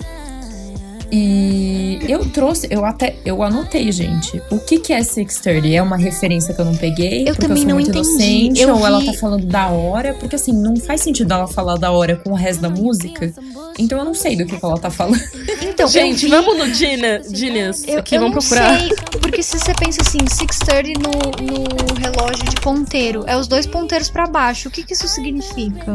E 1.13 1.99
eu 2.09 2.25
trouxe, 2.31 2.67
eu 2.71 2.85
até, 2.85 3.17
eu 3.25 3.43
anotei, 3.43 3.91
gente. 3.93 4.43
O 4.51 4.59
que 4.59 4.79
que 4.79 4.93
é 4.93 5.03
630? 5.03 5.69
É 5.69 5.81
uma 5.83 5.97
referência 5.97 6.53
que 6.53 6.61
eu 6.61 6.65
não 6.65 6.75
peguei? 6.77 7.29
Eu 7.29 7.35
também 7.37 7.57
eu 7.59 7.63
sou 7.63 7.67
não 7.69 7.75
muito 7.77 7.91
entendi. 7.91 8.09
inocente? 8.09 8.61
Eu 8.61 8.75
ou 8.77 8.87
ela 8.87 9.05
tá 9.05 9.13
falando 9.13 9.47
da 9.47 9.69
hora? 9.69 10.15
Porque 10.15 10.37
assim, 10.37 10.53
não 10.53 10.77
faz 10.77 11.01
sentido 11.03 11.33
ela 11.33 11.47
falar 11.47 11.77
da 11.77 11.91
hora 11.91 12.17
com 12.17 12.31
o 12.31 12.35
resto 12.35 12.61
da 12.63 12.69
música. 12.71 13.33
Então 13.79 13.99
eu 13.99 14.05
não 14.05 14.15
sei 14.15 14.37
do 14.37 14.45
que, 14.47 14.59
que 14.59 14.65
ela 14.65 14.79
tá 14.79 14.91
falando. 14.91 15.21
Então, 15.63 15.87
Gente, 15.89 16.25
vi- 16.25 16.31
vamos 16.31 16.57
no 16.59 16.73
Gina, 16.75 17.21
Genius. 17.33 17.85
Eu, 17.87 17.99
aqui, 18.01 18.15
eu 18.17 18.21
vamos 18.23 18.35
não 18.37 18.41
procurar. 18.43 18.79
sei, 18.81 18.89
porque 19.21 19.43
se 19.43 19.59
você 19.59 19.73
pensa 19.75 20.01
assim, 20.03 20.19
630 20.27 20.99
no, 21.01 21.11
no 21.47 21.95
relógio 22.01 22.45
de 22.45 22.57
ponteiro, 22.61 23.23
é 23.27 23.37
os 23.37 23.47
dois 23.47 23.67
ponteiros 23.67 24.11
pra 24.11 24.27
baixo. 24.27 24.69
O 24.69 24.73
que 24.73 24.83
que 24.83 24.93
isso 24.95 25.07
significa? 25.09 25.93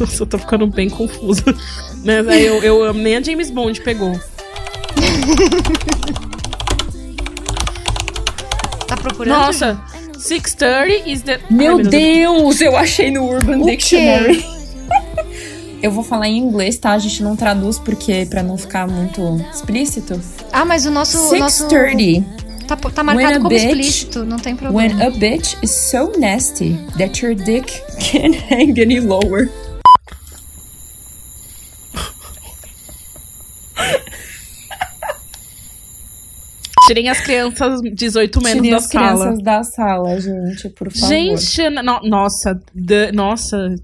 Nossa, 0.00 0.22
eu 0.22 0.26
tô 0.26 0.38
ficando 0.38 0.66
bem 0.66 0.88
confusa. 0.90 1.44
Mas 2.04 2.28
aí 2.28 2.44
eu, 2.44 2.62
eu 2.62 2.92
nem 2.92 3.16
a 3.16 3.22
James 3.22 3.50
Bond 3.50 3.80
pegou. 3.80 4.12
Tá 8.86 8.96
procurando? 8.96 9.38
Nossa, 9.38 9.80
630 10.18 11.08
is 11.08 11.22
the. 11.22 11.40
Meu 11.50 11.78
Ai, 11.78 11.82
Deus, 11.84 12.60
eu 12.60 12.76
achei 12.76 13.10
no 13.10 13.26
Urban 13.28 13.58
O 13.62 13.66
Dictionary. 13.66 14.44
Eu 15.82 15.90
vou 15.90 16.02
falar 16.02 16.28
em 16.28 16.38
inglês, 16.38 16.78
tá? 16.78 16.92
A 16.92 16.98
gente 16.98 17.22
não 17.22 17.36
traduz 17.36 17.78
porque 17.78 18.24
pra 18.30 18.42
não 18.42 18.56
ficar 18.56 18.86
muito 18.88 19.38
explícito. 19.52 20.18
Ah, 20.50 20.64
mas 20.64 20.86
o 20.86 20.90
nosso. 20.90 21.18
o 21.34 21.38
nosso 21.38 21.68
630. 21.68 22.26
tá, 22.66 22.74
tá 22.74 23.02
When 23.02 23.14
marcado 23.16 23.36
como 23.36 23.48
bitch- 23.50 23.64
explícito, 23.64 24.24
não 24.24 24.38
tem 24.38 24.54
When 24.54 24.58
problema. 24.62 25.04
a 25.04 25.10
bitch 25.10 25.56
is 25.62 25.70
so 25.70 26.10
nasty 26.18 26.78
that 26.96 27.22
your 27.22 27.34
dick 27.34 27.70
can't 28.00 28.34
hang 28.50 28.80
any 28.80 28.98
lower. 28.98 29.50
Tirem 36.86 37.08
as 37.08 37.20
crianças 37.20 37.80
18 37.80 38.40
menos 38.42 38.56
Tirem 38.58 38.70
da 38.70 38.76
as 38.76 38.84
sala. 38.90 39.06
crianças 39.24 39.42
da 39.42 39.64
sala, 39.64 40.20
gente, 40.20 40.68
por 40.70 40.92
favor. 40.92 41.08
Gente, 41.08 41.70
no- 41.70 42.00
nossa, 42.08 42.60
da- 42.74 43.12
nossa, 43.12 43.74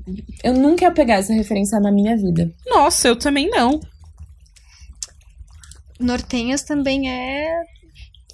Eu 0.45 0.55
nunca 0.55 0.85
ia 0.85 0.91
pegar 0.91 1.15
essa 1.15 1.33
referência 1.33 1.81
na 1.81 1.91
minha 1.91 2.17
vida. 2.17 2.53
nossa, 2.67 3.09
eu 3.09 3.17
também 3.17 3.49
não. 3.51 3.81
Nortenhas 5.99 6.63
também 6.63 7.11
é. 7.11 7.63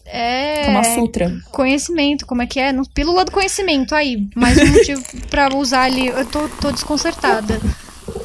É. 0.08 0.66
Kama 0.66 0.84
Sutra. 0.84 1.36
Conhecimento, 1.50 2.26
como 2.26 2.40
é 2.42 2.46
que 2.46 2.60
é? 2.60 2.72
No- 2.72 2.88
Pílula 2.90 3.24
do 3.24 3.32
conhecimento, 3.32 3.92
aí. 3.94 4.28
Mais 4.36 4.56
um 4.56 4.66
motivo 4.66 5.02
pra 5.28 5.48
usar 5.56 5.82
ali. 5.82 6.06
Eu 6.06 6.24
tô, 6.26 6.48
tô 6.48 6.70
desconcertada. 6.70 7.60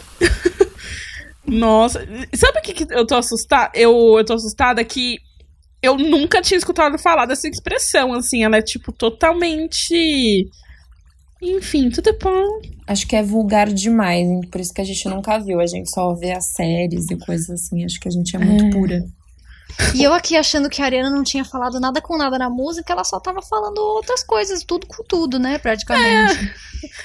Nossa, 1.46 2.00
sabe 2.36 2.60
o 2.60 2.62
que, 2.62 2.74
que 2.86 2.94
eu 2.94 3.06
tô 3.06 3.16
assustada? 3.16 3.72
Eu, 3.74 4.16
eu 4.18 4.24
tô 4.24 4.34
assustada 4.34 4.84
que 4.84 5.18
eu 5.82 5.98
nunca 5.98 6.42
tinha 6.42 6.58
escutado 6.58 6.98
falar 6.98 7.26
dessa 7.26 7.48
expressão, 7.48 8.14
assim, 8.14 8.44
ela 8.44 8.58
é 8.58 8.62
tipo 8.62 8.92
totalmente. 8.92 10.50
Enfim, 11.42 11.90
tudo 11.90 12.16
bom. 12.22 12.62
Acho 12.86 13.08
que 13.08 13.16
é 13.16 13.24
vulgar 13.24 13.68
demais, 13.68 14.28
hein? 14.28 14.42
por 14.52 14.62
isso 14.62 14.74
que 14.74 14.82
a 14.82 14.86
gente 14.86 15.08
nunca 15.10 15.40
viu. 15.40 15.60
A 15.60 15.66
gente 15.66 15.90
só 15.90 16.14
vê 16.14 16.32
as 16.34 16.54
séries 16.54 17.10
e 17.10 17.18
coisas 17.18 17.50
assim. 17.50 17.84
Acho 17.84 18.00
que 18.00 18.08
a 18.08 18.12
gente 18.12 18.36
é 18.36 18.40
muito 18.40 18.70
pura. 18.70 19.04
E 19.96 20.04
eu 20.04 20.14
aqui 20.14 20.36
achando 20.36 20.70
que 20.70 20.82
a 20.82 20.86
Ariana 20.86 21.10
não 21.10 21.24
tinha 21.24 21.44
falado 21.44 21.80
nada 21.80 22.02
com 22.02 22.18
nada 22.18 22.38
na 22.38 22.50
música, 22.50 22.94
ela 22.94 23.04
só 23.04 23.20
tava 23.20 23.42
falando 23.42 23.80
outras 23.80 24.24
coisas, 24.24 24.64
tudo 24.64 24.86
com 24.86 25.04
tudo, 25.04 25.40
né, 25.40 25.58
praticamente. 25.58 26.54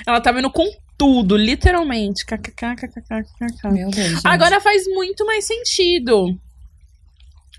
Ela 0.06 0.20
tá 0.20 0.32
vendo 0.32 0.50
com 0.50 0.68
tudo, 0.98 1.36
literalmente. 1.36 2.24
KKKKKKK. 2.24 3.70
Meu 3.70 3.90
Deus. 3.90 4.08
gente. 4.08 4.20
Agora 4.24 4.60
faz 4.60 4.84
muito 4.88 5.24
mais 5.24 5.46
sentido. 5.46 6.38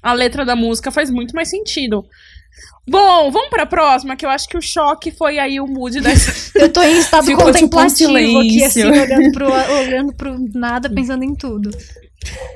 A 0.02 0.14
letra 0.14 0.46
da 0.46 0.56
música 0.56 0.92
faz 0.92 1.10
muito 1.10 1.34
mais 1.36 1.50
sentido. 1.50 2.06
Bom, 2.90 3.30
vamos 3.32 3.50
pra 3.50 3.66
próxima, 3.66 4.16
que 4.16 4.26
eu 4.26 4.30
acho 4.30 4.48
que 4.48 4.58
o 4.58 4.62
choque 4.62 5.12
foi 5.12 5.38
aí 5.38 5.60
o 5.60 5.68
mood 5.68 6.00
dessa. 6.00 6.32
Eu 6.58 6.72
tô 6.72 6.82
em 6.82 6.98
estado 6.98 7.26
tipo 7.26 7.42
contemplativo 7.44 8.16
aqui, 8.18 8.64
assim, 8.64 8.84
olhando 8.86 9.32
pro, 9.32 9.52
olhando 9.52 10.14
pro 10.16 10.36
nada, 10.54 10.90
pensando 10.90 11.24
em 11.24 11.36
tudo. 11.36 11.70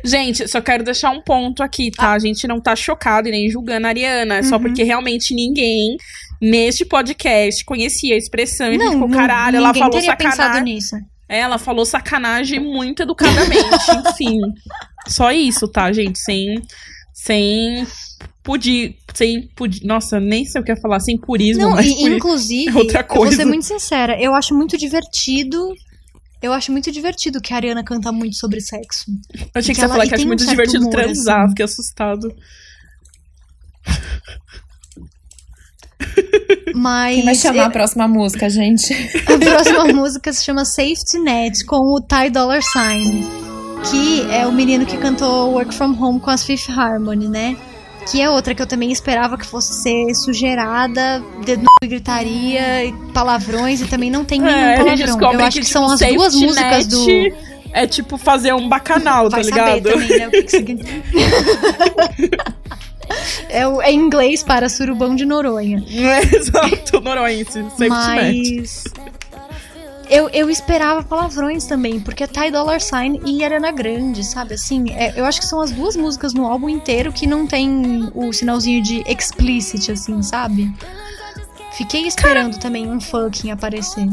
Gente, 0.03 0.47
só 0.47 0.59
quero 0.61 0.83
deixar 0.83 1.11
um 1.11 1.21
ponto 1.21 1.61
aqui, 1.61 1.91
tá? 1.91 2.11
A 2.11 2.19
gente 2.19 2.47
não 2.47 2.59
tá 2.59 2.75
chocado 2.75 3.27
e 3.27 3.31
nem 3.31 3.49
julgando 3.49 3.85
a 3.85 3.89
Ariana. 3.89 4.35
É 4.37 4.43
só 4.43 4.55
Uhum. 4.55 4.63
porque 4.63 4.83
realmente 4.83 5.33
ninguém 5.35 5.97
neste 6.41 6.83
podcast 6.85 7.63
conhecia 7.63 8.15
a 8.15 8.17
expressão. 8.17 8.71
E 8.73 8.77
Não, 8.77 8.93
ficou, 8.93 9.09
caralho, 9.09 9.57
ela 9.57 9.73
falou 9.73 9.91
teria 9.91 10.15
pensado 10.15 10.35
sacanagem. 10.37 10.63
nisso. 10.63 10.95
É, 11.29 11.39
ela 11.39 11.57
falou 11.57 11.85
sacanagem 11.85 12.59
muito 12.59 13.03
educadamente, 13.03 13.61
enfim. 14.09 14.39
Só 15.07 15.31
isso, 15.31 15.67
tá, 15.67 15.91
gente? 15.93 16.19
Sem. 16.19 16.55
Sem. 17.25 17.85
Pudir. 18.43 18.95
Sem. 19.13 19.47
Pudir, 19.55 19.85
nossa, 19.85 20.19
nem 20.19 20.45
sei 20.45 20.61
o 20.61 20.63
que 20.63 20.71
eu 20.71 20.75
ia 20.75 20.81
falar. 20.81 20.99
Sem 20.99 21.17
purismo, 21.19 21.63
Não, 21.63 21.71
mas. 21.71 21.85
e, 21.85 22.03
inclusive, 22.03 22.69
é 22.71 22.75
outra 22.79 22.99
eu 23.01 23.07
vou 23.07 23.17
coisa. 23.17 23.35
ser 23.37 23.45
muito 23.45 23.65
sincera, 23.65 24.19
eu 24.21 24.33
acho 24.33 24.55
muito 24.55 24.77
divertido. 24.77 25.73
Eu 26.41 26.51
acho 26.53 26.71
muito 26.71 26.91
divertido 26.91 27.39
que 27.39 27.53
a 27.53 27.57
Ariana 27.57 27.83
canta 27.83 28.11
muito 28.11 28.35
sobre 28.35 28.59
sexo. 28.59 29.05
Eu 29.35 29.47
achei 29.53 29.75
que 29.75 29.79
você 29.79 29.85
ia 29.85 29.89
falar 29.89 30.07
que 30.07 30.15
acho 30.15 30.23
um 30.23 30.27
muito 30.27 30.41
certo 30.43 30.51
divertido 30.57 30.85
humor, 30.85 30.91
transar, 30.93 31.41
assim. 31.41 31.49
fiquei 31.49 31.65
assustado. 31.65 32.35
Mas 36.73 37.15
Quem 37.15 37.25
vai 37.25 37.35
chamar 37.35 37.57
eu- 37.57 37.65
a 37.65 37.69
próxima 37.69 38.07
música, 38.07 38.49
gente? 38.49 38.91
a 39.27 39.37
próxima 39.37 39.85
música 39.93 40.33
se 40.33 40.43
chama 40.43 40.65
Safety 40.65 41.19
Net 41.23 41.63
com 41.65 41.75
o 41.77 42.01
Ty 42.01 42.29
Dollar 42.31 42.61
Sign, 42.63 43.23
que 43.89 44.27
é 44.31 44.45
o 44.45 44.51
menino 44.51 44.85
que 44.85 44.97
cantou 44.97 45.51
Work 45.53 45.73
From 45.73 45.95
Home 45.99 46.19
com 46.19 46.29
as 46.29 46.43
Fifth 46.43 46.69
Harmony, 46.69 47.27
né? 47.27 47.55
Que 48.09 48.21
é 48.21 48.29
outra 48.29 48.55
que 48.55 48.61
eu 48.61 48.67
também 48.67 48.91
esperava 48.91 49.37
que 49.37 49.45
fosse 49.45 49.73
ser 49.83 50.13
sujeirada, 50.15 51.23
dedo 51.45 51.63
no 51.63 51.87
gritaria, 51.87 52.85
e 52.85 52.93
palavrões, 53.13 53.79
e 53.81 53.85
também 53.87 54.09
não 54.09 54.25
tem 54.25 54.41
nenhum 54.41 54.55
É, 54.57 54.77
palavrão. 54.77 55.33
Eu 55.33 55.39
acho 55.45 55.59
que, 55.59 55.65
tipo, 55.65 55.73
são 55.73 55.85
as 55.85 55.99
duas 55.99 56.33
músicas 56.35 56.87
do. 56.87 57.05
É 57.73 57.87
tipo 57.87 58.17
fazer 58.17 58.53
um 58.53 58.67
bacanal, 58.67 59.29
Vai 59.29 59.43
tá 59.43 59.49
saber 59.55 59.75
ligado? 59.79 59.93
também, 59.93 60.19
né? 60.19 60.27
O 60.27 60.31
que 60.31 60.43
que 60.43 60.51
significa. 60.51 61.01
é, 63.49 63.65
o- 63.67 63.81
é 63.81 63.93
inglês 63.93 64.43
para 64.43 64.67
surubão 64.67 65.15
de 65.15 65.25
Noronha. 65.25 65.81
É, 65.89 66.35
exato, 66.35 66.99
noroense. 67.01 67.53
Safety 67.77 67.79
net. 67.79 67.89
Mas. 67.89 68.83
Eu, 70.11 70.27
eu 70.29 70.49
esperava 70.49 71.01
palavrões 71.03 71.65
também, 71.65 71.97
porque 72.01 72.25
é 72.25 72.27
Ty 72.27 72.51
Dollar 72.51 72.81
Sign 72.81 73.21
e 73.25 73.45
Ariana 73.45 73.71
Grande, 73.71 74.25
sabe? 74.25 74.55
Assim, 74.55 74.91
é- 74.91 75.17
eu 75.17 75.23
acho 75.25 75.39
que 75.39 75.45
são 75.47 75.61
as 75.61 75.71
duas 75.71 75.95
músicas 75.95 76.33
no 76.33 76.45
álbum 76.45 76.67
inteiro 76.67 77.13
que 77.13 77.25
não 77.25 77.47
tem 77.47 78.11
o 78.13 78.33
sinalzinho 78.33 78.83
de 78.83 79.01
explicit, 79.09 79.89
assim, 79.89 80.21
sabe? 80.21 80.69
Fiquei 81.77 82.05
esperando 82.05 82.59
também 82.59 82.89
um 82.91 82.99
fucking 82.99 83.51
aparecer. 83.51 84.05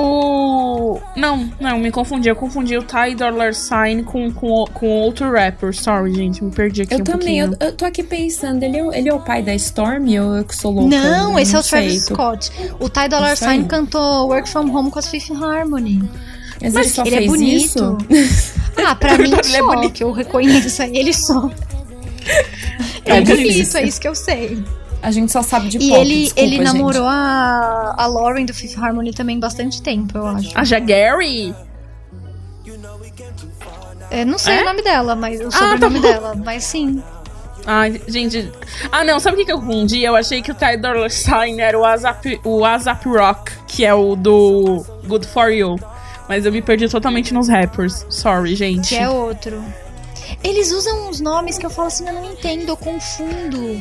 O. 0.00 1.00
Não, 1.16 1.50
não, 1.60 1.78
me 1.78 1.90
confundi. 1.90 2.28
Eu 2.28 2.36
confundi 2.36 2.76
o 2.76 2.82
Ty 2.82 3.14
Dollar 3.16 3.52
Sign 3.54 4.02
com, 4.04 4.32
com, 4.32 4.64
com 4.72 4.86
outro 4.88 5.30
rapper. 5.32 5.74
Sorry, 5.74 6.14
gente, 6.14 6.42
me 6.44 6.50
perdi 6.50 6.82
aqui 6.82 6.94
Eu 6.94 7.00
um 7.00 7.04
também, 7.04 7.38
eu, 7.40 7.54
eu 7.60 7.72
tô 7.72 7.84
aqui 7.84 8.02
pensando, 8.02 8.62
ele 8.62 8.76
é, 8.78 8.84
o- 8.84 8.92
ele 8.92 9.08
é 9.08 9.14
o 9.14 9.20
pai 9.20 9.42
da 9.42 9.54
Storm 9.54 10.06
ou 10.20 10.36
eu 10.36 10.44
que 10.44 10.54
sou 10.56 10.70
louca? 10.72 10.96
não, 10.96 11.32
Eu 11.32 11.38
esse 11.40 11.54
é 11.54 11.58
o 11.58 11.62
sei, 11.62 11.80
Travis 11.82 12.06
tô- 12.06 12.14
Scott. 12.14 12.50
O 12.80 12.88
Ty 12.88 13.08
Dollar 13.08 13.32
Isso 13.34 13.44
Sign 13.44 13.62
aí. 13.62 13.68
cantou 13.68 14.28
Work 14.28 14.48
From 14.48 14.70
Home 14.74 14.90
com 14.90 14.98
as 14.98 15.08
Fifth 15.08 15.30
Harmony. 15.32 16.02
Mas, 16.60 16.72
Mas 16.74 16.86
ele 16.86 16.94
só 16.94 17.02
ele 17.04 17.14
é 17.14 17.18
fez 17.18 17.30
bonito. 17.30 17.98
isso? 18.10 18.46
Ah, 18.84 18.94
pra 18.94 19.16
mim 19.18 19.24
Ele 19.32 19.34
é 19.34 19.42
só, 19.60 19.66
bonito. 19.66 19.92
que 19.92 20.04
eu 20.04 20.12
reconheço 20.12 20.82
é 20.82 20.88
ele 20.88 21.12
só. 21.12 21.50
É 23.04 23.16
É 23.16 23.20
bonito, 23.20 23.36
difícil. 23.48 23.80
é 23.80 23.84
isso 23.84 24.00
que 24.00 24.08
eu 24.08 24.14
sei. 24.14 24.62
A 25.00 25.10
gente 25.12 25.30
só 25.30 25.42
sabe 25.42 25.68
de 25.68 25.78
E 25.78 25.88
pop, 25.90 26.00
ele, 26.00 26.14
desculpa, 26.22 26.40
ele 26.40 26.56
gente. 26.56 26.64
namorou 26.64 27.06
a, 27.06 27.94
a 27.96 28.06
Lauren 28.06 28.44
do 28.44 28.52
Fifth 28.52 28.76
Harmony 28.78 29.12
também 29.12 29.38
bastante 29.38 29.80
tempo, 29.80 30.18
eu 30.18 30.26
acho. 30.26 30.50
A 30.58 30.64
Jagary? 30.64 31.54
É, 34.10 34.24
não 34.24 34.38
sei 34.38 34.54
É? 34.58 34.62
o 34.62 34.64
nome 34.64 34.82
dela, 34.82 35.14
mas 35.14 35.40
o 35.40 35.50
tá 35.50 35.58
sobrenome 35.58 36.00
bom. 36.00 36.08
dela, 36.08 36.34
mas 36.44 36.64
sim. 36.64 37.02
Ai, 37.66 38.00
gente. 38.08 38.50
Ah, 38.90 39.04
não, 39.04 39.20
sabe 39.20 39.42
o 39.42 39.44
que, 39.44 39.52
eu 39.52 39.60
confundi? 39.60 40.02
Eu 40.02 40.16
achei 40.16 40.40
que 40.40 40.50
o 40.50 40.54
Ty 40.54 40.78
Dollar 40.78 41.10
Sign 41.10 41.60
era 41.60 41.78
o 41.78 41.84
ASAP, 41.84 42.40
o 42.42 42.64
ASAP 42.64 43.04
Rock, 43.06 43.52
que 43.66 43.84
é 43.84 43.92
o 43.92 44.16
do 44.16 44.84
Good 45.06 45.26
For 45.28 45.50
You. 45.52 45.76
Mas 46.28 46.46
eu 46.46 46.52
me 46.52 46.62
perdi 46.62 46.88
totalmente 46.88 47.32
nos 47.34 47.48
rappers. 47.48 48.06
Sorry, 48.08 48.54
gente. 48.54 48.88
Que 48.90 48.96
é 48.96 49.08
outro. 49.08 49.62
Eles 50.42 50.72
usam 50.72 51.08
uns 51.08 51.20
nomes 51.20 51.58
que 51.58 51.66
eu 51.66 51.70
falo 51.70 51.88
assim, 51.88 52.06
eu 52.06 52.14
não 52.14 52.32
entendo, 52.32 52.68
eu 52.70 52.76
confundo. 52.76 53.80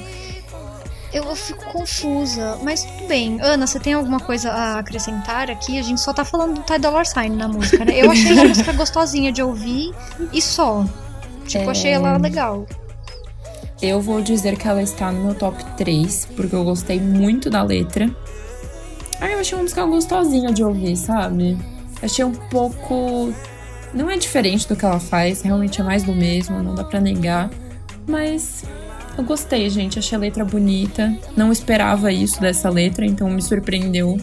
Eu, 1.13 1.35
fico 1.35 1.63
confusa, 1.71 2.59
mas 2.63 2.83
tudo 2.83 3.07
bem. 3.07 3.39
Ana, 3.41 3.65
você 3.65 3.79
tem 3.79 3.93
alguma 3.93 4.19
coisa 4.19 4.51
a 4.51 4.79
acrescentar 4.79 5.49
aqui? 5.49 5.79
A 5.79 5.81
gente 5.81 6.01
só 6.01 6.13
tá 6.13 6.25
falando 6.25 6.55
do 6.55 6.61
Ty 6.61 6.79
Dollar 6.79 7.05
Sign 7.05 7.35
na 7.35 7.47
música, 7.47 7.85
né? 7.85 7.93
Eu 7.95 8.11
achei 8.11 8.37
a 8.37 8.43
música 8.47 8.73
gostosinha 8.73 9.31
de 9.31 9.41
ouvir 9.41 9.93
e 10.33 10.41
só. 10.41 10.85
Tipo, 11.47 11.65
É. 11.65 11.71
achei 11.71 11.91
ela 11.91 12.17
legal. 12.17 12.65
Eu 13.81 14.01
vou 14.01 14.21
dizer 14.21 14.57
que 14.57 14.67
ela 14.67 14.81
está 14.81 15.11
no 15.11 15.23
meu 15.23 15.35
top 15.35 15.63
3, 15.77 16.27
porque 16.35 16.53
eu 16.55 16.63
gostei 16.63 16.99
muito 16.99 17.49
da 17.49 17.63
letra. 17.63 18.09
Ah, 19.21 19.29
eu 19.29 19.39
achei 19.39 19.55
uma 19.57 19.63
música 19.63 19.85
gostosinha 19.85 20.51
de 20.51 20.63
ouvir, 20.63 20.95
sabe? 20.97 21.57
Achei 22.01 22.25
um 22.25 22.33
pouco. 22.33 23.33
Não 23.93 24.09
é 24.09 24.17
diferente 24.17 24.67
do 24.67 24.75
que 24.75 24.83
ela 24.83 24.99
faz, 24.99 25.41
realmente 25.41 25.79
é 25.79 25.83
mais 25.83 26.03
do 26.03 26.13
mesmo, 26.13 26.61
não 26.61 26.75
dá 26.75 26.83
pra 26.83 26.99
negar. 26.99 27.49
Mas 28.07 28.63
eu 29.17 29.23
gostei, 29.23 29.69
gente. 29.69 29.99
Achei 29.99 30.15
a 30.17 30.21
letra 30.21 30.45
bonita. 30.45 31.13
Não 31.35 31.51
esperava 31.51 32.11
isso 32.11 32.39
dessa 32.39 32.69
letra, 32.69 33.05
então 33.05 33.29
me 33.29 33.41
surpreendeu 33.41 34.17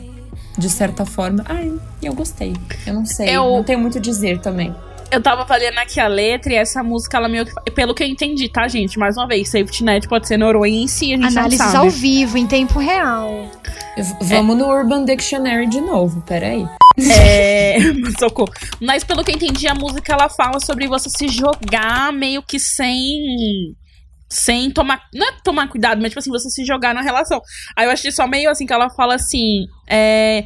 de 0.56 0.70
certa 0.70 1.04
forma. 1.04 1.44
Ai, 1.48 1.72
eu 2.02 2.14
gostei. 2.14 2.54
Eu 2.86 2.94
não 2.94 3.04
sei, 3.06 3.28
Eu- 3.28 3.50
não 3.50 3.64
tenho 3.64 3.78
muito 3.80 3.98
a 3.98 4.00
dizer 4.00 4.38
também. 4.40 4.74
Eu 5.10 5.20
tava 5.22 5.44
valendo 5.44 5.78
aqui 5.78 6.00
a 6.00 6.08
letra 6.08 6.52
e 6.52 6.56
essa 6.56 6.82
música, 6.82 7.16
ela 7.18 7.28
meio 7.28 7.44
que. 7.46 7.52
Pelo 7.72 7.94
que 7.94 8.02
eu 8.02 8.06
entendi, 8.06 8.48
tá, 8.48 8.66
gente? 8.66 8.98
Mais 8.98 9.16
uma 9.16 9.28
vez, 9.28 9.48
Safety 9.48 9.84
Net 9.84 10.08
pode 10.08 10.26
ser 10.26 10.36
noruense 10.36 11.06
e 11.06 11.12
a 11.14 11.16
gente 11.16 11.38
Análises 11.38 11.58
não 11.60 11.66
sabe. 11.70 11.84
ao 11.84 11.90
vivo, 11.90 12.36
em 12.38 12.46
tempo 12.46 12.78
real. 12.80 13.48
V- 13.96 14.14
Vamos 14.22 14.56
no 14.56 14.66
Urban 14.66 15.04
Dictionary 15.04 15.68
de 15.68 15.80
novo, 15.80 16.20
peraí. 16.22 16.66
É. 16.98 17.76
Socorro. 18.18 18.50
Mas 18.80 19.04
pelo 19.04 19.22
que 19.22 19.30
eu 19.30 19.36
entendi, 19.36 19.68
a 19.68 19.74
música 19.74 20.12
ela 20.12 20.28
fala 20.28 20.58
sobre 20.58 20.88
você 20.88 21.08
se 21.10 21.28
jogar 21.28 22.12
meio 22.12 22.42
que 22.42 22.58
sem. 22.58 23.76
Sem 24.34 24.68
tomar. 24.68 25.00
Não 25.14 25.28
é 25.28 25.32
tomar 25.44 25.68
cuidado, 25.68 26.02
mas 26.02 26.10
tipo 26.10 26.18
assim, 26.18 26.30
você 26.30 26.50
se 26.50 26.64
jogar 26.64 26.92
na 26.92 27.02
relação. 27.02 27.40
Aí 27.76 27.86
eu 27.86 27.90
achei 27.92 28.10
só 28.10 28.26
meio 28.26 28.50
assim 28.50 28.66
que 28.66 28.72
ela 28.72 28.90
fala 28.90 29.14
assim. 29.14 29.66
É. 29.88 30.44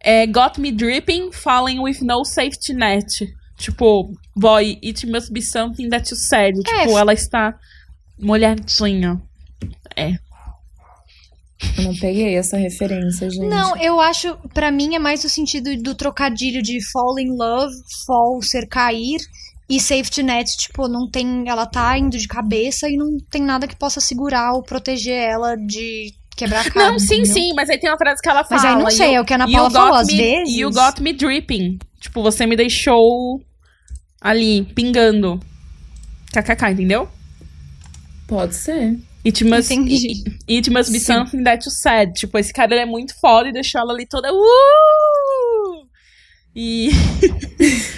é 0.00 0.26
got 0.26 0.58
me 0.58 0.72
dripping, 0.72 1.30
falling 1.30 1.78
with 1.78 2.00
no 2.02 2.24
safety 2.24 2.74
net. 2.74 3.32
Tipo, 3.56 4.10
boy, 4.34 4.76
it 4.82 5.06
must 5.06 5.32
be 5.32 5.40
something 5.40 5.88
that 5.88 6.10
you 6.10 6.16
said. 6.16 6.54
Tipo, 6.54 6.98
ela 6.98 7.12
está 7.12 7.54
molhadinha. 8.18 9.22
Eu 11.78 11.84
não 11.84 11.94
peguei 11.94 12.36
essa 12.36 12.56
referência, 12.56 13.30
gente. 13.30 13.46
Não, 13.46 13.76
eu 13.76 14.00
acho, 14.00 14.36
pra 14.52 14.72
mim 14.72 14.96
é 14.96 14.98
mais 14.98 15.22
o 15.22 15.28
sentido 15.28 15.80
do 15.80 15.94
trocadilho 15.94 16.60
de 16.60 16.80
fall 16.90 17.20
in 17.20 17.36
love, 17.36 17.72
fall 18.04 18.42
ser 18.42 18.66
cair 18.66 19.20
e 19.76 19.80
safety 19.80 20.22
net, 20.22 20.56
tipo, 20.56 20.86
não 20.88 21.08
tem, 21.10 21.48
ela 21.48 21.64
tá 21.66 21.96
indo 21.96 22.18
de 22.18 22.28
cabeça 22.28 22.88
e 22.88 22.96
não 22.96 23.16
tem 23.30 23.42
nada 23.42 23.66
que 23.66 23.76
possa 23.76 24.00
segurar 24.00 24.52
ou 24.52 24.62
proteger 24.62 25.14
ela 25.14 25.56
de 25.56 26.12
quebrar 26.36 26.66
a 26.66 26.70
cara. 26.70 26.90
Não, 26.92 26.98
sim, 26.98 27.20
entendeu? 27.20 27.32
sim, 27.34 27.52
mas 27.54 27.70
aí 27.70 27.78
tem 27.78 27.88
uma 27.90 27.96
frase 27.98 28.20
que 28.20 28.28
ela 28.28 28.44
fala. 28.44 28.60
Mas 28.62 28.70
aí 28.70 28.82
não 28.82 28.90
sei, 28.90 29.08
you- 29.10 29.14
é 29.16 29.20
o 29.20 29.24
que 29.24 29.32
a 29.32 29.36
Ana 29.36 29.50
Paula 29.50 29.68
got 29.68 29.72
falou, 29.78 29.94
às 29.94 30.06
me- 30.08 30.16
vezes. 30.16 30.54
You 30.56 30.70
got 30.70 31.00
me 31.00 31.12
dripping. 31.12 31.78
Tipo, 32.00 32.22
você 32.22 32.44
me 32.46 32.56
deixou 32.56 33.40
ali, 34.20 34.64
pingando. 34.74 35.40
KKK, 36.32 36.70
entendeu? 36.72 37.08
Pode 38.26 38.54
ser. 38.54 38.98
It 39.24 39.44
must, 39.44 39.72
Entendi. 39.72 40.24
it 40.48 40.68
must 40.70 40.90
be 40.90 40.98
Sim. 40.98 41.12
something 41.14 41.44
that 41.44 41.64
you 41.64 41.70
said. 41.70 42.12
Tipo, 42.14 42.38
esse 42.38 42.52
cara 42.52 42.72
ele 42.74 42.82
é 42.82 42.86
muito 42.86 43.14
foda 43.20 43.48
e 43.48 43.52
deixou 43.52 43.80
ela 43.80 43.92
ali 43.92 44.04
toda. 44.06 44.32
Uh! 44.32 45.86
E. 46.56 46.90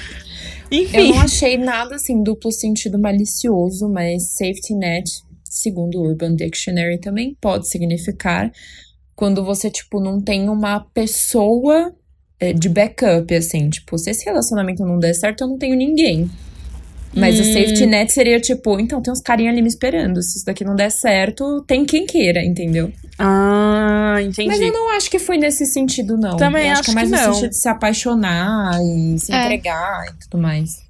Eu 0.82 1.04
Enfim. 1.04 1.12
não 1.12 1.20
achei 1.20 1.56
nada 1.56 1.94
assim 1.96 2.22
duplo 2.22 2.50
sentido 2.50 2.98
malicioso, 2.98 3.88
mas 3.88 4.30
safety 4.30 4.74
net, 4.74 5.10
segundo 5.44 5.98
o 5.98 6.08
Urban 6.08 6.34
Dictionary, 6.34 6.98
também 6.98 7.36
pode 7.40 7.68
significar 7.68 8.50
quando 9.14 9.44
você, 9.44 9.70
tipo, 9.70 10.00
não 10.00 10.20
tem 10.20 10.48
uma 10.48 10.80
pessoa 10.80 11.94
é, 12.40 12.52
de 12.52 12.68
backup, 12.68 13.32
assim. 13.34 13.70
Tipo, 13.70 13.96
se 13.96 14.10
esse 14.10 14.24
relacionamento 14.24 14.84
não 14.84 14.98
der 14.98 15.14
certo, 15.14 15.42
eu 15.42 15.48
não 15.48 15.58
tenho 15.58 15.76
ninguém. 15.76 16.28
Mas 17.16 17.38
o 17.38 17.42
Hum. 17.42 17.52
safety 17.52 17.86
net 17.86 18.12
seria 18.12 18.40
tipo, 18.40 18.78
então 18.80 19.00
tem 19.00 19.12
uns 19.12 19.20
carinha 19.20 19.50
ali 19.50 19.62
me 19.62 19.68
esperando. 19.68 20.20
Se 20.22 20.38
isso 20.38 20.46
daqui 20.46 20.64
não 20.64 20.74
der 20.74 20.90
certo, 20.90 21.62
tem 21.66 21.84
quem 21.84 22.04
queira, 22.06 22.44
entendeu? 22.44 22.92
Ah, 23.18 24.16
entendi. 24.20 24.48
Mas 24.48 24.60
eu 24.60 24.72
não 24.72 24.90
acho 24.96 25.08
que 25.10 25.18
foi 25.20 25.36
nesse 25.38 25.64
sentido, 25.66 26.16
não. 26.16 26.36
Também 26.36 26.66
eu 26.66 26.72
acho, 26.72 26.80
acho 26.80 26.84
que 26.84 26.90
é 26.90 26.94
mais 26.94 27.10
que 27.10 27.16
no 27.16 27.34
sentido 27.34 27.50
de 27.50 27.56
se 27.60 27.68
apaixonar 27.68 28.72
e 28.82 29.18
se 29.18 29.32
É. 29.32 29.44
entregar 29.44 30.06
e 30.08 30.24
tudo 30.28 30.42
mais. 30.42 30.82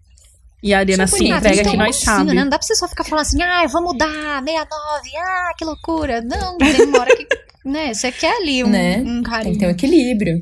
E 0.63 0.73
a 0.73 0.79
Ariana 0.79 1.07
Só 1.07 1.19
se 1.19 1.25
entrega 1.29 1.63
tem 1.63 1.73
que 1.73 1.77
nós 1.77 1.97
sabe. 1.97 2.33
Né? 2.33 2.43
Não 2.43 2.49
dá 2.49 2.59
pra 2.59 2.67
você 2.67 2.75
só 2.75 2.89
ficar 2.89 3.05
falando 3.05 3.21
assim, 3.27 3.43
ah, 3.43 3.67
vamos 3.71 3.93
mudar, 3.93 4.43
69, 4.43 5.11
ah, 5.19 5.53
que 5.59 5.65
loucura. 5.67 6.23
Não, 6.23 6.57
tem 6.57 6.83
uma 6.87 7.01
hora 7.01 7.15
que, 7.15 7.27
né, 7.69 7.93
você 7.93 8.11
quer 8.11 8.35
ali 8.39 8.65
um, 8.65 8.69
Né? 8.71 8.97
um 9.01 9.05
Tem 9.05 9.23
carinho. 9.23 9.53
que 9.53 9.59
ter 9.61 9.67
um 9.67 9.71
equilíbrio. 9.71 10.41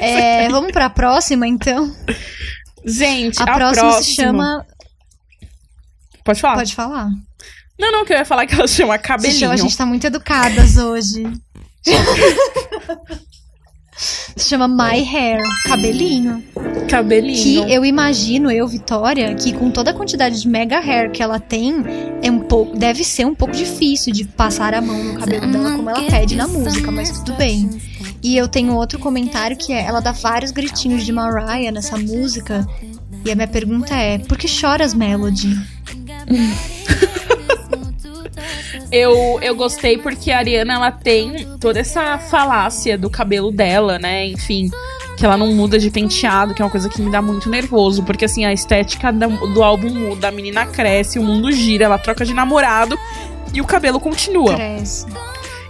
É, 0.00 0.48
vamos 0.48 0.72
pra 0.72 0.90
próxima, 0.90 1.46
então. 1.46 1.94
Gente, 2.84 3.40
A, 3.40 3.44
a, 3.44 3.54
próxima, 3.54 3.92
se 4.02 4.14
chama... 4.14 4.66
Pode 6.24 6.40
falar? 6.40 6.56
Pode 6.56 6.74
falar. 6.74 7.08
Não, 7.78 7.90
não, 7.90 8.04
que 8.04 8.12
eu 8.12 8.18
ia 8.18 8.24
falar 8.24 8.46
que 8.46 8.54
ela 8.54 8.68
chama 8.68 8.98
cabelinho. 8.98 9.38
chama, 9.38 9.54
a 9.54 9.56
gente 9.56 9.76
tá 9.76 9.86
muito 9.86 10.06
educadas 10.06 10.76
hoje. 10.76 11.24
Se 14.36 14.44
chama 14.50 14.68
My 14.68 15.02
Hair, 15.02 15.42
cabelinho. 15.64 16.44
Cabelinho. 16.90 17.64
Que 17.64 17.72
eu 17.72 17.84
imagino, 17.84 18.50
eu, 18.50 18.68
Vitória, 18.68 19.34
que 19.34 19.54
com 19.54 19.70
toda 19.70 19.92
a 19.92 19.94
quantidade 19.94 20.42
de 20.42 20.48
mega 20.48 20.78
hair 20.78 21.10
que 21.10 21.22
ela 21.22 21.40
tem, 21.40 21.76
é 22.22 22.30
um 22.30 22.40
pouco, 22.40 22.76
deve 22.76 23.02
ser 23.02 23.24
um 23.24 23.34
pouco 23.34 23.54
difícil 23.54 24.12
de 24.12 24.24
passar 24.24 24.74
a 24.74 24.82
mão 24.82 25.02
no 25.02 25.18
cabelo 25.18 25.46
dela 25.50 25.76
como 25.76 25.88
ela 25.88 26.02
pede 26.02 26.36
na 26.36 26.46
música, 26.46 26.90
mas 26.90 27.10
tudo 27.10 27.32
bem. 27.34 27.70
E 28.22 28.36
eu 28.36 28.46
tenho 28.46 28.74
outro 28.74 28.98
comentário 28.98 29.56
que 29.56 29.72
é, 29.72 29.84
ela 29.84 30.00
dá 30.00 30.12
vários 30.12 30.50
gritinhos 30.50 31.04
de 31.06 31.12
Mariah 31.12 31.72
nessa 31.72 31.96
música. 31.96 32.66
E 33.24 33.30
a 33.30 33.34
minha 33.34 33.48
pergunta 33.48 33.94
é, 33.94 34.18
por 34.18 34.36
que 34.36 34.48
choras, 34.48 34.92
Melody? 34.92 35.79
Eu, 38.92 39.38
eu 39.40 39.54
gostei 39.54 39.98
porque 39.98 40.32
a 40.32 40.38
Ariana, 40.38 40.74
ela 40.74 40.90
tem 40.90 41.46
toda 41.60 41.78
essa 41.78 42.18
falácia 42.18 42.98
do 42.98 43.08
cabelo 43.08 43.52
dela, 43.52 43.98
né? 44.00 44.26
Enfim, 44.26 44.68
que 45.16 45.24
ela 45.24 45.36
não 45.36 45.52
muda 45.54 45.78
de 45.78 45.90
penteado, 45.90 46.54
que 46.54 46.62
é 46.62 46.64
uma 46.64 46.70
coisa 46.70 46.88
que 46.88 47.00
me 47.00 47.10
dá 47.10 47.22
muito 47.22 47.48
nervoso. 47.48 48.02
Porque, 48.02 48.24
assim, 48.24 48.44
a 48.44 48.52
estética 48.52 49.12
da- 49.12 49.28
do 49.28 49.62
álbum 49.62 49.90
muda, 49.90 50.28
a 50.28 50.32
menina 50.32 50.66
cresce, 50.66 51.18
o 51.18 51.22
mundo 51.22 51.52
gira, 51.52 51.84
ela 51.84 51.98
troca 51.98 52.24
de 52.24 52.34
namorado 52.34 52.98
e 53.54 53.60
o 53.60 53.64
cabelo 53.64 54.00
continua. 54.00 54.54
Cresce. 54.54 55.06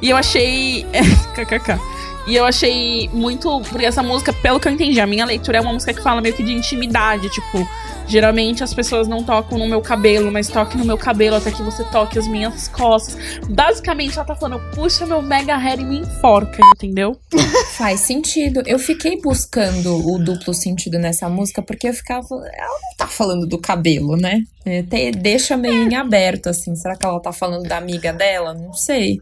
E 0.01 0.09
eu 0.11 0.17
achei. 0.17 0.87
KKK. 1.37 1.79
E 2.27 2.37
eu 2.37 2.47
achei 2.47 3.11
muito. 3.13 3.61
Porque 3.69 3.85
essa 3.85 4.03
música, 4.03 4.33
pelo 4.33 4.59
que 4.59 4.67
eu 4.67 4.73
entendi, 4.73 4.99
a 4.99 5.07
minha 5.07 5.27
leitura 5.27 5.59
é 5.59 5.61
uma 5.61 5.73
música 5.75 5.93
que 5.93 6.03
fala 6.03 6.23
meio 6.23 6.35
que 6.35 6.43
de 6.43 6.53
intimidade. 6.53 7.29
Tipo, 7.29 7.69
geralmente 8.11 8.63
as 8.65 8.75
pessoas 8.75 9.07
não 9.09 9.23
tocam 9.23 9.57
no 9.59 9.69
meu 9.69 9.81
cabelo, 9.81 10.31
mas 10.31 10.49
toque 10.49 10.77
no 10.77 10.85
meu 10.85 10.99
cabelo 10.99 11.37
até 11.37 11.51
que 11.51 11.63
você 11.63 11.85
toque 11.85 12.19
as 12.19 12.27
minhas 12.27 12.69
costas. 12.69 13.17
Basicamente, 13.49 14.17
ela 14.17 14.27
tá 14.27 14.35
falando, 14.35 14.61
puxa 14.75 15.07
meu 15.07 15.23
mega 15.23 15.57
hair 15.57 15.81
e 15.81 15.85
me 15.85 15.99
enforca, 16.01 16.59
entendeu? 16.77 17.17
Faz 17.77 18.01
sentido. 18.01 18.63
Eu 18.67 18.79
fiquei 18.79 19.21
buscando 19.21 19.97
o 19.97 20.19
duplo 20.19 20.53
sentido 20.53 20.99
nessa 20.99 21.29
música 21.29 21.63
porque 21.63 21.89
eu 21.89 21.95
ficava. 21.95 22.27
Ela 22.31 22.79
não 22.83 22.97
tá 22.97 23.07
falando 23.07 23.47
do 23.47 23.59
cabelo, 23.59 24.17
né? 24.17 24.43
É, 24.65 24.83
te- 24.83 25.13
deixa 25.13 25.57
meio 25.57 25.89
em 25.89 25.95
aberto, 25.95 26.49
assim. 26.49 26.75
Será 26.75 26.97
que 26.97 27.07
ela 27.07 27.21
tá 27.21 27.33
falando 27.33 27.63
da 27.69 27.77
amiga 27.79 28.13
dela? 28.13 28.53
Não 28.55 28.73
sei. 28.75 29.19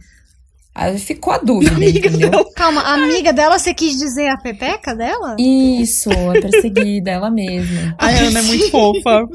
Aí 0.79 0.97
ficou 0.97 1.33
a 1.33 1.39
dúvida, 1.39 1.75
Amiga 1.75 2.07
entendeu? 2.07 2.31
dela. 2.31 2.45
Calma, 2.55 2.81
a 2.83 2.95
amiga 2.95 3.33
dela, 3.33 3.59
você 3.59 3.75
quis 3.75 3.99
dizer 3.99 4.29
a 4.29 4.37
pepeca 4.37 4.95
dela? 4.95 5.35
Isso, 5.37 6.09
a 6.09 6.41
perseguida, 6.41 7.11
ela 7.11 7.29
mesma. 7.33 7.97
A 7.99 8.11
Ana 8.11 8.39
é 8.39 8.43
muito 8.43 8.71
fofa. 8.71 9.27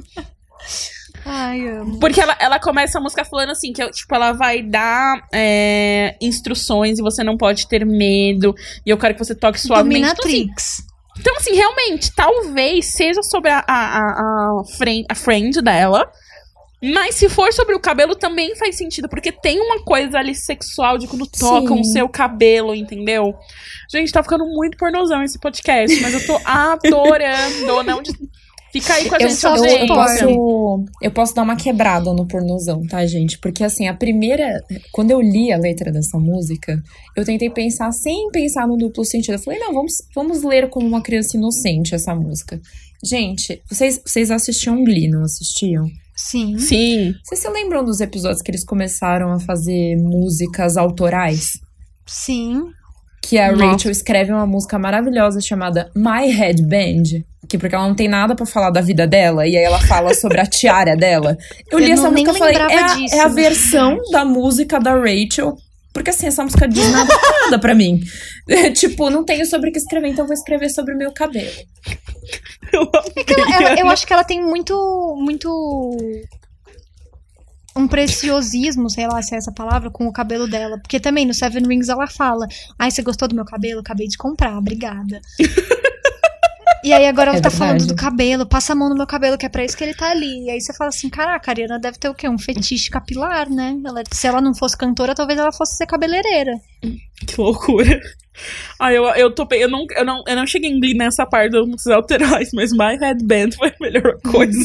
Ai, 1.26 1.68
amo. 1.68 2.00
Porque 2.00 2.22
ela, 2.22 2.34
ela 2.40 2.60
começa 2.60 2.98
a 2.98 3.02
música 3.02 3.26
falando 3.26 3.50
assim, 3.50 3.74
que 3.74 3.86
tipo, 3.92 4.16
ela 4.16 4.32
vai 4.32 4.62
dar 4.62 5.28
é, 5.34 6.16
instruções 6.22 6.98
e 6.98 7.02
você 7.02 7.26
não 7.26 7.36
pode 7.36 7.68
ter 7.68 7.86
medo. 7.86 8.56
E 8.86 8.90
eu 8.90 8.98
quero 8.98 9.14
que 9.14 9.24
você 9.24 9.36
toque 9.36 9.60
suavemente. 9.60 10.00
Então, 10.00 10.12
assim, 10.12 10.32
Dominatrix. 10.32 10.94
Então, 11.20 11.36
assim, 11.36 11.56
realmente, 11.56 12.10
talvez 12.16 12.94
seja 12.94 13.22
sobre 13.22 13.52
a, 13.52 13.60
a, 13.68 13.98
a, 13.98 14.62
a, 14.62 14.64
friend, 14.78 15.06
a 15.10 15.16
friend 15.16 15.62
dela. 15.62 16.10
Mas 16.84 17.16
se 17.16 17.30
for 17.30 17.54
sobre 17.54 17.74
o 17.76 17.80
cabelo, 17.80 18.14
também 18.16 18.56
faz 18.56 18.76
sentido. 18.76 19.08
Porque 19.08 19.32
tem 19.32 19.60
uma 19.60 19.84
coisa 19.84 20.18
ali 20.18 20.36
sexual 20.36 20.98
de 20.98 21.08
quando 21.08 21.26
tocam 21.26 21.80
o 21.80 21.84
seu 21.86 22.10
cabelo, 22.10 22.76
entendeu? 22.76 23.34
Gente, 23.90 24.12
tá 24.12 24.22
ficando 24.22 24.46
muito 24.46 24.78
pornozão 24.78 25.24
esse 25.24 25.40
podcast. 25.40 25.98
Mas 26.02 26.14
eu 26.14 26.26
tô 26.26 26.40
adorando. 26.44 27.84
Não. 27.86 28.02
Fica 28.74 28.96
aí 28.96 29.08
com 29.08 29.14
a 29.16 29.20
Eu, 29.20 29.30
gente, 29.30 29.40
só- 29.40 29.56
eu, 29.56 29.66
eu 29.66 29.88
posso, 29.88 30.86
eu 31.00 31.12
posso 31.12 31.36
dar 31.36 31.44
uma 31.44 31.56
quebrada 31.56 32.12
no 32.12 32.28
pornozão, 32.28 32.82
tá, 32.88 33.06
gente? 33.06 33.38
Porque, 33.38 33.64
assim, 33.64 33.88
a 33.88 33.94
primeira. 33.94 34.62
Quando 34.92 35.12
eu 35.12 35.22
li 35.22 35.52
a 35.54 35.58
letra 35.58 35.92
dessa 35.92 36.18
música, 36.18 36.82
eu 37.16 37.24
tentei 37.24 37.52
pensar 37.52 37.92
sem 37.92 38.30
pensar 38.32 38.68
no 38.68 38.76
duplo 38.76 39.06
sentido. 39.06 39.36
Eu 39.36 39.40
falei, 39.40 39.60
não, 39.60 39.74
vamos, 39.74 39.94
vamos 40.16 40.42
ler 40.44 40.70
como 40.70 40.88
uma 40.88 41.04
criança 41.04 41.38
inocente 41.38 41.94
essa 41.94 42.16
música. 42.16 42.60
Gente, 43.06 43.62
vocês, 43.70 44.02
vocês 44.04 44.32
assistiam 44.32 44.84
Glee, 44.84 45.08
não 45.08 45.24
assistiam? 45.24 45.88
Sim. 46.16 46.58
Sim. 46.60 47.14
Vocês 47.24 47.42
se 47.42 47.50
lembram 47.50 47.84
dos 47.84 48.00
episódios 48.02 48.42
que 48.42 48.52
eles 48.52 48.64
começaram 48.66 49.32
a 49.32 49.40
fazer 49.40 49.96
músicas 49.98 50.78
autorais? 50.78 51.54
Sim. 52.06 52.64
Que 53.22 53.40
a 53.40 53.52
Nossa. 53.52 53.66
Rachel 53.66 53.92
escreve 53.92 54.32
uma 54.32 54.46
música 54.46 54.78
maravilhosa 54.78 55.40
chamada 55.42 55.90
My 55.96 56.28
Headband. 56.30 57.24
Que 57.48 57.58
porque 57.58 57.76
ela 57.76 57.88
não 57.88 57.96
tem 57.96 58.08
nada 58.08 58.36
pra 58.36 58.46
falar 58.46 58.70
da 58.70 58.82
vida 58.82 59.06
dela. 59.08 59.48
E 59.48 59.56
aí 59.58 59.64
ela 59.64 59.80
fala 59.82 60.14
sobre 60.14 60.40
a 60.40 60.46
tiara 60.46 60.96
dela. 60.96 61.38
Eu 61.72 61.80
li 61.80 61.88
Eu 61.88 61.94
essa 61.94 62.04
não- 62.04 62.12
nem 62.12 62.26
música 62.26 62.36
e 62.38 62.40
falei, 62.40 62.58
lembrava 62.58 62.74
é 62.74 62.84
a, 62.92 62.96
disso. 62.96 63.16
é 63.16 63.20
a 63.22 63.28
versão 63.28 63.98
da 64.12 64.26
música 64.26 64.80
da 64.80 64.94
Rachel. 64.96 65.56
Porque 65.94 66.10
assim, 66.10 66.26
essa 66.28 66.44
música 66.44 66.68
diz 66.68 66.90
nada, 66.92 67.14
nada 67.46 67.60
pra 67.60 67.76
mim. 67.76 68.02
tipo, 68.76 69.10
não 69.10 69.24
tenho 69.24 69.46
sobre 69.46 69.70
o 69.70 69.72
que 69.72 69.78
escrever, 69.78 70.08
então 70.10 70.24
eu 70.24 70.28
vou 70.28 70.34
escrever 70.34 70.70
sobre 70.70 70.96
o 70.96 70.98
meu 70.98 71.12
cabelo. 71.14 71.52
Eu 72.72 72.90
É 73.16 73.32
ela- 73.54 73.70
ela- 73.70 73.80
eu 73.80 73.88
acho 73.90 74.06
que 74.08 74.14
ela 74.14 74.24
tem 74.24 74.42
muito. 74.42 74.74
muito. 75.20 75.96
Um 77.76 77.88
preciosismo, 77.88 78.88
sei 78.90 79.08
lá 79.08 79.20
se 79.24 79.34
é 79.34 79.38
essa 79.40 79.52
palavra, 79.52 79.90
com 79.90 80.06
o 80.06 80.14
cabelo 80.14 80.48
dela. 80.48 80.78
Porque 80.80 81.00
também 81.00 81.26
no 81.26 81.34
Seven 81.34 81.66
Rings 81.68 81.90
ela 81.90 82.08
fala: 82.08 82.48
Ai, 82.78 82.92
você 82.92 83.02
gostou 83.02 83.28
do 83.28 83.36
meu 83.36 83.46
cabelo? 83.46 83.80
Acabei 83.80 84.08
de 84.08 84.18
comprar, 84.18 84.58
obrigada. 84.58 85.20
E 86.84 86.92
aí 86.94 87.06
agora 87.08 87.30
ela 87.32 87.38
É 87.40 87.42
tá 87.42 87.50
verdade. 87.50 87.72
falando 87.80 87.88
do 87.88 87.96
cabelo, 87.96 88.46
passa 88.46 88.74
a 88.74 88.76
mão 88.76 88.90
no 88.90 88.96
meu 88.96 89.08
cabelo, 89.08 89.38
que 89.38 89.46
é 89.46 89.50
pra 89.50 89.64
isso 89.64 89.76
que 89.78 89.84
ele 89.84 89.94
tá 89.94 90.12
ali. 90.12 90.46
E 90.46 90.50
aí 90.52 90.60
você 90.62 90.74
fala 90.74 90.90
assim, 90.90 91.10
caraca, 91.10 91.50
a 91.50 91.54
Ariana 91.54 91.80
deve 91.80 91.98
ter 91.98 92.10
o 92.10 92.14
quê? 92.14 92.28
Um 92.28 92.38
fetiche 92.38 92.90
capilar, 92.90 93.50
né? 93.50 93.78
Ela- 93.86 94.04
se 94.12 94.28
ela 94.28 94.42
não 94.42 94.54
fosse 94.54 94.78
cantora, 94.78 95.16
talvez 95.16 95.40
ela 95.40 95.52
fosse 95.52 95.78
ser 95.78 95.86
cabeleireira. 95.86 96.54
Que 96.82 97.40
loucura. 97.40 98.00
Ai, 98.80 98.98
eu, 98.98 99.06
eu 99.10 99.32
tô. 99.34 99.46
pe- 99.46 99.58
Eu 99.58 99.70
não, 99.70 99.86
eu, 99.96 100.04
não, 100.04 100.24
eu 100.28 100.36
não 100.36 100.48
cheguei 100.48 100.70
em 100.72 100.80
Glee 100.80 100.96
nessa 100.98 101.26
parte 101.26 101.52
das 101.52 101.66
músicas 101.68 101.94
alterais, 101.96 102.50
mas 102.54 102.72
My 102.72 102.98
Headband 103.00 103.52
foi 103.56 103.70
a 103.70 103.76
melhor 103.80 104.18
coisa. 104.24 104.60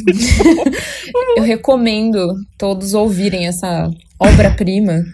Eu 1.36 1.42
recomendo 1.42 2.34
todos 2.56 2.94
ouvirem 2.94 3.46
essa 3.46 3.90
obra-prima. 4.18 5.04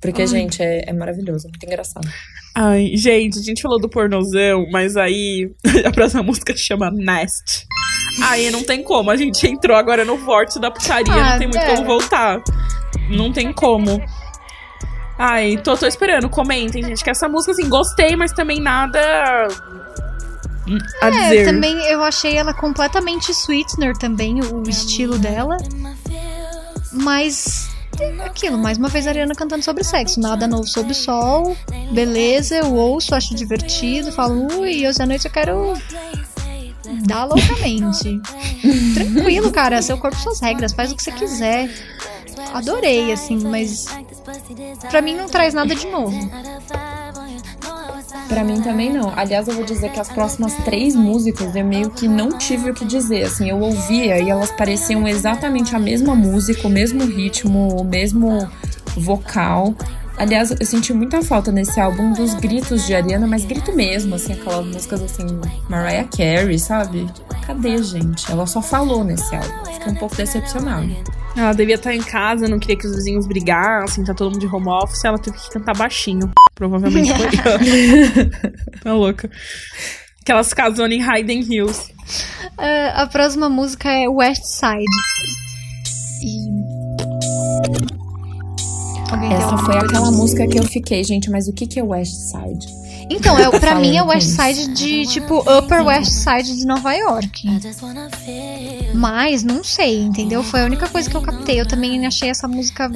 Porque, 0.00 0.24
gente, 0.26 0.62
é, 0.62 0.84
é 0.88 0.92
maravilhoso, 0.92 1.48
é 1.48 1.50
muito 1.50 1.64
engraçado. 1.66 2.06
Ai, 2.58 2.92
gente, 2.96 3.38
a 3.38 3.42
gente 3.42 3.60
falou 3.60 3.78
do 3.78 3.88
pornozão, 3.88 4.66
mas 4.72 4.96
aí 4.96 5.50
a 5.84 5.90
próxima 5.92 6.22
música 6.22 6.56
chama 6.56 6.90
Nest. 6.90 7.66
Aí 8.22 8.50
não 8.50 8.62
tem 8.64 8.82
como, 8.82 9.10
a 9.10 9.16
gente 9.16 9.46
entrou 9.46 9.76
agora 9.76 10.04
no 10.04 10.16
vórtice 10.16 10.58
da 10.58 10.70
putaria, 10.70 11.12
Ah, 11.12 11.30
não 11.32 11.38
tem 11.38 11.48
muito 11.48 11.60
é. 11.62 11.74
como 11.76 11.84
voltar. 11.86 12.42
Não 13.10 13.30
tem 13.30 13.52
como. 13.52 14.02
Ai, 15.18 15.58
tô, 15.62 15.76
tô 15.76 15.86
esperando, 15.86 16.28
comentem, 16.30 16.82
gente, 16.82 17.04
que 17.04 17.10
essa 17.10 17.28
música, 17.28 17.52
assim, 17.52 17.68
gostei, 17.68 18.16
mas 18.16 18.32
também 18.32 18.58
nada 18.60 18.98
a 21.02 21.06
É, 21.08 21.10
dizer. 21.10 21.44
também 21.44 21.76
eu 21.86 22.02
achei 22.02 22.36
ela 22.36 22.52
completamente 22.54 23.32
sweetener 23.32 23.96
também, 23.96 24.40
o 24.40 24.62
estilo 24.68 25.18
dela. 25.18 25.56
Mas 26.92 27.68
é 27.70 27.75
aquilo, 28.24 28.58
mais 28.58 28.78
uma 28.78 28.88
vez 28.88 29.06
a 29.06 29.10
Ariana 29.10 29.34
cantando 29.34 29.64
sobre 29.64 29.82
sexo. 29.84 30.20
Nada 30.20 30.46
novo 30.46 30.66
sob 30.66 30.92
o 30.92 30.94
sol. 30.94 31.56
Beleza, 31.90 32.56
eu 32.56 32.74
ouço, 32.74 33.14
acho 33.14 33.34
divertido. 33.34 34.12
Falo, 34.12 34.46
ui, 34.60 34.86
hoje 34.86 35.02
à 35.02 35.06
noite 35.06 35.26
eu 35.26 35.30
quero 35.30 35.74
dar 37.06 37.24
loucamente. 37.24 38.20
Tranquilo, 38.94 39.50
cara. 39.50 39.80
Seu 39.82 39.98
corpo, 39.98 40.16
suas 40.16 40.40
regras. 40.40 40.72
Faz 40.72 40.92
o 40.92 40.96
que 40.96 41.02
você 41.02 41.12
quiser. 41.12 41.70
Adorei, 42.52 43.12
assim, 43.12 43.38
mas 43.38 43.86
pra 44.90 45.02
mim 45.02 45.14
não 45.14 45.28
traz 45.28 45.54
nada 45.54 45.74
de 45.74 45.86
novo. 45.86 46.16
Pra 48.28 48.42
mim 48.42 48.60
também 48.60 48.92
não. 48.92 49.12
Aliás, 49.16 49.46
eu 49.46 49.54
vou 49.54 49.64
dizer 49.64 49.90
que 49.92 50.00
as 50.00 50.08
próximas 50.08 50.54
três 50.64 50.94
músicas 50.94 51.54
eu 51.54 51.64
meio 51.64 51.90
que 51.90 52.08
não 52.08 52.30
tive 52.30 52.70
o 52.70 52.74
que 52.74 52.84
dizer. 52.84 53.24
Assim, 53.24 53.48
eu 53.48 53.58
ouvia 53.60 54.20
e 54.20 54.28
elas 54.28 54.50
pareciam 54.50 55.06
exatamente 55.06 55.76
a 55.76 55.78
mesma 55.78 56.14
música, 56.14 56.66
o 56.66 56.70
mesmo 56.70 57.04
ritmo, 57.04 57.80
o 57.80 57.84
mesmo 57.84 58.48
vocal. 58.96 59.74
Aliás, 60.18 60.50
eu 60.50 60.66
senti 60.66 60.94
muita 60.94 61.22
falta 61.22 61.52
nesse 61.52 61.78
álbum 61.78 62.12
dos 62.12 62.34
gritos 62.34 62.86
de 62.86 62.94
Ariana, 62.94 63.26
mas 63.26 63.44
grito 63.44 63.74
mesmo, 63.74 64.14
assim, 64.14 64.32
aquelas 64.32 64.66
músicas 64.66 65.02
assim, 65.02 65.26
Mariah 65.68 66.08
Carey, 66.08 66.58
sabe? 66.58 67.06
Cadê, 67.46 67.82
gente? 67.82 68.30
Ela 68.30 68.46
só 68.46 68.62
falou 68.62 69.04
nesse 69.04 69.34
álbum. 69.34 69.72
Fiquei 69.72 69.92
um 69.92 69.96
pouco 69.96 70.16
decepcionada. 70.16 70.88
Ela 71.36 71.52
devia 71.52 71.74
estar 71.74 71.94
em 71.94 72.02
casa, 72.02 72.48
não 72.48 72.58
queria 72.58 72.76
que 72.76 72.86
os 72.86 72.96
vizinhos 72.96 73.26
brigassem, 73.26 74.04
tá 74.04 74.14
todo 74.14 74.32
mundo 74.32 74.40
de 74.40 74.46
home 74.46 74.68
office, 74.68 75.04
ela 75.04 75.18
teve 75.18 75.36
que 75.36 75.50
cantar 75.50 75.76
baixinho. 75.76 76.32
Provavelmente 76.54 77.12
foi 77.12 77.26
ela. 77.44 78.30
Tá 78.82 78.94
louca. 78.94 79.30
Aquelas 80.22 80.54
casonas 80.54 80.96
em 80.96 81.02
Hayden 81.02 81.40
Hills. 81.42 81.92
É, 82.58 82.88
a 82.88 83.06
próxima 83.06 83.50
música 83.50 83.90
é 83.90 84.08
West 84.08 84.44
Side. 84.44 84.84
E... 86.24 87.95
Alguém 89.10 89.32
Essa 89.32 89.56
foi 89.58 89.76
aquela 89.76 90.10
música 90.10 90.46
que 90.46 90.58
eu 90.58 90.64
fiquei, 90.64 91.04
gente, 91.04 91.30
mas 91.30 91.48
o 91.48 91.52
que 91.52 91.66
que 91.66 91.78
é 91.78 91.82
West 91.82 92.14
Side? 92.14 92.86
Então, 93.08 93.38
é, 93.38 93.58
pra 93.58 93.76
mim 93.76 93.96
é 93.96 94.02
West. 94.02 94.26
Side 94.26 94.74
de, 94.74 95.06
tipo, 95.06 95.38
Upper 95.40 95.86
West 95.86 96.10
Side 96.10 96.56
de 96.56 96.66
Nova 96.66 96.92
York. 96.92 97.48
Mas, 98.94 99.44
não 99.44 99.62
sei, 99.62 100.02
entendeu? 100.02 100.42
Foi 100.42 100.62
a 100.62 100.64
única 100.64 100.88
coisa 100.88 101.08
que 101.08 101.16
eu 101.16 101.20
captei. 101.20 101.60
Eu 101.60 101.68
também 101.68 102.04
achei 102.06 102.28
essa 102.28 102.48
música 102.48 102.90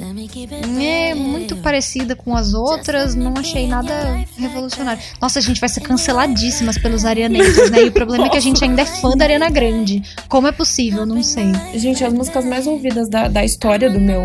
é, 0.81 1.15
muito 1.15 1.55
parecida 1.57 2.15
com 2.15 2.35
as 2.35 2.53
outras. 2.53 3.15
Não 3.15 3.33
achei 3.37 3.67
nada 3.67 4.25
revolucionário. 4.37 5.01
Nossa, 5.21 5.39
a 5.39 5.41
gente 5.41 5.59
vai 5.59 5.69
ser 5.69 5.81
canceladíssimas 5.81 6.77
pelos 6.77 7.05
arianeiros, 7.05 7.71
né? 7.71 7.83
E 7.83 7.87
o 7.87 7.91
problema 7.91 8.25
é 8.25 8.29
que 8.29 8.37
a 8.37 8.41
gente 8.41 8.63
ainda 8.63 8.81
é 8.81 8.85
fã 8.85 9.15
da 9.15 9.25
Ariana 9.25 9.49
Grande. 9.49 10.03
Como 10.27 10.47
é 10.47 10.51
possível? 10.51 11.05
Não 11.05 11.23
sei. 11.23 11.51
Gente, 11.75 12.03
as 12.03 12.13
músicas 12.13 12.43
mais 12.43 12.67
ouvidas 12.67 13.07
da, 13.07 13.27
da 13.27 13.45
história 13.45 13.89
do 13.89 13.99
meu 13.99 14.23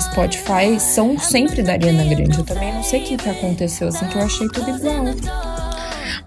Spotify 0.00 0.78
são 0.78 1.18
sempre 1.18 1.62
da 1.62 1.72
Ariana 1.72 2.04
Grande. 2.04 2.38
Eu 2.38 2.44
também 2.44 2.72
não 2.72 2.82
sei 2.82 3.02
o 3.02 3.04
que, 3.04 3.16
que 3.16 3.28
aconteceu, 3.28 3.88
assim, 3.88 4.06
que 4.06 4.16
eu 4.16 4.22
achei 4.22 4.48
tudo 4.48 4.70
igual. 4.70 5.04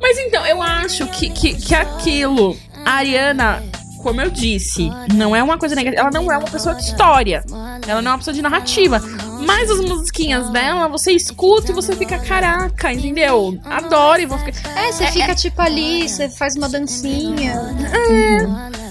Mas 0.02 0.18
então, 0.20 0.46
eu 0.46 0.62
acho 0.62 1.06
que, 1.08 1.30
que, 1.30 1.56
que 1.56 1.76
aquilo, 1.76 2.56
a 2.86 2.92
Ariana, 2.92 3.64
como 4.04 4.22
eu 4.22 4.30
disse, 4.30 4.90
não 5.14 5.36
é 5.36 5.44
uma 5.44 5.58
coisa 5.58 5.76
negativa. 5.76 6.02
Ela 6.02 6.12
não 6.12 6.32
é 6.32 6.38
uma 6.38 6.50
pessoa 6.50 6.76
de 6.76 6.84
história. 6.84 7.44
Ela 7.88 8.02
não 8.02 8.12
é 8.12 8.14
uma 8.14 8.18
pessoa 8.18 8.34
de 8.34 8.42
narrativa. 8.42 9.02
Mas 9.46 9.70
as 9.70 9.80
musiquinhas 9.80 10.50
dela, 10.50 10.88
você 10.88 11.12
escuta 11.12 11.72
e 11.72 11.76
você 11.76 11.96
fica, 11.96 12.18
caraca, 12.20 12.92
entendeu? 12.92 13.58
Adoro 13.64 14.22
e 14.22 14.26
vou 14.26 14.38
ficar. 14.38 14.78
É, 14.78 14.92
você 14.92 15.08
fica 15.08 15.34
tipo 15.36 15.62
ali, 15.62 16.08
você 16.08 16.30
faz 16.30 16.56
uma 16.56 16.68
dancinha. 16.68 17.54
É, 18.10 18.87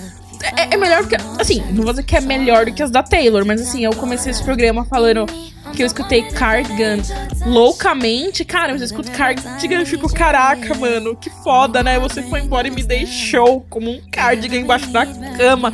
é 0.74 0.76
melhor 0.76 1.02
do 1.02 1.08
que. 1.08 1.16
Assim, 1.40 1.60
não 1.72 1.82
vou 1.82 1.92
dizer 1.92 2.04
que 2.04 2.16
é 2.16 2.20
melhor 2.20 2.66
do 2.66 2.72
que 2.72 2.82
as 2.82 2.90
da 2.90 3.02
Taylor, 3.02 3.44
mas 3.44 3.60
assim, 3.60 3.84
eu 3.84 3.92
comecei 3.94 4.30
esse 4.30 4.42
programa 4.42 4.84
falando 4.84 5.26
que 5.74 5.82
eu 5.82 5.86
escutei 5.86 6.22
Cardigan 6.22 6.98
loucamente. 7.44 8.44
Cara, 8.44 8.72
eu 8.72 8.76
escuto 8.76 9.10
Cardigan 9.10 9.82
e 9.82 9.86
fico, 9.86 10.12
caraca, 10.12 10.74
mano, 10.74 11.16
que 11.16 11.30
foda, 11.42 11.82
né? 11.82 11.98
Você 11.98 12.22
foi 12.22 12.40
embora 12.40 12.68
e 12.68 12.70
me 12.70 12.82
deixou 12.82 13.60
como 13.68 13.90
um 13.90 14.00
cardigan 14.10 14.58
embaixo 14.58 14.88
da 14.90 15.06
cama, 15.06 15.72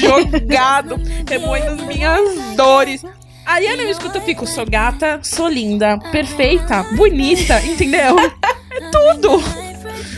jogado, 0.00 1.00
remoendo 1.28 1.82
as 1.82 1.86
minhas 1.86 2.56
dores. 2.56 3.04
Aí 3.46 3.66
eu 3.66 3.90
escuto, 3.90 4.18
eu 4.18 4.22
fico, 4.22 4.46
sou 4.46 4.66
gata, 4.66 5.20
sou 5.22 5.48
linda, 5.48 5.98
perfeita, 6.12 6.82
bonita, 6.94 7.58
entendeu? 7.64 8.18
É 8.18 8.90
tudo. 8.90 9.67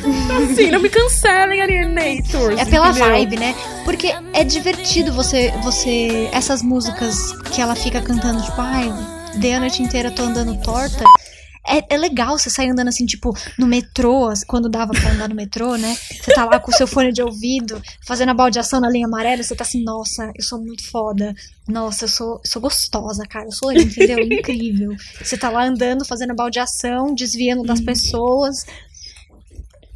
Assim, 0.50 0.70
não 0.70 0.80
me 0.80 0.88
cancelem, 0.88 1.60
Alienators. 1.60 2.58
É 2.58 2.64
pela 2.64 2.90
entendeu? 2.90 3.08
vibe, 3.08 3.36
né? 3.36 3.54
Porque 3.84 4.14
é 4.32 4.44
divertido 4.44 5.12
você, 5.12 5.52
você. 5.62 6.28
Essas 6.32 6.62
músicas 6.62 7.32
que 7.52 7.60
ela 7.60 7.74
fica 7.74 8.00
cantando, 8.00 8.42
tipo, 8.42 8.60
ai, 8.60 8.92
dei 9.36 9.54
a 9.54 9.60
noite 9.60 9.82
inteira, 9.82 10.10
tô 10.10 10.22
andando 10.22 10.60
torta. 10.62 11.04
É, 11.66 11.94
é 11.94 11.98
legal 11.98 12.38
você 12.38 12.48
sair 12.48 12.70
andando 12.70 12.88
assim, 12.88 13.04
tipo, 13.04 13.32
no 13.58 13.66
metrô, 13.66 14.32
quando 14.46 14.68
dava 14.68 14.92
pra 14.92 15.12
andar 15.12 15.28
no 15.28 15.34
metrô, 15.34 15.76
né? 15.76 15.94
Você 15.94 16.32
tá 16.32 16.44
lá 16.44 16.58
com 16.58 16.70
o 16.70 16.74
seu 16.74 16.86
fone 16.86 17.12
de 17.12 17.22
ouvido, 17.22 17.80
fazendo 18.04 18.30
a 18.30 18.34
baldeação 18.34 18.80
na 18.80 18.88
linha 18.88 19.06
amarela, 19.06 19.42
você 19.42 19.54
tá 19.54 19.62
assim, 19.62 19.84
nossa, 19.84 20.32
eu 20.34 20.42
sou 20.42 20.58
muito 20.58 20.82
foda. 20.90 21.34
Nossa, 21.68 22.06
eu 22.06 22.08
sou, 22.08 22.40
sou 22.44 22.62
gostosa, 22.62 23.24
cara. 23.24 23.44
Eu 23.44 23.52
sou, 23.52 23.70
entendeu? 23.72 24.18
Incrível. 24.20 24.96
Você 25.22 25.36
tá 25.36 25.50
lá 25.50 25.64
andando, 25.64 26.04
fazendo 26.04 26.32
a 26.32 26.34
baldeação, 26.34 27.14
desviando 27.14 27.62
das 27.62 27.80
pessoas. 27.80 28.64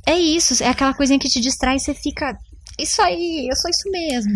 É 0.06 0.18
isso, 0.18 0.62
é 0.62 0.68
aquela 0.68 0.94
coisinha 0.94 1.18
que 1.18 1.28
te 1.28 1.40
distrai 1.40 1.76
e 1.76 1.80
você 1.80 1.94
fica. 1.94 2.36
Isso 2.78 3.00
aí, 3.00 3.46
eu 3.48 3.56
sou 3.56 3.70
isso 3.70 3.90
mesmo. 3.90 4.32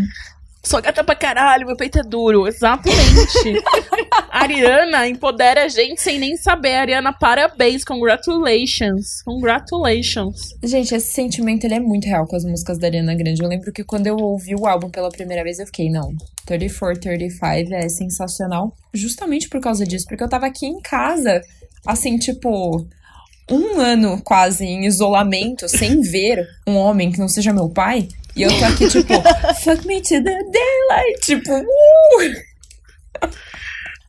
Sou 0.69 0.83
gata 0.83 1.03
pra 1.05 1.15
caralho, 1.15 1.67
meu 1.67 1.77
peito 1.77 1.99
é 1.99 2.03
duro. 2.03 2.47
Exatamente. 2.47 3.63
Ariana 4.29 5.09
empodera 5.09 5.65
a 5.65 5.69
gente 5.69 6.03
sem 6.03 6.19
nem 6.19 6.37
saber. 6.37 6.75
Ariana, 6.75 7.13
parabéns. 7.13 7.85
Congratulations. 7.85 9.23
Congratulations. 9.25 10.37
Gente, 10.63 10.95
esse 10.95 11.13
sentimento 11.13 11.65
ele 11.65 11.75
é 11.75 11.81
muito 11.81 12.07
real 12.07 12.27
com 12.27 12.37
as 12.37 12.45
músicas 12.45 12.79
da 12.79 12.87
Ariana 12.87 13.15
Grande. 13.15 13.43
Eu 13.43 13.49
lembro 13.49 13.73
que 13.73 13.85
quando 13.85 14.09
eu 14.09 14.17
ouvi 14.17 14.55
o 14.55 14.67
álbum 14.67 14.91
pela 14.91 15.09
primeira 15.09 15.43
vez, 15.43 15.59
eu 15.59 15.67
fiquei, 15.67 15.89
não, 15.89 16.13
34, 16.45 17.01
35 17.01 17.75
é 17.75 17.89
sensacional. 17.89 18.75
Justamente 18.93 19.49
por 19.49 19.61
causa 19.61 19.87
disso, 19.87 20.07
porque 20.07 20.23
eu 20.23 20.29
tava 20.29 20.47
aqui 20.47 20.67
em 20.67 20.81
casa, 20.81 21.41
assim, 21.87 22.19
tipo, 22.19 22.87
um 23.51 23.81
ano 23.81 24.21
quase 24.23 24.65
em 24.65 24.85
isolamento, 24.87 25.69
sem 25.69 26.01
ver 26.01 26.47
um 26.67 26.77
homem 26.77 27.11
que 27.11 27.19
não 27.19 27.29
seja 27.29 27.53
meu 27.53 27.69
pai. 27.69 28.09
E 28.37 28.43
eu 28.43 28.51
tô 28.59 28.65
aqui, 28.65 28.89
tipo, 28.89 29.13
fuck 29.63 29.87
me 29.87 30.01
to 30.01 30.23
the 30.23 30.23
daylight. 30.23 31.21
Tipo, 31.23 31.53
uh! 31.53 33.29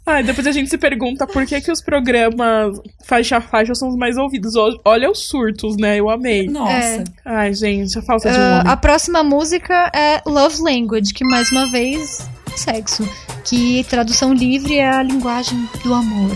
Ai, 0.05 0.23
depois 0.23 0.47
a 0.47 0.51
gente 0.51 0.69
se 0.71 0.77
pergunta 0.77 1.27
por 1.27 1.45
que, 1.45 1.61
que 1.61 1.71
os 1.71 1.81
programas 1.83 2.75
faixa 3.05 3.37
a 3.37 3.41
faixa 3.41 3.75
são 3.75 3.89
os 3.89 3.95
mais 3.95 4.17
ouvidos. 4.17 4.55
Ol- 4.55 4.79
Olha 4.83 5.09
os 5.11 5.27
surtos, 5.27 5.77
né? 5.77 5.97
Eu 5.99 6.09
amei. 6.09 6.47
Nossa. 6.47 6.71
É. 6.73 7.03
Ai, 7.23 7.53
gente, 7.53 7.97
a 7.99 8.01
falta 8.01 8.31
de 8.31 8.35
um 8.37 8.41
Ah, 8.41 8.59
homem. 8.61 8.71
a 8.73 8.77
próxima 8.77 9.23
música 9.23 9.91
é 9.95 10.19
Love 10.25 10.61
Language, 10.63 11.13
que 11.13 11.23
mais 11.25 11.51
uma 11.51 11.69
vez, 11.71 12.27
sexo. 12.55 13.07
Que 13.45 13.83
tradução 13.83 14.33
livre 14.33 14.77
é 14.77 14.89
a 14.89 15.03
linguagem 15.03 15.69
do 15.83 15.93
amor. 15.93 16.35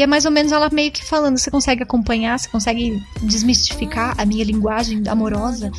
E 0.00 0.02
é 0.02 0.06
mais 0.06 0.24
ou 0.24 0.30
menos 0.30 0.50
ela 0.50 0.70
meio 0.72 0.90
que 0.90 1.04
falando, 1.04 1.36
você 1.36 1.50
consegue 1.50 1.82
acompanhar, 1.82 2.38
você 2.38 2.48
consegue 2.48 3.02
desmistificar 3.20 4.14
a 4.16 4.24
minha 4.24 4.42
linguagem 4.42 5.02
amorosa. 5.06 5.70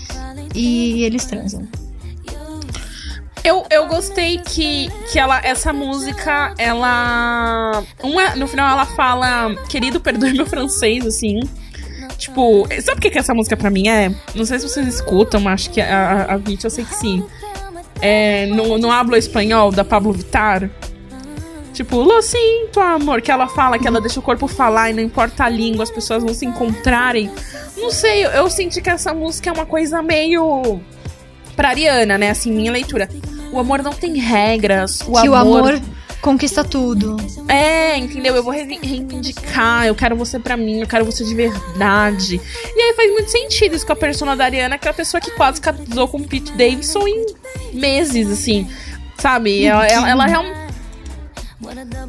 E 0.54 1.04
eles 1.04 1.26
transam. 1.26 1.68
Eu, 3.44 3.66
eu 3.72 3.88
gostei 3.88 4.38
que, 4.38 4.92
que 5.12 5.18
ela, 5.18 5.42
essa 5.44 5.74
música, 5.74 6.54
ela. 6.60 7.84
Uma, 8.04 8.36
no 8.36 8.48
final 8.48 8.70
ela 8.70 8.86
fala, 8.86 9.56
querido, 9.68 10.00
perdoe 10.00 10.34
meu 10.34 10.46
francês, 10.46 11.04
assim. 11.04 11.40
Tipo, 12.16 12.68
sabe 12.80 13.00
o 13.00 13.02
que, 13.02 13.10
que 13.10 13.18
essa 13.18 13.34
música 13.34 13.58
pra 13.58 13.72
mim 13.72 13.88
é? 13.88 14.14
Não 14.36 14.46
sei 14.46 14.60
se 14.60 14.70
vocês 14.70 14.88
escutam, 14.88 15.42
mas 15.42 15.62
acho 15.62 15.72
que 15.72 15.82
a, 15.82 16.28
a, 16.30 16.34
a 16.36 16.38
Vit, 16.38 16.64
eu 16.64 16.70
sei 16.70 16.86
que 16.86 16.94
sim. 16.94 17.26
É, 18.00 18.46
no, 18.46 18.78
no 18.78 18.92
Hablo 18.92 19.16
Espanhol, 19.16 19.72
da 19.72 19.84
Pablo 19.84 20.14
Vittar. 20.14 20.70
Tipo, 21.74 21.98
lo 21.98 22.22
sinto, 22.22 22.80
amor, 22.80 23.22
que 23.22 23.32
ela 23.32 23.48
fala 23.48 23.80
que 23.80 23.88
ela 23.88 24.02
deixa 24.02 24.20
o 24.20 24.24
corpo 24.24 24.48
falar 24.48 24.90
e 24.90 24.94
não 24.94 25.02
importa 25.02 25.46
a 25.46 25.50
língua, 25.50 25.84
as 25.84 25.92
pessoas 25.92 26.24
vão 26.24 26.34
se 26.34 26.46
encontrarem. 26.46 27.32
Não 27.78 27.90
sei, 27.90 28.26
eu, 28.26 28.50
senti 28.50 28.82
que 28.82 28.90
essa 28.90 29.14
música 29.14 29.50
é 29.50 29.54
uma 29.54 29.66
coisa 29.66 30.02
meio. 30.02 30.82
Pra 31.56 31.70
Ariana, 31.70 32.18
né? 32.18 32.30
Assim, 32.30 32.52
minha 32.52 32.72
leitura. 32.72 33.10
O 33.52 33.60
amor 33.60 33.82
não 33.84 33.92
tem 33.92 34.18
regras. 34.18 35.02
O 35.02 35.14
que 35.14 35.28
amor, 35.28 35.32
o 35.32 35.36
amor 35.36 35.82
conquista 36.22 36.64
tudo. 36.64 37.18
É, 37.50 37.98
entendeu? 37.98 38.36
Eu 38.36 38.44
vou 38.44 38.54
reivindicar, 38.54 39.88
eu 39.88 39.96
quero 39.96 40.16
você 40.16 40.40
pra 40.40 40.56
mim, 40.56 40.80
eu 40.80 40.88
quero 40.88 41.04
você 41.04 41.26
de 41.26 41.34
verdade. 41.34 42.40
E 42.76 42.82
aí 42.82 42.94
faz 42.94 43.12
muito 43.12 43.30
sentido 43.30 43.76
isso 43.76 43.86
com 43.86 43.94
a 43.94 43.96
persona 43.96 44.36
da 44.36 44.46
Ariana, 44.46 44.78
que 44.78 44.88
é 44.88 44.92
a 44.92 44.94
pessoa 44.94 45.20
que 45.20 45.32
quase 45.32 45.60
casou 45.60 46.08
com 46.08 46.20
o 46.20 46.28
Pete 46.28 46.52
Davidson 46.52 47.08
em 47.08 47.26
meses, 47.74 48.30
assim. 48.30 48.70
Sabe? 49.18 49.66
Ela, 49.66 49.88
ela, 49.88 50.10
ela 50.10 50.26
realmente. 50.26 50.61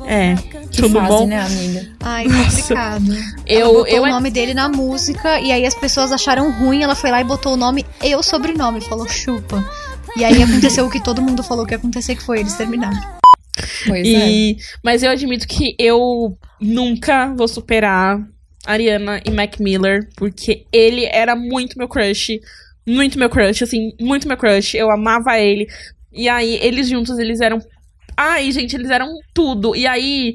É, 0.07 0.35
Que 0.71 0.83
tudo 0.83 0.95
fase, 0.99 1.09
bom? 1.09 1.27
né, 1.27 1.41
amiga? 1.41 1.89
Ai, 2.01 2.25
complicado. 2.25 3.05
Eu- 3.47 3.59
ela 3.61 3.73
botou 3.73 3.87
eu- 3.97 4.03
o 4.03 4.09
nome 4.09 4.31
dele 4.31 4.55
na 4.55 4.69
música 4.69 5.41
e 5.41 5.53
aí 5.53 5.67
as 5.67 5.75
pessoas 5.75 6.11
acharam 6.13 6.51
ruim, 6.53 6.83
ela 6.83 6.95
foi 6.95 7.11
lá 7.11 7.21
e 7.21 7.25
botou 7.25 7.55
o 7.55 7.57
nome 7.57 7.85
e 8.03 8.15
o 8.15 8.23
sobrenome, 8.23 8.81
falou 8.81 9.09
chupa. 9.09 9.65
E 10.17 10.25
aí 10.25 10.43
aconteceu 10.43 10.85
o 10.87 10.91
que 10.91 11.03
todo 11.03 11.23
mundo 11.23 11.43
falou 11.43 11.65
que 11.67 11.73
ia 11.75 11.79
acontecer, 11.79 12.15
que 12.17 12.23
foi 12.23 12.41
eles 12.41 12.55
terminaram. 12.55 12.99
Pois 13.87 14.07
é. 14.07 14.31
E, 14.31 14.57
mas 14.83 15.03
eu 15.03 15.11
admito 15.11 15.47
que 15.47 15.75
eu 15.79 16.37
nunca 16.61 17.33
vou 17.37 17.47
superar 17.49 18.19
Ariana 18.67 19.21
e 19.25 19.31
Mac 19.31 19.59
Miller, 19.61 20.09
porque 20.17 20.65
ele 20.73 21.05
era 21.07 21.35
muito 21.37 21.77
meu 21.79 21.89
crush. 21.89 22.41
Muito 22.87 23.19
meu 23.19 23.31
crush, 23.31 23.63
assim, 23.63 23.93
muito 24.01 24.27
meu 24.27 24.37
crush. 24.37 24.75
Eu 24.77 24.91
amava 24.91 25.39
ele. 25.39 25.67
E 26.13 26.29
aí, 26.29 26.59
eles 26.61 26.89
juntos, 26.89 27.19
eles 27.19 27.41
eram. 27.41 27.59
Ai, 28.17 28.51
gente, 28.53 28.75
eles 28.77 28.91
eram 28.91 29.09
tudo. 29.35 29.75
E 29.75 29.87
aí, 29.87 30.35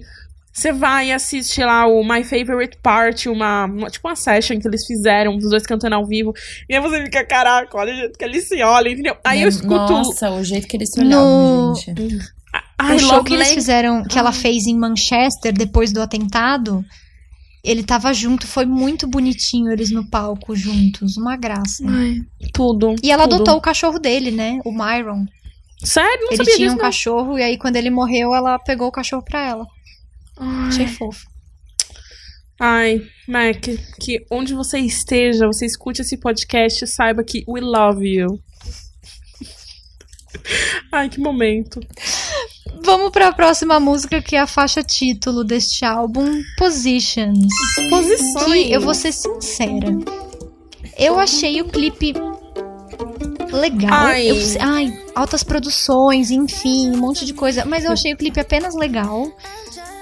você 0.52 0.72
vai 0.72 1.10
e 1.10 1.12
assiste 1.14 1.64
lá 1.64 1.86
o 1.86 2.04
My 2.04 2.24
Favorite 2.24 2.78
Part, 2.82 3.30
uma, 3.30 3.66
uma- 3.66 3.90
tipo 3.90 4.08
uma 4.08 4.16
session 4.16 4.60
que 4.60 4.68
eles 4.68 4.86
fizeram, 4.86 5.38
dos 5.38 5.50
dois 5.52 5.64
cantando 5.68 5.96
ao 5.96 6.06
vivo. 6.06 6.34
E 6.68 6.76
aí 6.76 6.82
você 6.82 7.04
fica, 7.04 7.24
caraca, 7.26 7.78
olha 7.78 7.94
o 7.94 7.96
jeito 7.96 8.18
que 8.18 8.26
eles 8.26 8.48
se 8.48 8.62
olham, 8.64 8.92
entendeu? 8.92 9.16
Aí 9.24 9.42
eu 9.44 9.50
escuto. 9.50 9.74
Nossa, 9.94 10.32
o 10.32 10.44
jeito 10.44 10.68
que 10.68 10.76
eles 10.78 10.90
se 10.92 11.00
olhavam, 11.00 11.70
No- 11.70 11.76
gente. 11.76 12.18
Ai, 12.80 12.96
o 12.96 13.00
show 13.00 13.24
que 13.24 13.34
eles 13.34 13.52
fizeram, 13.54 14.04
que 14.04 14.18
ela 14.18 14.32
fez 14.32 14.66
em 14.68 14.76
Manchester 14.78 15.52
depois 15.54 15.92
do 15.92 16.02
atentado, 16.02 16.84
ele 17.64 17.84
tava 17.84 18.14
junto, 18.14 18.48
foi 18.48 18.66
muito 18.66 19.08
bonitinho 19.08 19.72
eles 19.72 19.92
no 19.92 20.08
palco 20.10 20.56
juntos, 20.56 21.18
uma 21.18 21.36
graça. 21.36 21.84
Ai, 21.88 22.22
tudo. 22.54 22.96
E 23.04 23.12
ela 23.12 23.24
tudo. 23.24 23.36
adotou 23.36 23.58
o 23.58 23.62
cachorro 23.62 24.00
dele, 24.00 24.32
né? 24.32 24.60
O 24.64 24.72
Myron. 24.72 25.26
Sério? 25.84 26.26
Não 26.26 26.30
ele 26.30 26.38
sabia 26.38 26.56
tinha 26.56 26.68
disso, 26.68 26.74
um 26.74 26.78
não. 26.78 26.86
cachorro 26.86 27.38
e 27.40 27.44
aí 27.44 27.58
quando 27.58 27.76
ele 27.76 27.90
morreu, 27.90 28.34
ela 28.34 28.58
pegou 28.60 28.88
o 28.88 28.92
cachorro 28.92 29.24
pra 29.24 29.42
ela. 29.46 29.66
Achei 30.68 30.88
fofo. 30.88 31.26
Ai, 32.60 33.02
Mac, 33.28 33.68
que 34.02 34.26
onde 34.32 34.56
você 34.56 34.80
esteja, 34.80 35.46
você 35.46 35.66
escute 35.66 36.02
esse 36.02 36.18
podcast, 36.18 36.88
saiba 36.88 37.24
que 37.24 37.44
we 37.48 37.62
love 37.62 38.04
you. 38.04 38.40
Ai, 40.92 41.08
que 41.10 41.20
momento. 41.20 41.80
Vamos 42.84 43.12
para 43.12 43.28
a 43.28 43.34
próxima 43.34 43.80
música, 43.80 44.22
que 44.22 44.36
é 44.36 44.40
a 44.40 44.48
faixa 44.48 44.82
título 44.82 45.44
deste 45.44 45.86
álbum, 45.86 46.42
Positions. 46.58 47.48
Posições. 47.90 48.46
Que 48.46 48.72
eu 48.72 48.82
vou 48.82 48.94
ser 48.94 49.12
sincera. 49.12 49.90
Eu 50.98 51.20
achei 51.20 51.62
o 51.62 51.66
clipe 51.66 52.14
legal. 53.52 53.90
Ai. 53.92 54.30
Eu- 54.30 54.36
ai, 54.60 55.00
altas 55.16 55.44
produções, 55.44 56.32
enfim, 56.32 56.92
um 56.92 56.98
monte 56.98 57.26
de 57.26 57.34
coisa. 57.34 57.66
Mas 57.66 57.86
eu 57.86 57.92
achei 57.92 58.14
o 58.14 58.18
clipe 58.18 58.40
apenas 58.40 58.76
legal. 58.76 59.32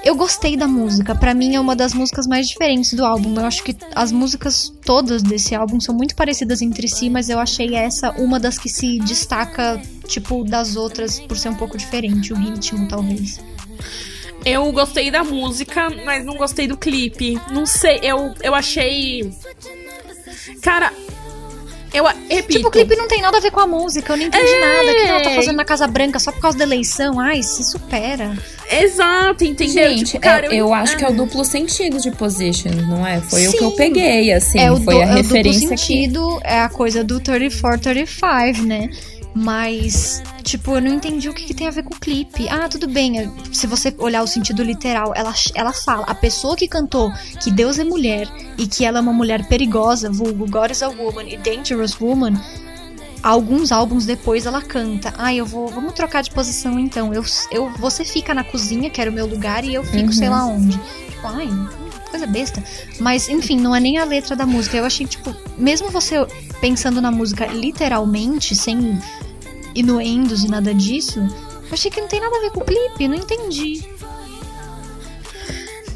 Eu 0.04 0.16
gostei 0.16 0.56
da 0.56 0.68
música. 0.68 1.16
Pra 1.16 1.34
mim 1.34 1.56
é 1.56 1.60
uma 1.60 1.76
das 1.76 1.94
músicas 1.94 2.28
mais 2.28 2.48
diferentes 2.48 2.94
do 2.94 3.04
álbum. 3.04 3.36
Eu 3.40 3.46
acho 3.46 3.64
que 3.64 3.76
as 3.96 4.12
músicas 4.12 4.72
todas 4.86 5.24
desse 5.24 5.56
álbum 5.56 5.80
são 5.80 5.96
muito 5.96 6.16
parecidas 6.16 6.62
entre 6.62 6.88
si, 6.88 7.10
mas 7.10 7.28
eu 7.28 7.40
achei 7.40 7.74
essa 7.76 8.12
uma 8.12 8.40
das 8.40 8.60
que 8.60 8.70
se 8.70 9.00
destaca, 9.00 9.82
tipo, 10.08 10.44
das 10.44 10.76
outras 10.76 11.20
por 11.22 11.36
ser 11.36 11.50
um 11.50 11.56
pouco 11.56 11.76
diferente, 11.76 12.32
o 12.34 12.36
ritmo, 12.36 12.88
talvez. 12.88 13.40
Eu 14.46 14.72
gostei 14.72 15.10
da 15.10 15.24
música, 15.24 15.90
mas 16.06 16.24
não 16.24 16.36
gostei 16.36 16.68
do 16.68 16.78
clipe. 16.78 17.42
Não 17.52 17.66
sei, 17.66 18.00
eu, 18.04 18.32
eu 18.44 18.54
achei. 18.54 19.34
Cara, 20.62 20.94
eu 21.96 22.08
a- 22.08 22.14
repito. 22.30 22.58
Tipo, 22.58 22.68
o 22.68 22.72
clipe 22.72 22.96
não 22.96 23.08
tem 23.08 23.22
nada 23.22 23.38
a 23.38 23.40
ver 23.42 23.52
com 23.52 23.60
a 23.60 23.68
música, 23.68 24.14
eu 24.14 24.18
não 24.18 24.26
entendi 24.26 24.52
É. 24.52 24.60
nada. 24.60 24.92
O 24.92 24.96
que 24.96 25.02
ela 25.10 25.22
tá 25.24 25.32
fazendo 25.32 25.56
na 25.56 25.66
Casa 25.66 25.88
Branca 25.88 26.20
só 26.20 26.32
por 26.32 26.42
causa 26.42 26.58
da 26.58 26.64
eleição? 26.64 27.20
Ai, 27.20 27.42
se 27.44 27.64
supera. 27.64 28.36
Exato, 28.72 29.44
entendeu? 29.44 29.90
Gente, 29.90 30.06
tipo, 30.06 30.20
cara, 30.22 30.48
eu, 30.48 30.52
eu 30.68 30.74
acho 30.74 30.98
que 30.98 31.06
é 31.06 31.10
o 31.10 31.14
duplo 31.14 31.46
sentido 31.46 32.00
de 32.02 32.10
position, 32.12 32.72
não 32.88 33.06
é? 33.06 33.22
Foi 33.22 33.48
o 33.48 33.52
que 33.52 33.64
eu 33.64 33.70
Sim. 33.72 33.76
peguei, 33.76 34.32
assim. 34.34 34.60
é 34.60 34.72
o, 34.72 34.78
foi 34.82 34.96
du- 34.96 35.02
a 35.02 35.04
é 35.04 35.06
o 35.06 35.10
duplo 35.10 35.22
referência 35.24 35.70
que. 35.70 35.78
sentido, 35.78 36.40
é 36.44 36.60
a 36.60 36.70
coisa 36.70 37.04
do 37.04 37.20
34, 37.20 37.80
35, 37.80 38.64
né? 38.64 38.90
Mas, 39.36 40.24
tipo, 40.44 40.76
eu 40.76 40.82
não 40.82 40.94
entendi 40.94 41.28
o 41.28 41.34
que, 41.34 41.44
que 41.44 41.54
tem 41.54 41.68
a 41.68 41.72
ver 41.72 41.84
com 41.84 41.94
o 41.94 42.00
clipe. 42.00 42.48
Ah, 42.48 42.70
tudo 42.70 42.88
bem, 42.88 43.30
se 43.52 43.68
você 43.68 43.94
olhar 43.98 44.24
o 44.24 44.28
sentido 44.28 44.64
literal, 44.64 45.12
ela, 45.14 45.34
ela 45.54 45.74
fala, 45.74 46.06
a 46.06 46.16
pessoa 46.16 46.56
que 46.56 46.70
cantou 46.70 47.12
que 47.42 47.52
Deus 47.52 47.78
é 47.78 47.84
mulher 47.84 48.30
e 48.58 48.66
que 48.66 48.86
ela 48.86 49.00
é 49.00 49.02
uma 49.02 49.12
mulher 49.12 49.46
perigosa, 49.50 50.10
vulgo 50.10 50.50
God 50.50 50.72
is 50.72 50.82
a 50.82 50.88
woman 50.88 51.28
e 51.28 51.36
Dangerous 51.36 52.00
Woman, 52.00 52.40
alguns 53.22 53.74
álbuns 53.74 54.06
depois 54.06 54.46
ela 54.46 54.62
canta. 54.62 55.14
Ah, 55.18 55.34
eu 55.34 55.46
vou. 55.46 55.68
Vamos 55.68 55.94
trocar 55.94 56.24
de 56.24 56.32
posição 56.32 56.80
então. 56.80 57.14
Eu, 57.14 57.24
eu, 57.52 57.70
você 57.78 58.06
fica 58.06 58.34
na 58.34 58.44
cozinha, 58.44 58.90
que 58.90 59.02
era 59.02 59.12
o 59.12 59.14
meu 59.14 59.26
lugar, 59.26 59.66
e 59.66 59.74
eu 59.74 59.84
fico 59.84 60.06
Uhum. 60.06 60.12
sei 60.14 60.30
lá 60.30 60.46
onde. 60.46 60.78
Tipo, 60.78 61.28
ai, 61.28 61.50
coisa 62.16 62.26
besta. 62.26 62.64
Mas, 63.00 63.28
enfim, 63.28 63.58
não 63.58 63.76
é 63.76 63.80
nem 63.80 63.98
a 63.98 64.06
letra 64.06 64.36
da 64.36 64.46
música. 64.46 64.78
Eu 64.78 64.86
achei, 64.86 65.06
tipo, 65.06 65.36
mesmo 65.58 65.90
você 65.90 66.26
pensando 66.62 67.02
na 67.02 67.12
música 67.12 67.46
literalmente, 67.46 68.56
sem 68.56 69.00
inuendos 69.76 70.44
e 70.44 70.48
nada 70.48 70.74
disso, 70.74 71.20
eu 71.20 71.74
achei 71.74 71.92
que 71.92 72.00
não 72.00 72.08
tem 72.08 72.22
nada 72.22 72.36
a 72.38 72.42
ver 72.42 72.52
com 72.52 72.62
o 72.62 72.66
clipe, 72.66 73.08
não 73.08 73.16
entendi. 73.16 73.84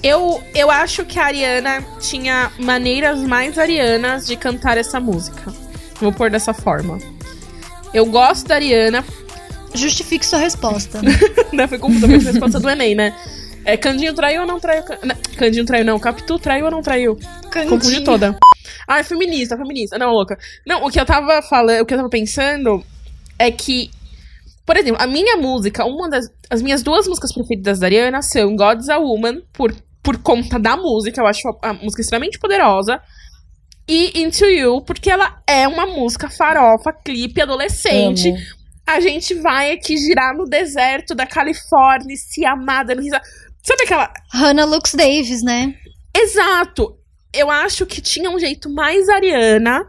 Eu, 0.03 0.41
eu 0.53 0.69
acho 0.69 1.05
que 1.05 1.19
a 1.19 1.25
Ariana 1.25 1.81
tinha 1.99 2.51
maneiras 2.57 3.19
mais 3.19 3.57
arianas 3.57 4.27
de 4.27 4.35
cantar 4.35 4.77
essa 4.77 4.99
música. 4.99 5.53
Vou 5.99 6.11
pôr 6.11 6.29
dessa 6.29 6.53
forma. 6.53 6.99
Eu 7.93 8.05
gosto 8.05 8.47
da 8.47 8.55
Ariana. 8.55 9.03
Justifique 9.73 10.25
sua 10.25 10.39
resposta. 10.39 11.01
né? 11.53 11.67
Foi 11.67 11.77
completamente 11.77 12.27
a 12.27 12.31
resposta 12.31 12.59
do 12.59 12.69
Enem, 12.69 12.95
né? 12.95 13.15
É, 13.65 13.77
Candinho 13.77 14.13
traiu 14.13 14.41
ou 14.41 14.47
não 14.47 14.59
traiu? 14.59 14.83
Não, 15.03 15.15
Candinho 15.37 15.65
traiu, 15.65 15.85
não. 15.85 15.99
Capitu 15.99 16.39
traiu 16.39 16.65
ou 16.65 16.71
não 16.71 16.81
traiu? 16.81 17.17
Confundi 17.67 18.03
toda. 18.03 18.37
Ah, 18.87 18.99
é 18.99 19.03
feminista, 19.03 19.57
feminista. 19.57 19.97
Não, 19.97 20.11
louca. 20.11 20.37
Não, 20.65 20.85
o 20.85 20.89
que 20.89 20.99
eu 20.99 21.05
tava 21.05 21.41
falando, 21.41 21.81
o 21.81 21.85
que 21.85 21.93
eu 21.93 21.97
tava 21.97 22.09
pensando 22.09 22.83
é 23.37 23.51
que, 23.51 23.91
por 24.65 24.75
exemplo, 24.77 25.01
a 25.01 25.07
minha 25.07 25.37
música, 25.37 25.85
uma 25.85 26.09
das. 26.09 26.29
As 26.49 26.61
minhas 26.61 26.81
duas 26.81 27.07
músicas 27.07 27.31
preferidas 27.31 27.79
da 27.79 27.85
Ariana 27.85 28.23
são 28.23 28.55
God's 28.55 28.89
a 28.89 28.97
Woman, 28.97 29.41
por, 29.53 29.75
por 30.01 30.17
conta 30.17 30.57
da 30.57 30.75
música, 30.75 31.21
eu 31.21 31.27
acho 31.27 31.47
a, 31.61 31.73
música 31.73 32.01
extremamente 32.01 32.39
poderosa. 32.39 32.99
E 33.87 34.21
Into 34.21 34.45
You, 34.45 34.81
porque 34.81 35.09
ela 35.09 35.41
é 35.45 35.67
uma 35.67 35.85
música 35.85 36.29
farofa, 36.29 36.91
clipe 36.93 37.41
adolescente. 37.41 38.29
Amo. 38.29 38.37
A 38.87 38.99
gente 38.99 39.35
vai 39.35 39.71
aqui 39.71 39.95
girar 39.97 40.35
no 40.35 40.45
deserto 40.45 41.13
da 41.13 41.27
Califórnia, 41.27 42.15
se 42.15 42.43
amar, 42.43 42.85
dando 42.85 43.01
risada. 43.01 43.23
Sabe 43.69 43.83
aquela. 43.83 44.11
Hannah 44.33 44.65
Lux 44.65 44.95
Davis, 44.95 45.43
né? 45.43 45.75
Exato! 46.11 46.97
Eu 47.31 47.51
acho 47.51 47.85
que 47.85 48.01
tinha 48.01 48.27
um 48.27 48.39
jeito 48.39 48.67
mais 48.67 49.07
Ariana 49.07 49.85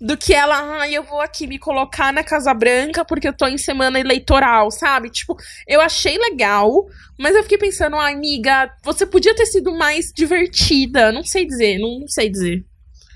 do 0.00 0.16
que 0.16 0.32
ela, 0.32 0.78
ai, 0.78 0.94
eu 0.94 1.02
vou 1.02 1.20
aqui 1.20 1.48
me 1.48 1.58
colocar 1.58 2.12
na 2.12 2.22
Casa 2.22 2.54
Branca 2.54 3.04
porque 3.04 3.26
eu 3.26 3.36
tô 3.36 3.48
em 3.48 3.58
semana 3.58 3.98
eleitoral, 3.98 4.70
sabe? 4.70 5.10
Tipo, 5.10 5.36
eu 5.66 5.80
achei 5.80 6.16
legal, 6.16 6.86
mas 7.18 7.34
eu 7.34 7.42
fiquei 7.42 7.58
pensando, 7.58 7.96
ai, 7.96 8.14
amiga, 8.14 8.72
você 8.84 9.04
podia 9.04 9.34
ter 9.34 9.46
sido 9.46 9.76
mais 9.76 10.12
divertida. 10.14 11.10
Não 11.10 11.24
sei 11.24 11.44
dizer, 11.44 11.80
não, 11.80 11.98
não 11.98 12.08
sei 12.08 12.30
dizer. 12.30 12.64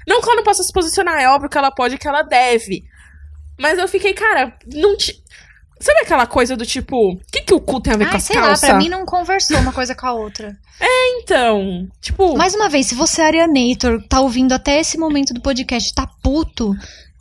Não 0.05 0.21
que 0.21 0.27
ela 0.27 0.39
não 0.39 0.43
possa 0.43 0.65
se 0.65 0.73
posicionar, 0.73 1.23
é 1.23 1.29
óbvio 1.29 1.49
que 1.49 1.59
ela 1.59 1.71
pode 1.71 1.95
e 1.95 1.99
que 1.99 2.09
ela 2.09 2.23
deve. 2.23 2.83
Mas 3.57 3.79
eu 3.79 3.87
fiquei, 3.87 4.13
cara, 4.15 4.59
não 4.67 4.97
te. 4.97 5.22
Sabe 5.83 5.99
aquela 6.01 6.27
coisa 6.27 6.57
do 6.57 6.65
tipo, 6.65 7.15
o 7.15 7.21
que, 7.31 7.41
que 7.41 7.53
o 7.53 7.61
cu 7.61 7.81
tem 7.81 7.93
a 7.93 7.97
ver 7.97 8.05
com 8.05 8.13
Ai, 8.13 8.17
as 8.19 8.23
sei 8.23 8.37
lá, 8.37 8.47
calças? 8.49 8.69
pra 8.69 8.79
mim 8.79 8.89
não 8.89 9.05
conversou 9.05 9.59
uma 9.59 9.73
coisa 9.73 9.95
com 9.95 10.07
a 10.07 10.13
outra. 10.13 10.57
Então, 11.25 11.89
tipo. 12.01 12.37
Mais 12.37 12.55
uma 12.55 12.69
vez, 12.69 12.89
se 12.89 12.95
você 12.97 13.23
é 13.23 13.27
Arianator, 13.27 14.03
tá 14.09 14.21
ouvindo 14.21 14.53
até 14.53 14.81
esse 14.81 14.99
momento 14.99 15.33
do 15.33 15.41
podcast, 15.41 15.95
tá 15.95 16.09
puto, 16.21 16.75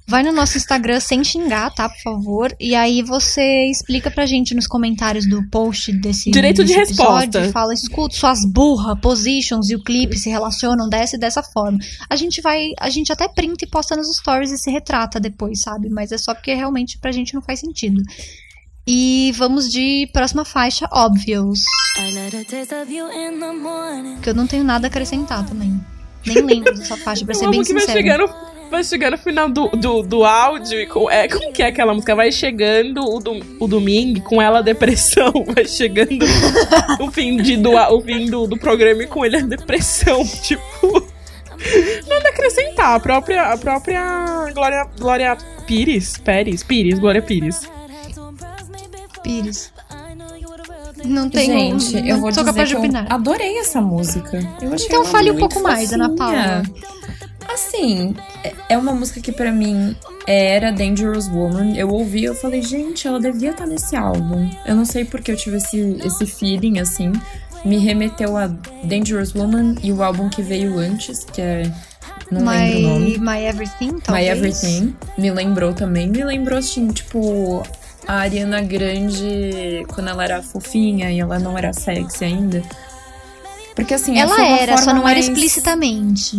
vai 0.08 0.24
no 0.24 0.32
nosso 0.32 0.58
Instagram 0.58 1.00
sem 1.00 1.24
xingar, 1.24 1.72
tá, 1.74 1.88
por 1.88 2.02
favor. 2.02 2.56
E 2.60 2.74
aí 2.74 3.04
você 3.04 3.70
explica 3.70 4.10
pra 4.10 4.26
gente 4.26 4.56
nos 4.56 4.66
comentários 4.66 5.28
do 5.28 5.48
post 5.50 5.92
desse 5.94 6.32
Direito 6.32 6.64
de 6.64 6.74
desse 6.74 6.94
episódio, 6.94 7.40
resposta. 7.40 7.52
Fala, 7.52 7.74
escuta, 7.74 8.16
suas 8.16 8.44
burra, 8.46 8.96
positions 8.96 9.70
e 9.70 9.76
o 9.76 9.84
clipe 9.84 10.18
se 10.18 10.30
relacionam 10.30 10.90
dessa 10.90 11.16
e 11.16 11.20
dessa 11.20 11.44
forma. 11.44 11.78
A 12.10 12.16
gente 12.16 12.42
vai, 12.42 12.72
a 12.80 12.90
gente 12.90 13.12
até 13.12 13.28
printa 13.28 13.64
e 13.64 13.70
posta 13.70 13.96
nos 13.96 14.16
stories 14.18 14.52
e 14.52 14.58
se 14.58 14.72
retrata 14.72 15.20
depois, 15.20 15.62
sabe? 15.62 15.90
Mas 15.90 16.12
é 16.12 16.18
só 16.18 16.34
porque 16.34 16.54
realmente 16.54 16.98
pra 16.98 17.12
gente 17.12 17.36
não 17.36 17.42
faz 17.42 17.60
sentido. 17.60 18.02
E 18.94 19.32
vamos 19.38 19.70
de 19.72 20.10
próxima 20.12 20.44
faixa, 20.44 20.86
Obvious. 20.92 21.62
I 21.98 22.12
let 22.14 22.34
a 22.36 22.44
taste 22.44 22.74
of 22.76 22.94
you 22.94 23.10
in 23.10 23.40
the 23.40 23.54
morning. 23.54 24.18
Que 24.22 24.32
eu 24.32 24.34
não 24.34 24.46
tenho 24.46 24.66
nada 24.66 24.88
a 24.88 24.90
acrescentar 24.90 25.46
também. 25.48 25.80
Nem 26.26 26.42
lembro 26.44 26.76
dessa 26.76 26.98
faixa, 26.98 27.24
pra 27.24 27.34
ser 27.34 27.50
bem 27.50 27.64
que 27.64 27.72
vai 27.74 27.88
chegando, 27.88 28.30
vai 28.70 28.84
chegando 28.84 29.12
no 29.14 29.18
final 29.18 29.48
do, 29.50 29.70
do, 29.70 30.02
do 30.04 30.26
áudio. 30.26 30.78
e 30.78 30.86
com- 30.88 31.10
É, 31.10 31.26
como 31.30 31.54
que 31.54 31.64
é 31.64 31.68
aquela 31.68 31.94
música? 31.94 32.14
Vai 32.14 32.34
chegando 32.34 33.02
o, 33.02 33.20
dom- 33.20 33.40
o 33.62 33.66
domingo 33.68 34.20
com 34.26 34.42
ela 34.42 34.60
a 34.60 34.62
depressão. 34.62 35.32
Vai 35.56 35.64
chegando 35.66 36.26
o 37.00 37.10
fim, 37.10 37.38
de, 37.38 37.56
do, 37.56 37.72
o 37.72 38.02
fim 38.02 38.30
do, 38.30 38.46
do 38.46 38.58
programa 38.58 39.04
e 39.04 39.08
com 39.08 39.24
ele 39.26 39.38
a 39.38 39.42
depressão. 39.42 40.22
Tipo. 40.44 41.08
Nada 42.10 42.28
a 42.28 42.30
acrescentar. 42.32 42.96
A 42.96 43.00
própria, 43.00 43.44
a 43.54 43.58
própria 43.58 44.52
Glória, 44.54 44.86
Glória 45.00 45.38
Pires. 45.66 46.18
Pérez. 46.18 46.62
Pires, 46.62 47.00
Glória 47.00 47.22
Pires. 47.22 47.62
Pires. 49.24 49.72
Não 51.06 51.30
tenho. 51.30 51.80
Gente, 51.80 52.02
não 52.02 52.08
eu 52.08 52.20
vou 52.20 52.32
sou 52.34 52.44
capaz 52.44 52.70
de 52.70 52.76
opinar. 52.76 53.08
eu 53.10 53.16
adorei 53.16 53.58
essa 53.60 53.82
música. 53.82 54.38
Eu 54.62 54.74
achei 54.74 54.88
Então 54.88 55.06
fale 55.06 55.32
um 55.32 55.38
pouco 55.38 55.60
mais, 55.62 55.92
Ana 55.94 56.10
Paula. 56.16 56.64
fofinha. 56.66 56.92
Assim, 57.54 58.16
é- 58.44 58.54
é 58.70 58.78
uma 58.78 58.94
música 58.94 59.20
que 59.20 59.32
pra 59.32 59.52
mim 59.52 59.96
era 60.28 60.72
Dangerous 60.72 61.28
Woman. 61.28 61.76
Eu 61.76 61.90
ouvi, 61.90 62.24
eu 62.24 62.36
falei, 62.36 62.62
gente, 62.62 63.08
ela 63.08 63.20
devia 63.20 63.52
estar 63.52 63.66
nesse 63.66 63.96
álbum. 63.96 64.50
Eu 64.66 64.76
não 64.76 64.86
sei 64.86 65.04
porque 65.04 65.32
eu 65.32 65.36
tive 65.36 65.58
esse, 65.58 65.98
esse 66.06 66.26
feeling, 66.26 66.80
assim. 66.80 67.12
Me 67.66 67.78
remeteu 67.78 68.38
a 68.38 68.48
Dangerous 68.84 69.34
Woman 69.36 69.76
e 69.84 69.92
o 69.92 70.02
álbum 70.02 70.30
que 70.30 70.42
veio 70.42 70.78
antes, 70.80 71.24
que 71.26 71.42
é. 71.42 71.64
Não 72.32 72.46
lembro 72.46 72.78
o 72.78 72.82
nome. 72.82 73.18
My, 73.18 73.20
My 73.20 73.46
Everything, 73.46 73.92
My 73.96 74.02
talvez. 74.02 74.30
Everything. 74.38 74.96
Me 75.18 75.30
lembrou 75.32 75.74
também. 75.74 76.08
Me 76.08 76.24
lembrou, 76.24 76.58
assim, 76.58 76.88
tipo, 76.88 77.62
a 78.12 78.16
Ariana 78.24 78.62
Grande 78.62 79.86
quando 79.88 80.10
ela 80.10 80.24
era 80.24 80.42
fofinha 80.44 81.10
e 81.12 81.20
ela 81.20 81.40
não 81.40 81.58
era 81.58 81.72
sexy 81.72 82.26
ainda. 82.26 82.62
Porque 83.74 83.94
assim, 83.94 84.20
Ela 84.20 84.46
era, 84.60 84.78
só 84.78 84.88
não 84.94 85.08
era 85.08 85.14
mais- 85.14 85.28
explicitamente. 85.30 86.38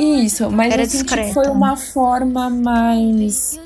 Isso, 0.00 0.50
mas 0.50 0.72
Era 0.72 0.82
assim, 0.82 0.98
tipo, 0.98 1.04
discreta. 1.14 1.32
foi 1.32 1.46
uma 1.46 1.76
forma 1.76 2.50
mais 2.50 3.56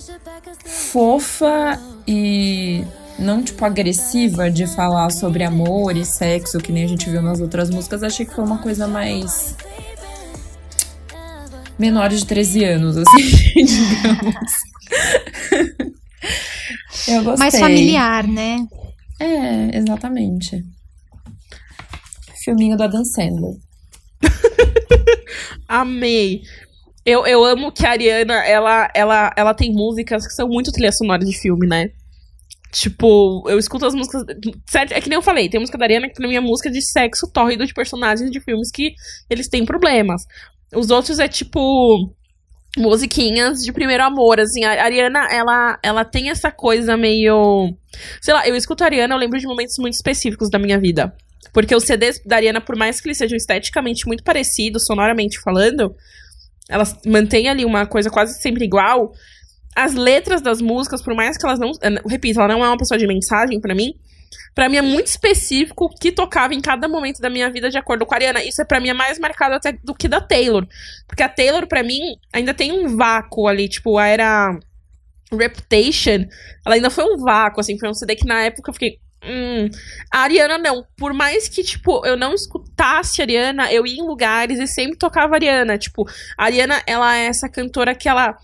fofa 0.66 1.80
e 2.07 2.84
não, 3.18 3.42
tipo, 3.42 3.64
agressiva 3.64 4.50
de 4.50 4.66
falar 4.66 5.11
sobre 5.11 5.42
amor 5.42 5.96
e 5.96 6.04
sexo, 6.04 6.59
que 6.59 6.70
nem 6.70 6.84
a 6.84 6.88
gente 6.88 7.09
viu 7.09 7.22
nas 7.22 7.40
outras 7.40 7.70
músicas. 7.70 8.02
Achei 8.02 8.26
que 8.26 8.34
foi 8.34 8.44
uma 8.44 8.59
coisa 8.59 8.86
mais. 8.86 9.54
menor 11.78 12.11
de 12.11 12.24
13 12.26 12.64
anos, 12.64 12.96
assim, 12.98 13.16
digamos. 13.57 14.52
Eu 17.09 17.25
gostei. 17.25 17.39
Mais 17.39 17.59
familiar, 17.59 18.27
né? 18.27 18.67
É, 19.21 19.79
exatamente. 19.79 20.64
Filminho 22.45 22.77
da 22.77 22.87
Dan 22.87 23.05
Sandler. 23.05 23.57
Amei. 25.69 26.43
Eu, 27.05 27.27
eu 27.27 27.45
amo 27.45 27.71
que 27.71 27.87
a 27.87 27.91
Ariana, 27.91 28.35
ela, 28.45 28.91
ela, 28.95 29.33
ela 29.37 29.55
tem 29.55 29.73
músicas 29.73 30.27
que 30.27 30.33
são 30.33 30.49
muito 30.49 30.73
trilha 30.73 30.93
sonora 30.93 31.25
de 31.25 31.37
filme, 31.37 31.67
né? 31.67 31.91
Tipo, 32.73 33.49
eu 33.49 33.59
escuto 33.59 33.87
as 33.87 33.95
músicas. 33.95 34.23
Certo? 34.67 34.93
É 34.93 35.01
que 35.01 35.09
nem 35.09 35.17
eu 35.17 35.23
falei, 35.23 35.49
tem 35.49 35.61
música 35.61 35.79
da 35.79 35.85
Ariana 35.85 36.09
que 36.09 36.14
pra 36.14 36.29
mim 36.29 36.35
é 36.35 36.41
música 36.41 36.71
de 36.71 36.83
sexo 36.83 37.31
tórrido 37.33 37.64
de 37.64 37.73
personagens 37.73 38.31
de 38.31 38.41
filmes 38.41 38.71
que 38.71 38.95
eles 39.31 39.49
têm 39.49 39.64
problemas. 39.64 40.23
Os 40.75 40.91
outros 40.91 41.19
é 41.19 41.29
tipo. 41.29 42.12
Musiquinhas 42.77 43.62
de 43.62 43.72
primeiro 43.72 44.05
amor, 44.05 44.39
assim. 44.39 44.64
A 44.64 44.85
Ariana, 44.85 45.29
ela, 45.31 45.79
ela 45.83 46.05
tem 46.05 46.31
essa 46.31 46.51
coisa 46.51 46.97
meio. 46.97 47.74
Sei 48.20 48.35
lá, 48.35 48.47
eu 48.47 48.55
escuto 48.55 48.85
a 48.85 48.87
Ariana, 48.87 49.14
eu 49.14 49.18
lembro 49.18 49.39
de 49.39 49.47
momentos 49.47 49.77
muito 49.79 49.95
específicos 49.95 50.51
da 50.51 50.59
minha 50.59 50.79
vida. 50.79 51.14
Porque 51.53 51.74
os 51.74 51.85
CDs 51.85 52.20
da 52.24 52.37
Ariana, 52.37 52.61
por 52.61 52.77
mais 52.77 53.01
que 53.01 53.09
eles 53.09 53.16
sejam 53.16 53.37
esteticamente 53.37 54.07
muito 54.07 54.22
parecidos, 54.22 54.85
sonoramente 54.85 55.41
falando, 55.41 55.95
elas 56.68 56.95
mantêm 57.07 57.49
ali 57.49 57.64
uma 57.64 57.87
coisa 57.87 58.11
quase 58.11 58.41
sempre 58.41 58.64
igual. 58.64 59.12
As 59.74 59.95
letras 59.95 60.43
das 60.43 60.61
músicas, 60.61 61.03
por 61.03 61.14
mais 61.14 61.37
que 61.39 61.47
elas 61.47 61.59
não. 61.59 61.70
eu 61.70 62.09
Repito, 62.09 62.41
ela 62.41 62.49
não 62.49 62.64
é 62.64 62.68
uma 62.68 62.77
pessoa 62.77 62.99
de 62.99 63.07
mensagem 63.07 63.61
pra 63.61 63.74
mim. 63.74 63.95
Pra 64.55 64.68
mim 64.68 64.76
é 64.76 64.82
muito 64.82 65.07
específico 65.07 65.84
o 65.84 65.89
que 65.89 66.11
tocava 66.11 66.55
em 66.55 66.61
cada 66.61 66.89
momento 66.89 67.20
da 67.20 67.28
minha 67.28 67.51
vida 67.51 67.68
de 67.68 67.78
acordo 67.78 68.07
com 68.07 68.14
a 68.14 68.16
Ariana. 68.16 68.43
Isso 68.43 68.62
é 68.62 68.64
pra 68.64 68.80
mim 68.80 68.89
é 68.89 68.95
mais 68.95 69.18
marcado 69.18 69.55
até 69.55 69.72
do 69.72 69.95
que 69.95 70.09
da 70.09 70.20
Taylor. 70.20 70.66
Porque 71.07 71.22
a 71.22 71.28
Taylor, 71.28 71.66
pra 71.66 71.82
mim, 71.82 72.01
ainda 72.32 72.55
tem 72.55 72.72
um 72.72 72.97
vácuo 72.97 73.49
ali. 73.49 73.68
Tipo, 73.68 73.99
a 73.99 74.07
era. 74.07 74.59
Reputation, 75.32 76.24
ela 76.64 76.76
ainda 76.76 76.89
foi 76.89 77.05
um 77.05 77.16
vácuo, 77.16 77.61
assim, 77.61 77.76
foi 77.76 77.89
um 77.89 77.95
CD 77.95 78.14
que 78.14 78.24
na 78.24 78.43
época 78.43 78.70
eu 78.70 78.72
fiquei. 78.72 79.01
Hum. 79.24 79.68
A 80.11 80.20
Ariana 80.20 80.57
não. 80.57 80.87
Por 80.97 81.12
mais 81.12 81.49
que, 81.49 81.64
tipo, 81.64 82.07
eu 82.07 82.16
não 82.16 82.32
escutasse 82.32 83.20
a 83.20 83.24
Ariana, 83.24 83.72
eu 83.72 83.84
ia 83.84 84.01
em 84.01 84.07
lugares 84.07 84.59
e 84.59 84.66
sempre 84.66 84.97
tocava 84.97 85.34
a 85.34 85.37
Ariana. 85.37 85.76
Tipo, 85.76 86.09
a 86.39 86.45
Ariana, 86.45 86.80
ela 86.87 87.16
é 87.16 87.26
essa 87.26 87.49
cantora 87.49 87.95
que 87.95 88.09
ela. 88.09 88.37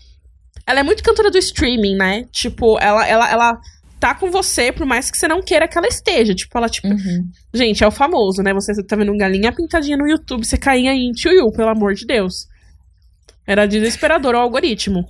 Ela 0.67 0.81
é 0.81 0.83
muito 0.83 1.03
cantora 1.03 1.31
do 1.31 1.37
streaming, 1.37 1.95
né? 1.95 2.25
Tipo, 2.31 2.77
ela, 2.79 3.07
ela, 3.07 3.31
ela 3.31 3.61
tá 4.03 4.13
com 4.13 4.29
você, 4.29 4.69
por 4.69 4.85
mais 4.85 5.09
que 5.09 5.17
você 5.17 5.29
não 5.29 5.41
queira 5.41 5.65
que 5.65 5.77
ela 5.77 5.87
esteja. 5.87 6.35
Tipo, 6.35 6.57
ela, 6.57 6.67
tipo. 6.67 6.89
Uhum. 6.89 7.31
Gente, 7.53 7.85
é 7.85 7.87
o 7.87 7.91
famoso, 7.91 8.43
né? 8.43 8.53
Você 8.53 8.83
tá 8.83 8.97
vendo 8.97 9.13
um 9.13 9.17
galinha 9.17 9.55
pintadinha 9.55 9.95
no 9.95 10.05
YouTube, 10.05 10.45
você 10.45 10.57
caía 10.57 10.93
em 10.93 11.13
Tio 11.13 11.49
pelo 11.53 11.69
amor 11.69 11.93
de 11.93 12.05
Deus. 12.05 12.45
Era 13.47 13.65
desesperador 13.65 14.35
o 14.35 14.39
algoritmo. 14.39 15.05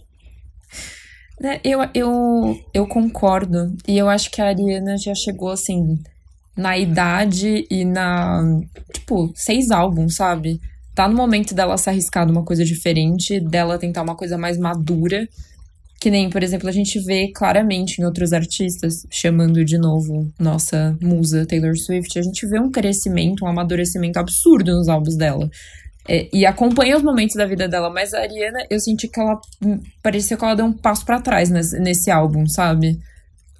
Né, 1.41 1.59
Eu, 1.63 1.79
eu, 1.95 2.55
eu 2.71 2.87
concordo. 2.87 3.75
E 3.87 3.97
eu 3.97 4.07
acho 4.07 4.29
que 4.29 4.39
a 4.39 4.45
Ariana 4.45 4.95
já 4.95 5.15
chegou, 5.15 5.49
assim, 5.49 5.97
na 6.55 6.77
idade 6.77 7.65
e 7.71 7.83
na. 7.83 8.43
Tipo, 8.93 9.33
seis 9.33 9.71
álbuns, 9.71 10.17
sabe? 10.17 10.61
Tá 10.93 11.07
no 11.07 11.15
momento 11.15 11.55
dela 11.55 11.79
se 11.79 11.89
arriscar 11.89 12.27
numa 12.27 12.45
coisa 12.45 12.63
diferente, 12.63 13.39
dela 13.39 13.79
tentar 13.79 14.03
uma 14.03 14.15
coisa 14.15 14.37
mais 14.37 14.55
madura. 14.59 15.27
Que 16.03 16.11
nem, 16.11 16.29
por 16.29 16.43
exemplo, 16.43 16.67
a 16.67 16.71
gente 16.73 16.99
vê 16.99 17.31
claramente 17.33 18.01
em 18.01 18.03
outros 18.03 18.33
artistas, 18.33 19.07
chamando 19.09 19.63
de 19.63 19.77
novo 19.77 20.29
nossa 20.37 20.97
musa 21.01 21.45
Taylor 21.45 21.77
Swift, 21.77 22.19
a 22.19 22.21
gente 22.21 22.45
vê 22.45 22.59
um 22.59 22.69
crescimento, 22.69 23.45
um 23.45 23.47
amadurecimento 23.47 24.19
absurdo 24.19 24.75
nos 24.75 24.89
álbuns 24.89 25.15
dela. 25.15 25.49
É, 26.05 26.27
e 26.33 26.45
acompanha 26.45 26.97
os 26.97 27.03
momentos 27.03 27.37
da 27.37 27.45
vida 27.45 27.69
dela, 27.69 27.89
mas 27.89 28.13
a 28.13 28.19
Ariana, 28.19 28.65
eu 28.69 28.81
senti 28.81 29.07
que 29.07 29.17
ela. 29.17 29.39
hum, 29.63 29.79
Parecia 30.01 30.35
que 30.35 30.43
ela 30.43 30.55
deu 30.55 30.65
um 30.65 30.73
passo 30.73 31.05
pra 31.05 31.21
trás 31.21 31.49
nesse, 31.49 31.79
nesse 31.79 32.11
álbum, 32.11 32.45
sabe? 32.47 32.99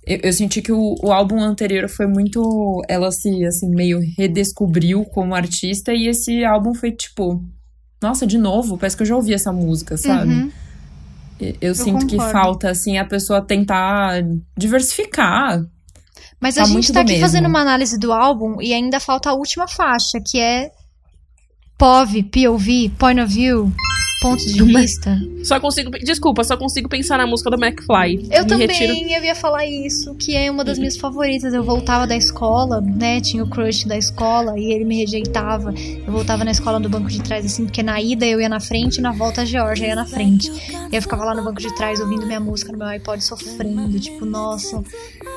Eu, 0.06 0.20
eu 0.24 0.34
senti 0.34 0.62
que 0.62 0.74
o, 0.74 0.96
o 1.02 1.14
álbum 1.14 1.40
anterior 1.40 1.88
foi 1.88 2.08
muito. 2.08 2.82
Ela 2.90 3.10
se, 3.14 3.46
assim, 3.46 3.70
meio 3.70 4.02
redescobriu 4.18 5.06
como 5.06 5.34
artista, 5.34 5.94
e 5.94 6.10
esse 6.10 6.44
álbum 6.44 6.74
foi 6.74 6.92
tipo. 6.92 7.42
Nossa, 8.02 8.28
de 8.28 8.38
novo, 8.38 8.78
parece 8.78 8.98
que 8.98 9.04
eu 9.04 9.08
já 9.08 9.16
ouvi 9.16 9.34
essa 9.34 9.54
música, 9.54 9.96
sabe? 9.96 10.34
Uhum. 10.34 10.52
Eu, 11.40 11.56
eu 11.62 11.76
sinto 11.76 12.06
que 12.08 12.16
concordo. 12.18 12.32
falta, 12.32 12.70
assim, 12.70 12.98
a 12.98 13.06
pessoa 13.06 13.42
tentar 13.42 14.22
diversificar. 14.58 15.64
Mas 16.40 16.56
Tá 16.56 16.64
a 16.64 16.66
gente 16.66 16.92
tá 16.92 17.02
aqui 17.02 17.12
mesmo. 17.14 17.26
fazendo 17.26 17.48
uma 17.48 17.62
análise 17.62 17.98
do 17.98 18.12
álbum 18.12 18.62
e 18.62 18.74
ainda 18.74 19.00
falta 19.00 19.30
a 19.30 19.34
última 19.34 19.68
faixa, 19.68 20.20
que 20.26 20.40
é 20.40 20.70
POV, 21.78 22.24
POV, 22.24 22.90
Point 22.98 23.22
of 23.22 23.34
View, 23.34 23.72
ponto 24.24 24.46
de 24.46 24.64
vista. 24.64 25.20
Só 25.44 25.60
consigo. 25.60 25.92
Desculpa, 25.92 26.46
só 26.46 26.56
consigo 26.56 26.88
pensar 26.88 27.18
na 27.18 27.28
música 27.28 27.50
do 27.50 27.62
McFly. 27.62 28.30
Eu 28.32 28.44
Me 28.44 28.48
também, 28.48 28.68
retiro. 28.68 28.94
eu 28.94 29.24
ia 29.24 29.36
falar 29.36 29.66
isso, 29.66 30.16
que 30.16 30.34
é 30.34 30.50
uma 30.50 30.64
das 30.64 30.80
minhas 30.80 30.96
favoritas. 30.96 31.54
Eu 31.54 31.62
voltava 31.62 32.08
da 32.08 32.16
escola, 32.16 32.80
né? 32.80 33.20
Tinha 33.20 33.44
o 33.44 33.50
crush 33.50 33.86
da 33.86 33.98
escola 33.98 34.58
e 34.58 34.72
ele 34.72 34.86
me 34.86 34.98
rejeitava. 35.00 35.74
Eu 35.76 36.14
voltava 36.14 36.46
na 36.46 36.52
escola 36.52 36.80
no 36.80 36.88
banco 36.88 37.10
de 37.10 37.22
trás, 37.22 37.46
assim, 37.46 37.66
porque 37.66 37.84
na 37.84 38.02
ida 38.02 38.26
eu 38.26 38.40
ia 38.40 38.48
na 38.48 38.62
frente 38.62 38.98
e 38.98 39.02
na 39.02 39.12
volta 39.12 39.42
a 39.42 39.46
Georgia 39.46 39.88
ia 39.88 39.96
na 39.96 40.06
frente. 40.06 40.50
E 40.90 40.96
eu 40.96 41.02
ficava 41.02 41.26
lá 41.26 41.36
no 41.36 41.44
banco 41.44 41.60
de 41.60 41.76
trás 41.76 42.00
ouvindo 42.00 42.26
minha 42.26 42.40
música 42.40 42.72
no 42.72 42.78
meu 42.78 42.88
iPod 42.88 43.22
sofrendo, 43.22 44.00
tipo, 44.00 44.26
nossa. 44.26 44.78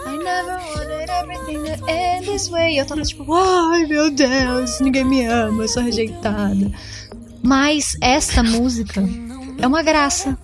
I 0.07 0.17
never 0.17 0.59
wanted 0.77 1.11
everything 1.11 1.65
to 1.65 1.91
end 1.91 2.27
this 2.27 2.49
way. 2.49 2.75
E 2.75 2.79
eu 2.79 2.87
tava 2.87 3.03
tipo, 3.03 3.27
ai 3.35 3.85
meu 3.87 4.13
Deus, 4.13 4.79
ninguém 4.81 5.05
me 5.05 5.25
ama, 5.27 5.65
eu 5.65 5.69
sou 5.69 5.83
rejeitada. 5.83 6.71
Mas 7.47 7.97
esta 8.01 8.43
música 8.43 9.01
é 9.57 9.67
uma 9.67 9.81
graça. 9.81 10.37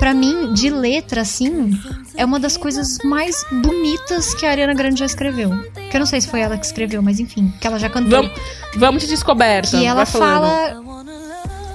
Pra 0.00 0.12
mim, 0.12 0.52
de 0.52 0.68
letra, 0.68 1.20
assim, 1.20 1.70
é 2.16 2.24
uma 2.24 2.40
das 2.40 2.56
coisas 2.56 2.98
mais 3.04 3.46
bonitas 3.62 4.34
que 4.34 4.44
a 4.44 4.50
Ariana 4.50 4.74
Grande 4.74 4.98
já 4.98 5.06
escreveu. 5.06 5.50
Que 5.90 5.96
eu 5.96 6.00
não 6.00 6.06
sei 6.06 6.20
se 6.20 6.28
foi 6.28 6.40
ela 6.40 6.58
que 6.58 6.66
escreveu, 6.66 7.00
mas 7.00 7.20
enfim, 7.20 7.52
que 7.60 7.66
ela 7.66 7.78
já 7.78 7.88
cantou. 7.88 8.22
Vamos, 8.22 8.40
vamos 8.76 9.02
de 9.04 9.08
descoberta. 9.08 9.78
que 9.78 9.86
ela 9.86 10.04
fala. 10.04 10.82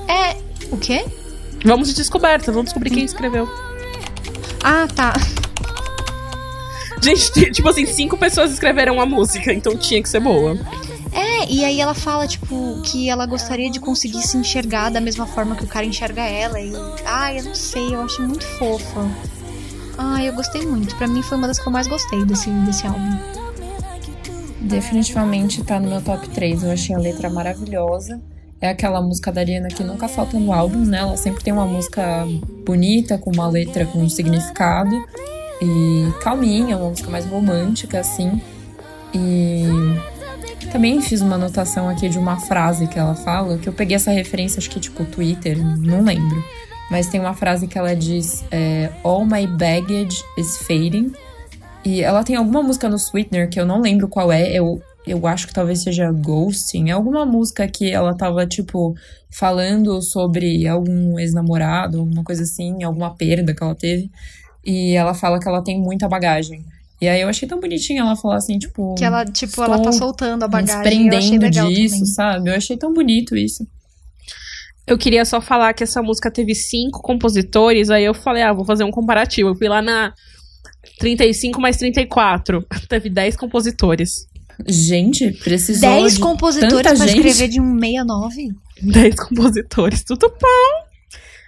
É. 0.10 0.36
O 0.70 0.78
quê? 0.78 1.05
Vamos 1.64 1.88
de 1.88 1.95
descoberta, 1.95 2.51
vamos 2.51 2.66
descobrir 2.66 2.89
quem 2.89 3.05
escreveu. 3.05 3.49
Ah, 4.62 4.88
tá. 4.93 5.14
Gente, 7.01 7.51
tipo 7.51 7.70
assim, 7.70 7.86
cinco 7.86 8.18
pessoas 8.18 8.51
escreveram 8.51 8.99
a 8.99 9.05
música, 9.05 9.53
então 9.53 9.78
tinha 9.78 10.03
que 10.03 10.10
ser 10.10 10.20
boa. 10.20 10.57
É, 11.40 11.50
e 11.50 11.64
aí 11.64 11.80
ela 11.80 11.94
fala, 11.94 12.28
tipo, 12.28 12.82
que 12.84 13.10
ela 13.10 13.26
gostaria 13.26 13.70
de 13.70 13.80
conseguir 13.80 14.22
se 14.22 14.36
enxergar 14.38 14.90
da 14.90 15.00
mesma 15.00 15.26
forma 15.26 15.56
que 15.56 15.64
o 15.64 15.68
cara 15.68 15.86
enxerga 15.86 16.22
ela. 16.22 16.60
E. 16.60 16.74
Ai, 17.06 17.40
eu 17.40 17.44
não 17.44 17.56
sei, 17.56 17.96
eu 17.96 18.02
acho 18.02 18.22
muito 18.22 18.46
fofa. 18.58 19.10
Ai, 19.98 20.28
eu 20.28 20.34
gostei 20.34 20.66
muito. 20.66 20.96
Pra 20.98 21.08
mim 21.08 21.22
foi 21.22 21.38
uma 21.38 21.48
das 21.48 21.60
que 21.60 21.68
eu 21.68 21.72
mais 21.72 21.88
gostei 21.88 22.26
desse, 22.26 22.50
desse 22.50 22.86
álbum. 22.86 23.18
Definitivamente 24.62 25.64
tá 25.64 25.80
no 25.80 25.90
meu 25.90 26.02
top 26.02 26.28
3. 26.30 26.64
Eu 26.64 26.72
achei 26.72 26.96
a 26.96 27.00
letra 27.00 27.30
maravilhosa. 27.30 28.20
É 28.62 28.70
aquela 28.70 29.02
música 29.02 29.32
da 29.32 29.40
Ariana 29.40 29.70
que 29.70 29.84
nunca 29.84 30.10
falta 30.10 30.38
no 30.38 30.52
álbum, 30.52 30.80
né? 30.80 31.00
Ela 31.00 31.16
sempre 31.16 31.42
tem 31.42 31.54
uma 31.54 31.66
música 31.66 32.28
bonita, 32.66 33.18
com 33.18 33.32
uma 33.32 33.48
letra 33.48 33.86
com 33.86 34.00
um 34.00 34.10
significado. 34.10 34.94
E 35.62 36.12
calminha, 36.22 36.78
uma 36.78 36.90
música 36.90 37.10
mais 37.10 37.26
romântica, 37.26 38.00
assim. 38.00 38.42
E 39.14 39.49
também 40.70 41.01
fiz 41.01 41.22
uma 41.22 41.36
anotação 41.36 41.89
aqui 41.89 42.07
de 42.07 42.17
uma 42.17 42.39
frase 42.39 42.88
que 42.88 42.97
ela 42.97 43.15
fala, 43.15 43.57
que 43.57 43.67
eu 43.67 43.74
peguei 43.74 43.95
essa 43.95 44.11
referência, 44.11 44.59
acho 44.59 44.70
que 44.70 44.80
tipo 44.80 45.03
Twitter, 45.05 45.57
não 45.57 46.01
lembro. 46.03 46.43
Mas 46.89 47.07
tem 47.07 47.20
uma 47.20 47.34
frase 47.34 47.67
que 47.67 47.78
ela 47.78 47.95
diz: 47.95 48.43
é, 48.51 48.89
All 49.03 49.26
my 49.26 49.45
baggage 49.45 50.24
is 50.38 50.57
fading. 50.57 51.11
E 51.86 52.01
ela 52.01 52.24
tem 52.24 52.36
alguma 52.36 52.61
música 52.61 52.89
no 52.89 52.97
Sweetener 52.97 53.49
que 53.49 53.59
eu 53.59 53.65
não 53.65 53.82
lembro 53.82 54.07
qual 54.07 54.32
é. 54.32 54.51
Eu, 54.51 54.82
eu 55.05 55.26
acho 55.28 55.47
que 55.47 55.53
talvez 55.53 55.82
seja 55.82 56.11
Ghosting. 56.11 56.89
É 56.89 56.91
alguma 56.91 57.26
música 57.26 57.67
que 57.67 57.91
ela 57.91 58.15
tava, 58.15 58.45
tipo, 58.45 58.95
falando 59.30 60.01
sobre 60.01 60.67
algum 60.67 61.17
ex-namorado, 61.20 61.99
alguma 61.99 62.24
coisa 62.24 62.43
assim, 62.43 62.84
alguma 62.84 63.15
perda 63.15 63.53
que 63.53 63.63
ela 63.63 63.76
teve. 63.76 64.11
E 64.65 64.93
ela 64.93 65.13
fala 65.13 65.39
que 65.39 65.47
ela 65.47 65.63
tem 65.63 65.80
muita 65.80 66.07
bagagem. 66.07 66.65
E 67.02 67.08
aí 67.08 67.22
eu 67.22 67.30
achei 67.30 67.47
tão 67.47 67.60
bonitinho 67.60 68.02
ela 68.02 68.16
falar 68.16 68.38
assim, 68.38 68.58
tipo. 68.58 68.95
Que 68.95 69.06
ela, 69.06 69.26
tipo, 69.26 69.64
ela 69.64 69.82
tá 69.82 69.91
soltando 69.91 70.43
a 70.43 70.47
bagagem. 70.47 70.76
Eu 70.76 70.82
achei 70.82 71.10
desprendendo 71.10 71.45
legal 71.45 71.68
disso, 71.70 71.95
também. 71.95 72.06
sabe? 72.08 72.50
Eu 72.50 72.56
achei 72.56 72.78
tão 72.78 72.93
bonito 72.93 73.38
isso. 73.38 73.66
Eu 74.86 74.97
queria 74.97 75.24
só 75.24 75.39
falar 75.39 75.74
que 75.74 75.84
essa 75.84 76.02
música 76.02 76.32
teve 76.32 76.56
cinco 76.56 77.02
compositores, 77.02 77.89
aí 77.89 78.04
eu 78.04 78.14
falei, 78.14 78.41
ah, 78.41 78.52
vou 78.52 78.66
fazer 78.66 78.84
um 78.84 78.91
comparativo. 78.91 79.50
Eu 79.50 79.56
fui 79.56 79.70
lá 79.70 79.82
na 79.82 80.14
35 80.97 81.62
mais 81.62 81.78
34. 81.78 82.66
Teve 82.89 83.10
10 83.10 83.36
compositores. 83.38 84.28
Gente, 84.68 85.32
precisou 85.32 85.89
10 85.89 86.16
de 86.16 86.20
compositores 86.20 86.76
tanta 86.76 86.95
pra 86.95 87.08
gente. 87.08 87.28
escrever 87.28 87.47
de 87.47 87.62
um 87.62 87.80
69? 87.80 88.50
10 88.82 89.16
compositores, 89.16 90.04
tudo 90.04 90.28
bom. 90.30 90.79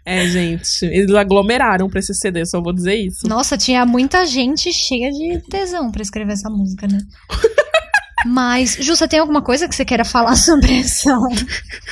É, 0.05 0.27
gente, 0.27 0.85
eles 0.85 1.13
aglomeraram 1.15 1.89
pra 1.89 1.99
esse 1.99 2.13
CD, 2.13 2.45
só 2.45 2.59
vou 2.61 2.73
dizer 2.73 2.95
isso. 2.95 3.27
Nossa, 3.27 3.57
tinha 3.57 3.85
muita 3.85 4.25
gente 4.25 4.73
cheia 4.73 5.11
de 5.11 5.39
tesão 5.47 5.91
pra 5.91 6.01
escrever 6.01 6.33
essa 6.33 6.49
música, 6.49 6.87
né? 6.87 6.97
Mas, 8.25 8.77
Ju, 8.79 8.95
você 8.95 9.07
tem 9.07 9.19
alguma 9.19 9.41
coisa 9.41 9.67
que 9.67 9.75
você 9.75 9.85
queira 9.85 10.05
falar 10.05 10.35
sobre 10.35 10.79
essa, 10.79 11.17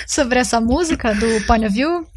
sobre 0.07 0.39
essa 0.39 0.59
música 0.59 1.13
do 1.13 1.45
Point 1.45 1.65
of 1.65 1.73
View? 1.73 2.07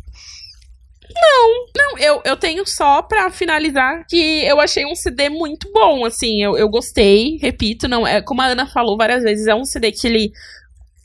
Não, 1.74 1.98
eu, 1.98 2.22
eu 2.24 2.36
tenho 2.36 2.66
só 2.66 3.02
pra 3.02 3.30
finalizar 3.30 4.04
que 4.08 4.44
eu 4.44 4.60
achei 4.60 4.84
um 4.86 4.94
CD 4.94 5.28
muito 5.28 5.70
bom, 5.72 6.04
assim, 6.04 6.42
eu, 6.42 6.56
eu 6.56 6.68
gostei, 6.68 7.38
repito, 7.40 7.86
não 7.86 8.06
é 8.06 8.20
como 8.20 8.42
a 8.42 8.46
Ana 8.46 8.66
falou 8.66 8.96
várias 8.96 9.22
vezes, 9.22 9.46
é 9.46 9.54
um 9.54 9.64
CD 9.64 9.92
que 9.92 10.06
ele, 10.06 10.32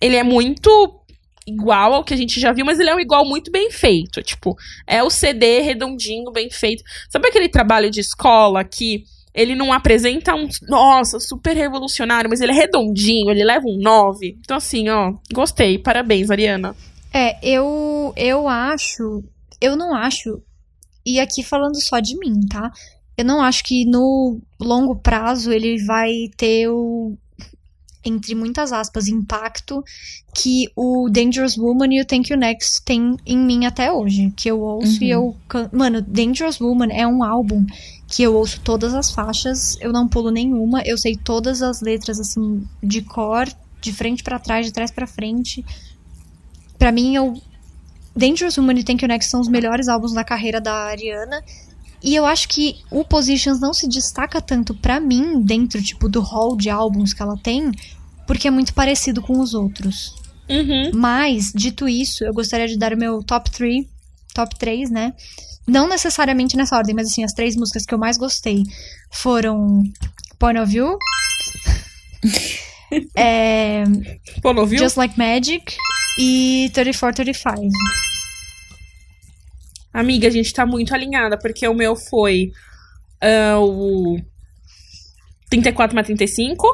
ele 0.01 0.15
é 0.15 0.23
muito 0.23 1.01
igual 1.47 1.93
ao 1.93 2.03
que 2.03 2.13
a 2.13 2.17
gente 2.17 2.39
já 2.39 2.51
viu, 2.51 2.65
mas 2.65 2.79
ele 2.79 2.89
é 2.89 2.95
um 2.95 2.99
igual 2.99 3.25
muito 3.25 3.49
bem 3.49 3.71
feito. 3.71 4.21
Tipo, 4.21 4.55
é 4.85 5.01
o 5.01 5.09
CD 5.09 5.61
redondinho, 5.61 6.31
bem 6.31 6.49
feito. 6.49 6.83
Sabe 7.09 7.29
aquele 7.29 7.47
trabalho 7.47 7.89
de 7.89 8.01
escola 8.01 8.63
que 8.63 9.05
ele 9.33 9.55
não 9.55 9.71
apresenta 9.71 10.35
um, 10.35 10.47
nossa, 10.67 11.19
super 11.19 11.55
revolucionário, 11.55 12.29
mas 12.29 12.41
ele 12.41 12.51
é 12.51 12.55
redondinho, 12.55 13.29
ele 13.29 13.43
leva 13.43 13.65
um 13.67 13.77
9. 13.77 14.35
Então, 14.39 14.57
assim, 14.57 14.89
ó, 14.89 15.13
gostei. 15.31 15.77
Parabéns, 15.77 16.29
Ariana. 16.29 16.75
É, 17.13 17.37
eu, 17.41 18.13
eu 18.17 18.47
acho. 18.47 19.23
Eu 19.61 19.75
não 19.75 19.95
acho. 19.95 20.41
E 21.05 21.19
aqui 21.19 21.43
falando 21.43 21.79
só 21.81 21.99
de 21.99 22.17
mim, 22.17 22.41
tá? 22.49 22.71
Eu 23.15 23.25
não 23.25 23.41
acho 23.41 23.63
que 23.63 23.85
no 23.85 24.39
longo 24.59 24.95
prazo 24.95 25.51
ele 25.51 25.83
vai 25.85 26.11
ter 26.35 26.67
o. 26.67 27.17
Entre 28.07 28.33
muitas 28.35 28.71
aspas, 28.71 29.07
impacto 29.07 29.83
que 30.33 30.69
o 30.75 31.09
Dangerous 31.09 31.57
Woman 31.57 31.87
e 31.93 32.01
o 32.01 32.05
Thank 32.05 32.31
You 32.31 32.39
Next 32.39 32.81
tem 32.83 33.17
em 33.25 33.37
mim 33.37 33.65
até 33.65 33.91
hoje. 33.91 34.31
Que 34.35 34.49
eu 34.49 34.59
ouço 34.61 35.03
e 35.03 35.09
eu. 35.09 35.35
can- 35.47 35.69
Mano, 35.73 36.01
Dangerous 36.01 36.59
Woman 36.61 36.87
é 36.91 37.05
um 37.07 37.23
álbum 37.23 37.65
que 38.07 38.23
eu 38.23 38.33
ouço 38.35 38.61
todas 38.61 38.93
as 38.93 39.11
faixas, 39.11 39.77
eu 39.81 39.91
não 39.91 40.07
pulo 40.07 40.31
nenhuma, 40.31 40.81
eu 40.85 40.97
sei 40.97 41.15
todas 41.17 41.61
as 41.61 41.81
letras, 41.81 42.19
assim, 42.19 42.65
de 42.81 43.01
cor, 43.01 43.47
de 43.81 43.91
frente 43.91 44.23
pra 44.23 44.39
trás, 44.39 44.65
de 44.65 44.71
trás 44.71 44.89
pra 44.91 45.05
frente. 45.05 45.65
Pra 46.77 46.91
mim, 46.91 47.15
eu. 47.15 47.33
Dangerous 48.15 48.57
Woman 48.57 48.79
e 48.79 48.83
Thank 48.83 49.03
You 49.03 49.07
Next 49.09 49.29
são 49.29 49.41
os 49.41 49.47
melhores 49.47 49.87
álbuns 49.87 50.13
da 50.13 50.23
carreira 50.23 50.59
da 50.61 50.73
Ariana. 50.73 51.43
E 52.07 52.15
eu 52.15 52.25
acho 52.25 52.47
que 52.47 52.77
o 52.89 53.03
Positions 53.03 53.59
não 53.59 53.73
se 53.73 53.85
destaca 53.85 54.39
tanto 54.39 54.73
pra 54.73 54.97
mim, 54.97 55.41
dentro, 55.41 55.83
tipo, 55.83 56.07
do 56.07 56.21
hall 56.21 56.55
de 56.55 56.69
álbuns 56.69 57.13
que 57.13 57.21
ela 57.21 57.35
tem, 57.35 57.69
porque 58.25 58.47
é 58.47 58.51
muito 58.51 58.73
parecido 58.73 59.21
com 59.21 59.41
os 59.41 59.53
outros. 59.53 60.15
Uhum. 60.49 60.91
Mas, 60.93 61.51
dito 61.53 61.85
isso, 61.85 62.23
eu 62.23 62.33
gostaria 62.33 62.65
de 62.65 62.77
dar 62.77 62.93
o 62.93 62.97
meu 62.97 63.21
top 63.21 63.51
3, 63.51 63.85
top 64.33 64.57
3, 64.57 64.89
né? 64.89 65.13
Não 65.67 65.85
necessariamente 65.85 66.55
nessa 66.55 66.77
ordem, 66.77 66.95
mas 66.95 67.09
assim, 67.09 67.25
as 67.25 67.33
três 67.33 67.57
músicas 67.57 67.85
que 67.85 67.93
eu 67.93 67.99
mais 67.99 68.17
gostei 68.17 68.63
foram 69.11 69.83
Point 70.39 70.61
of 70.61 70.71
View, 70.71 70.97
é, 73.17 73.83
Pô, 74.41 74.53
não 74.53 74.65
viu? 74.65 74.79
Just 74.79 74.95
Like 74.95 75.17
Magic 75.19 75.75
e 76.17 76.71
3435. 76.73 77.67
Amiga, 79.97 80.27
a 80.27 80.31
gente 80.31 80.53
tá 80.53 80.63
muito 80.63 80.93
alinhada, 80.93 81.39
porque 81.39 81.67
o 81.67 81.73
meu 81.73 81.95
foi 81.95 82.51
ah, 83.19 83.59
o 83.59 84.21
34 85.49 85.95
mais 85.95 86.05
35, 86.05 86.67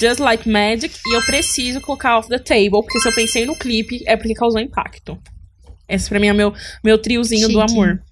Just 0.00 0.20
Like 0.20 0.48
Magic, 0.48 0.98
e 1.06 1.14
eu 1.14 1.20
preciso 1.26 1.82
colocar 1.82 2.16
Off 2.16 2.30
the 2.30 2.38
Table, 2.38 2.80
porque 2.80 2.98
se 2.98 3.08
eu 3.10 3.14
pensei 3.14 3.44
no 3.44 3.54
clipe, 3.54 4.02
é 4.06 4.16
porque 4.16 4.32
causou 4.32 4.58
impacto. 4.58 5.20
Esse 5.86 6.08
pra 6.08 6.18
mim 6.18 6.28
é 6.28 6.32
meu, 6.32 6.54
meu 6.82 6.96
triozinho 6.96 7.46
do 7.46 7.60
Chique. 7.60 7.72
amor. 7.72 8.02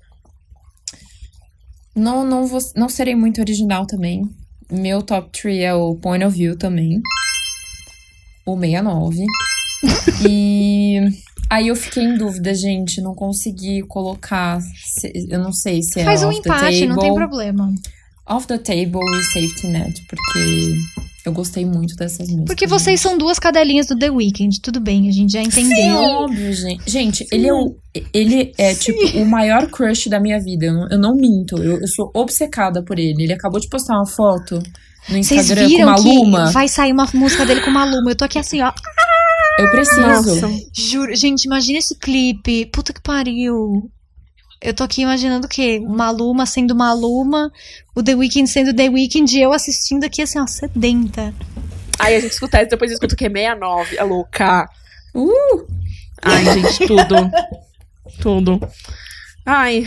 Não, 1.96 2.22
não, 2.22 2.46
vou, 2.46 2.60
não 2.76 2.90
serei 2.90 3.14
muito 3.14 3.40
original 3.40 3.86
também. 3.86 4.28
Meu 4.70 5.00
top 5.00 5.30
3 5.32 5.60
é 5.60 5.72
o 5.72 5.94
Point 5.94 6.22
of 6.22 6.36
View 6.36 6.54
também. 6.58 7.00
O 8.44 8.60
69. 8.60 9.24
e 10.28 11.00
aí 11.54 11.68
eu 11.68 11.76
fiquei 11.76 12.02
em 12.02 12.16
dúvida, 12.16 12.54
gente. 12.54 13.00
Não 13.00 13.14
consegui 13.14 13.82
colocar. 13.82 14.58
eu 15.28 15.38
não 15.38 15.52
sei 15.52 15.82
se 15.82 16.00
é 16.00 16.04
Faz 16.04 16.22
um 16.22 16.32
empate, 16.32 16.86
não 16.86 16.96
tem 16.96 17.14
Table, 17.14 17.26
problema. 17.26 17.72
Off 18.26 18.46
the 18.46 18.58
Table 18.58 19.00
e 19.18 19.22
Safety 19.32 19.66
Net, 19.68 20.02
porque 20.08 20.74
eu 21.26 21.32
gostei 21.32 21.64
muito 21.64 21.94
dessas 21.94 22.28
músicas. 22.28 22.46
Porque 22.46 22.66
vocês 22.66 23.00
são 23.00 23.16
duas 23.18 23.38
cadelinhas 23.38 23.86
do 23.86 23.96
The 23.98 24.10
Weeknd, 24.10 24.60
tudo 24.62 24.80
bem, 24.80 25.08
a 25.08 25.12
gente 25.12 25.32
já 25.32 25.42
entendeu. 25.42 25.96
óbvio, 25.96 26.52
gente. 26.52 26.90
Gente, 26.90 27.26
ele 27.30 27.48
é, 27.48 27.52
o, 27.52 27.76
ele 28.12 28.52
é 28.58 28.74
tipo, 28.74 29.18
o 29.18 29.26
maior 29.26 29.66
crush 29.70 30.08
da 30.08 30.18
minha 30.18 30.40
vida. 30.40 30.66
Eu 30.66 30.74
não, 30.74 30.88
eu 30.90 30.98
não 30.98 31.14
minto. 31.14 31.56
Eu, 31.58 31.80
eu 31.80 31.88
sou 31.88 32.10
obcecada 32.14 32.82
por 32.82 32.98
ele. 32.98 33.24
Ele 33.24 33.32
acabou 33.32 33.60
de 33.60 33.68
postar 33.68 33.94
uma 33.94 34.06
foto 34.06 34.62
no 35.08 35.18
Instagram 35.18 35.68
com 35.70 35.84
Maluma. 35.84 36.46
que 36.46 36.52
vai 36.52 36.66
sair 36.66 36.92
uma 36.92 37.08
música 37.12 37.44
dele 37.44 37.60
com 37.60 37.70
Maluma? 37.70 38.10
Eu 38.10 38.16
tô 38.16 38.24
aqui 38.24 38.38
assim, 38.38 38.62
ó. 38.62 38.72
Eu 39.58 39.70
preciso. 39.70 40.00
Nossa. 40.00 40.48
Juro, 40.72 41.14
gente, 41.14 41.44
imagina 41.44 41.78
esse 41.78 41.94
clipe. 41.96 42.66
Puta 42.66 42.92
que 42.92 43.00
pariu. 43.00 43.90
Eu 44.60 44.72
tô 44.72 44.82
aqui 44.82 45.02
imaginando 45.02 45.46
o 45.46 45.48
quê? 45.48 45.78
Maluma 45.78 46.46
sendo 46.46 46.74
Maluma, 46.74 47.52
o 47.94 48.02
The 48.02 48.14
Weeknd 48.14 48.48
sendo 48.48 48.74
The 48.74 48.88
Weeknd 48.88 49.36
e 49.36 49.42
eu 49.42 49.52
assistindo 49.52 50.04
aqui 50.04 50.22
assim, 50.22 50.40
ó, 50.40 50.46
sedenta. 50.46 51.34
Aí 51.98 52.16
a 52.16 52.20
gente 52.20 52.32
escuta 52.32 52.60
isso, 52.60 52.70
depois 52.70 52.90
escuta 52.90 53.14
o 53.14 53.16
quê? 53.16 53.28
69, 53.28 53.98
a 53.98 54.04
louca. 54.04 54.68
Uh! 55.14 55.66
Ai, 56.22 56.44
gente, 56.44 56.86
tudo. 56.86 57.30
tudo. 58.22 58.60
Ai. 59.44 59.86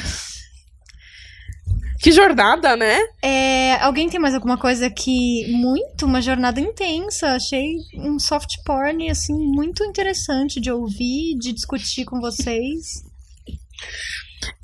Que 2.01 2.11
jornada, 2.11 2.75
né? 2.75 2.99
É, 3.23 3.75
alguém 3.81 4.07
tem 4.09 4.19
mais 4.19 4.33
alguma 4.35 4.57
coisa 4.57 4.89
que. 4.89 5.47
Muito, 5.51 6.05
uma 6.05 6.21
jornada 6.21 6.59
intensa. 6.59 7.29
Achei 7.29 7.75
um 7.95 8.19
soft 8.19 8.55
porn, 8.65 9.09
assim, 9.09 9.33
muito 9.33 9.83
interessante 9.83 10.59
de 10.61 10.71
ouvir, 10.71 11.35
de 11.39 11.51
discutir 11.53 12.05
com 12.05 12.19
vocês. 12.19 13.01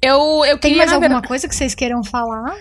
Eu, 0.01 0.45
eu 0.45 0.57
Tem 0.59 0.75
mais 0.75 0.91
alguma 0.91 1.07
verdade- 1.09 1.27
coisa 1.27 1.47
que 1.47 1.55
vocês 1.55 1.73
queiram 1.75 2.03
falar? 2.03 2.55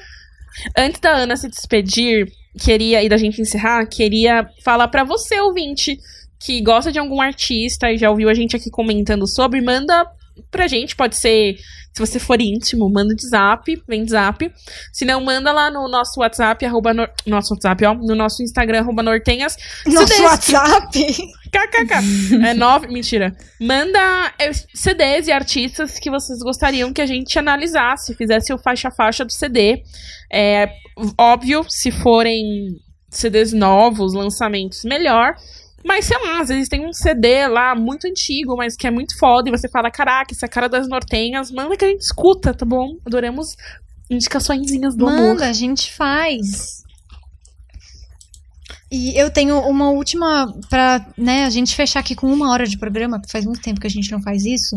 Antes 0.77 1.01
da 1.01 1.11
Ana 1.17 1.37
se 1.37 1.49
despedir, 1.49 2.27
queria, 2.61 3.03
e 3.03 3.09
da 3.09 3.17
gente 3.17 3.41
encerrar, 3.41 3.87
queria 3.87 4.47
falar 4.65 4.89
pra 4.89 5.05
você, 5.05 5.41
ouvinte, 5.41 5.99
que 6.41 6.61
gosta 6.63 6.91
de 6.93 6.99
algum 6.99 7.21
artista 7.21 7.91
e 7.91 7.97
já 7.99 8.11
ouviu 8.11 8.29
a 8.29 8.35
gente 8.35 8.57
aqui 8.57 8.71
comentando 8.71 9.27
sobre, 9.27 9.61
manda 9.61 10.05
pra 10.51 10.67
gente, 10.67 10.95
pode 10.97 11.17
ser, 11.17 11.55
se 11.93 11.99
você 11.99 12.19
for 12.19 12.41
íntimo, 12.41 12.91
manda 12.91 13.15
de 13.15 13.29
zap, 13.29 13.65
vem 13.89 14.05
de 14.05 14.11
zap. 14.11 14.53
Se 14.93 15.05
não, 15.05 15.21
manda 15.23 15.53
lá 15.53 15.71
no 15.71 15.89
nosso 15.89 16.21
WhatsApp, 16.21 16.65
arroba 16.65 16.93
nor- 16.95 17.11
nosso 17.27 17.55
WhatsApp, 17.55 17.85
ó, 17.87 17.95
no 17.95 18.15
nosso 18.15 18.43
Instagram, 18.43 18.81
arroba 18.81 19.03
nortenhas. 19.03 19.57
Nosso 19.87 20.09
CDs. 20.09 20.21
WhatsApp! 20.23 20.99
KKK. 21.53 21.95
É 22.49 22.55
nove, 22.55 22.87
mentira. 22.89 23.31
Manda 23.61 24.33
é, 24.39 24.51
CDs 24.75 25.27
e 25.29 25.33
artistas 25.33 25.99
que 25.99 26.11
vocês 26.11 26.39
gostariam 26.39 26.93
que 26.93 27.01
a 27.03 27.07
gente 27.07 27.39
analisasse, 27.39 28.15
fizesse 28.15 28.53
o 28.55 28.59
faixa 28.59 28.91
faixa 28.91 29.25
do 29.25 29.33
CD. 29.33 29.83
É 30.33 30.69
óbvio, 31.19 31.65
se 31.69 31.91
forem 31.91 32.43
CDs 33.11 33.53
novos, 33.53 34.15
lançamentos, 34.15 34.83
melhor. 34.85 35.35
Mas 35.85 36.05
sei 36.05 36.19
lá, 36.19 36.41
às 36.41 36.49
vezes 36.49 36.69
tem 36.69 36.87
um 36.87 36.93
CD 36.93 37.47
lá 37.49 37.75
muito 37.75 38.07
antigo, 38.07 38.57
mas 38.57 38.77
que 38.77 38.87
é 38.87 38.91
muito 38.91 39.19
foda, 39.19 39.49
e 39.49 39.53
você 39.53 39.69
fala: 39.69 39.91
caraca, 39.91 40.33
essa 40.33 40.49
cara 40.49 40.69
das 40.69 40.89
nortenhas, 40.89 41.51
manda 41.51 41.77
que 41.77 41.85
a 41.85 41.89
gente 41.89 42.03
escuta, 42.03 42.55
tá 42.55 42.65
bom? 42.65 42.97
Adoramos 43.05 43.57
indicaçõezinhas 44.11 44.95
do 44.95 45.07
amor. 45.07 45.21
Manda, 45.21 45.49
a 45.49 45.53
gente 45.53 45.93
faz. 45.93 46.83
E 48.91 49.19
eu 49.19 49.31
tenho 49.31 49.59
uma 49.61 49.91
última 49.91 50.55
pra, 50.69 51.07
né, 51.17 51.47
a 51.47 51.51
gente 51.51 51.75
fechar 51.75 52.01
aqui 52.01 52.15
com 52.15 52.31
uma 52.31 52.51
hora 52.51 52.67
de 52.67 52.77
programa, 52.77 53.23
faz 53.27 53.47
muito 53.47 53.63
tempo 53.63 53.81
que 53.81 53.87
a 53.87 53.91
gente 53.91 54.13
não 54.13 54.21
faz 54.21 54.45
isso. 54.45 54.77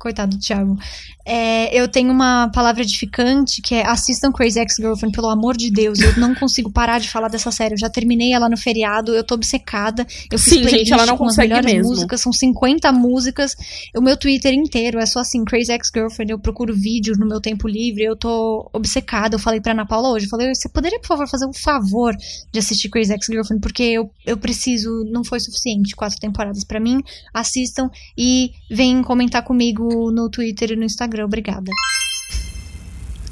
Coitado 0.00 0.34
do 0.34 0.40
Thiago. 0.40 0.78
É, 1.26 1.78
eu 1.78 1.86
tenho 1.86 2.10
uma 2.10 2.48
palavra 2.48 2.82
edificante 2.82 3.60
que 3.60 3.74
é 3.74 3.86
assistam 3.86 4.32
Crazy 4.32 4.58
Ex-Girlfriend, 4.58 5.14
pelo 5.14 5.28
amor 5.28 5.54
de 5.54 5.70
Deus. 5.70 6.00
Eu 6.00 6.16
não 6.16 6.34
consigo 6.34 6.72
parar 6.72 6.98
de 6.98 7.10
falar 7.10 7.28
dessa 7.28 7.50
série. 7.52 7.74
Eu 7.74 7.78
já 7.78 7.90
terminei 7.90 8.32
ela 8.32 8.48
no 8.48 8.56
feriado, 8.56 9.14
eu 9.14 9.22
tô 9.22 9.34
obcecada. 9.34 10.06
Eu 10.32 10.38
fiz 10.38 10.54
Sim, 10.54 10.66
gente, 10.66 10.90
ela 10.90 11.04
não 11.04 11.18
com 11.18 11.24
as 11.24 11.32
consegue 11.32 11.48
melhores 11.52 11.72
mesmo. 11.74 11.90
músicas, 11.90 12.20
são 12.22 12.32
50 12.32 12.90
músicas. 12.92 13.54
O 13.94 14.00
meu 14.00 14.16
Twitter 14.16 14.54
inteiro 14.54 14.98
é 14.98 15.04
só 15.04 15.20
assim, 15.20 15.44
Crazy 15.44 15.70
Ex-Girlfriend. 15.70 16.32
Eu 16.32 16.38
procuro 16.38 16.74
vídeos 16.74 17.18
no 17.18 17.26
meu 17.26 17.42
tempo 17.42 17.68
livre, 17.68 18.02
eu 18.02 18.16
tô 18.16 18.70
obcecada. 18.72 19.34
Eu 19.34 19.38
falei 19.38 19.60
pra 19.60 19.72
Ana 19.72 19.84
Paula 19.86 20.08
hoje, 20.08 20.24
eu 20.24 20.30
falei, 20.30 20.54
você 20.54 20.68
poderia, 20.70 20.98
por 20.98 21.08
favor, 21.08 21.28
fazer 21.28 21.44
um 21.44 21.52
favor 21.52 22.16
de 22.50 22.58
assistir 22.58 22.88
Crazy 22.88 23.12
Ex-Girlfriend, 23.12 23.60
porque 23.60 23.82
eu, 23.82 24.10
eu 24.24 24.38
preciso, 24.38 25.04
não 25.12 25.22
foi 25.22 25.38
suficiente 25.38 25.94
quatro 25.94 26.18
temporadas 26.18 26.64
pra 26.64 26.80
mim. 26.80 27.02
Assistam 27.34 27.90
e 28.16 28.52
vem 28.70 29.02
comentar 29.02 29.44
comigo 29.44 29.89
no 30.10 30.30
Twitter 30.30 30.72
e 30.72 30.76
no 30.76 30.84
Instagram. 30.84 31.24
Obrigada. 31.24 31.70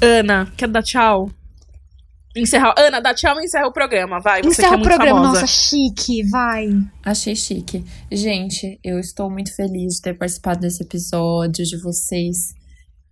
Ana, 0.01 0.51
quer 0.55 0.69
dar 0.69 0.83
tchau? 0.83 1.29
Encerrar. 2.35 2.73
Ana, 2.77 3.01
dá 3.01 3.13
tchau 3.13 3.39
e 3.39 3.45
encerra 3.45 3.67
o 3.67 3.73
programa, 3.73 4.19
vai. 4.19 4.41
Você 4.41 4.49
Encerra 4.49 4.67
que 4.69 4.73
é 4.73 4.77
o 4.77 4.79
muito 4.79 4.87
programa, 4.89 5.19
famosa. 5.21 5.41
nossa, 5.41 5.47
chique, 5.47 6.23
vai. 6.29 6.69
Achei 7.03 7.35
chique. 7.35 7.83
Gente, 8.11 8.79
eu 8.83 8.99
estou 8.99 9.29
muito 9.29 9.53
feliz 9.55 9.95
de 9.95 10.01
ter 10.03 10.13
participado 10.13 10.59
desse 10.61 10.83
episódio, 10.83 11.65
de 11.65 11.77
vocês. 11.77 12.53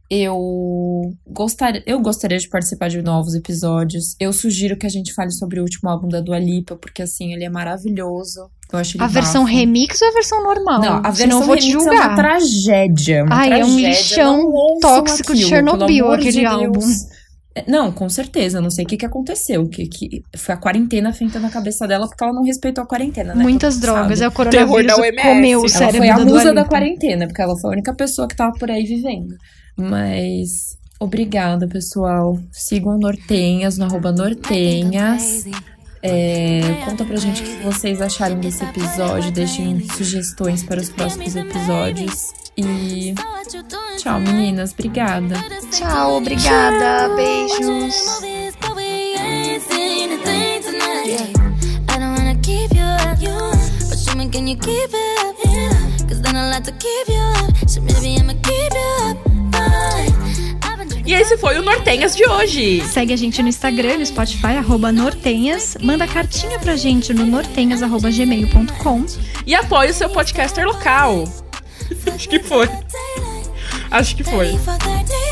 Eu 0.10 1.12
gostaria, 1.28 1.84
eu 1.86 2.00
gostaria 2.00 2.38
de 2.38 2.48
participar 2.48 2.88
de 2.90 3.02
novos 3.02 3.36
episódios. 3.36 4.16
Eu 4.20 4.32
sugiro 4.32 4.78
que 4.78 4.86
a 4.86 4.90
gente 4.90 5.14
fale 5.14 5.32
sobre 5.32 5.60
o 5.60 5.64
último 5.64 5.90
álbum 5.90 6.08
da 6.08 6.22
Dua 6.22 6.40
Lipa, 6.40 6.76
porque 6.78 7.02
assim, 7.02 7.34
ele 7.34 7.44
é 7.44 7.50
maravilhoso. 7.50 8.50
Eu 8.72 8.80
acho 8.80 8.96
ele 8.98 9.04
A 9.04 9.08
versão 9.08 9.44
bafo. 9.44 9.56
remix 9.56 10.02
ou 10.02 10.08
a 10.08 10.12
versão 10.12 10.44
normal? 10.44 10.82
Não, 10.82 11.02
a 11.06 11.12
versão 11.12 11.42
eu 11.42 11.46
vou 11.46 11.58
te 11.58 11.68
remix 11.68 11.86
é 11.86 11.90
julgar. 11.90 12.08
uma 12.10 12.16
tragédia. 12.16 13.24
Uma 13.26 13.36
Ai, 13.36 13.48
é 13.52 13.66
um 13.66 13.68
tragédia. 13.68 13.88
lixão 13.90 14.52
tóxico 14.82 15.34
de 15.36 15.44
aquilo, 15.44 15.50
Chernobyl, 15.50 16.08
de 16.08 16.14
aquele 16.16 16.42
Deus. 16.42 16.54
álbum. 16.54 16.80
Não, 17.68 17.92
com 17.92 18.08
certeza. 18.08 18.60
Eu 18.60 18.62
não 18.62 18.70
sei 18.70 18.86
o 18.86 18.88
que, 18.88 18.98
que 18.98 19.06
aconteceu. 19.06 19.68
Que, 19.68 19.88
que 19.88 20.22
foi 20.38 20.54
a 20.54 20.58
quarentena 20.58 21.12
feita 21.12 21.40
na 21.40 21.50
cabeça 21.50 21.88
dela 21.88 22.08
porque 22.08 22.24
ela 22.24 22.32
não 22.34 22.44
respeitou 22.44 22.84
a 22.84 22.88
quarentena, 22.88 23.34
né? 23.34 23.42
Muitas 23.42 23.80
drogas. 23.80 24.20
sabe. 24.20 24.26
É 24.26 24.28
o 24.28 24.32
coronavírus 24.32 24.68
Terror 24.68 24.86
da 24.86 24.96
OMS. 25.02 25.24
comeu 25.28 25.60
o 25.60 25.62
Ela 25.64 25.70
cérebro 25.70 26.04
Ela 26.04 26.16
foi 26.16 26.24
a 26.24 26.26
musa 26.28 26.54
da 26.54 26.66
quarentena, 26.66 27.28
porque 27.28 27.42
ela 27.42 27.58
foi 27.58 27.70
a 27.72 27.74
única 27.74 27.96
pessoa 27.96 28.28
que 28.28 28.36
tava 28.36 28.52
por 28.60 28.70
aí 28.70 28.84
vivendo. 28.86 29.36
Mas 29.78 30.78
obrigada, 31.00 31.68
pessoal. 31.68 32.40
Sigam 32.52 32.98
Nortenhas 32.98 33.78
no 33.78 33.86
arroba 33.86 34.12
Nortenhas. 34.12 35.46
É, 36.02 36.62
conta 36.86 37.04
pra 37.06 37.18
gente 37.18 37.42
o 37.42 37.46
que 37.46 37.64
vocês 37.64 38.02
acharam 38.02 38.40
desse 38.40 38.64
episódio. 38.64 39.32
Deixem 39.32 39.88
sugestões 39.90 40.64
para 40.64 40.82
os 40.82 40.90
próximos 40.90 41.36
episódios. 41.36 42.32
E 42.58 43.14
tchau, 43.98 44.20
meninas. 44.20 44.74
Obrigada. 44.74 45.36
Tchau, 45.72 46.18
obrigada. 46.18 47.16
Beijos. 47.16 48.28
Can 54.30 54.46
you 54.46 54.58
keep 54.58 54.90
it 54.94 55.20
up? 55.26 56.08
Cause 56.08 56.22
then 56.22 56.36
I'll 56.36 56.52
have 56.52 56.64
to 56.64 56.72
keep 56.74 57.08
you 57.08 57.16
up, 57.16 57.70
so 57.70 57.82
maybe 57.82 58.18
I'ma 58.20 58.34
keep 58.44 58.74
you 58.74 59.10
up. 59.10 59.27
E 61.08 61.14
esse 61.14 61.38
foi 61.38 61.58
o 61.58 61.62
Nortenhas 61.62 62.14
de 62.14 62.28
hoje. 62.28 62.84
Segue 62.86 63.14
a 63.14 63.16
gente 63.16 63.42
no 63.42 63.48
Instagram, 63.48 64.00
no 64.00 64.06
Spotify, 64.06 64.58
arroba 64.58 64.92
Nortenhas. 64.92 65.78
Manda 65.82 66.06
cartinha 66.06 66.60
pra 66.60 66.76
gente 66.76 67.14
no 67.14 67.26
nortenhas.gmail.com. 67.26 69.06
E 69.46 69.56
apoie 69.56 69.92
o 69.92 69.94
seu 69.94 70.10
podcaster 70.10 70.66
local. 70.66 71.24
Acho 72.14 72.28
que 72.28 72.40
foi. 72.40 72.68
Acho 73.90 74.18
que 74.18 74.24
foi. 74.26 74.58
for 74.58 74.78
13. 74.78 75.27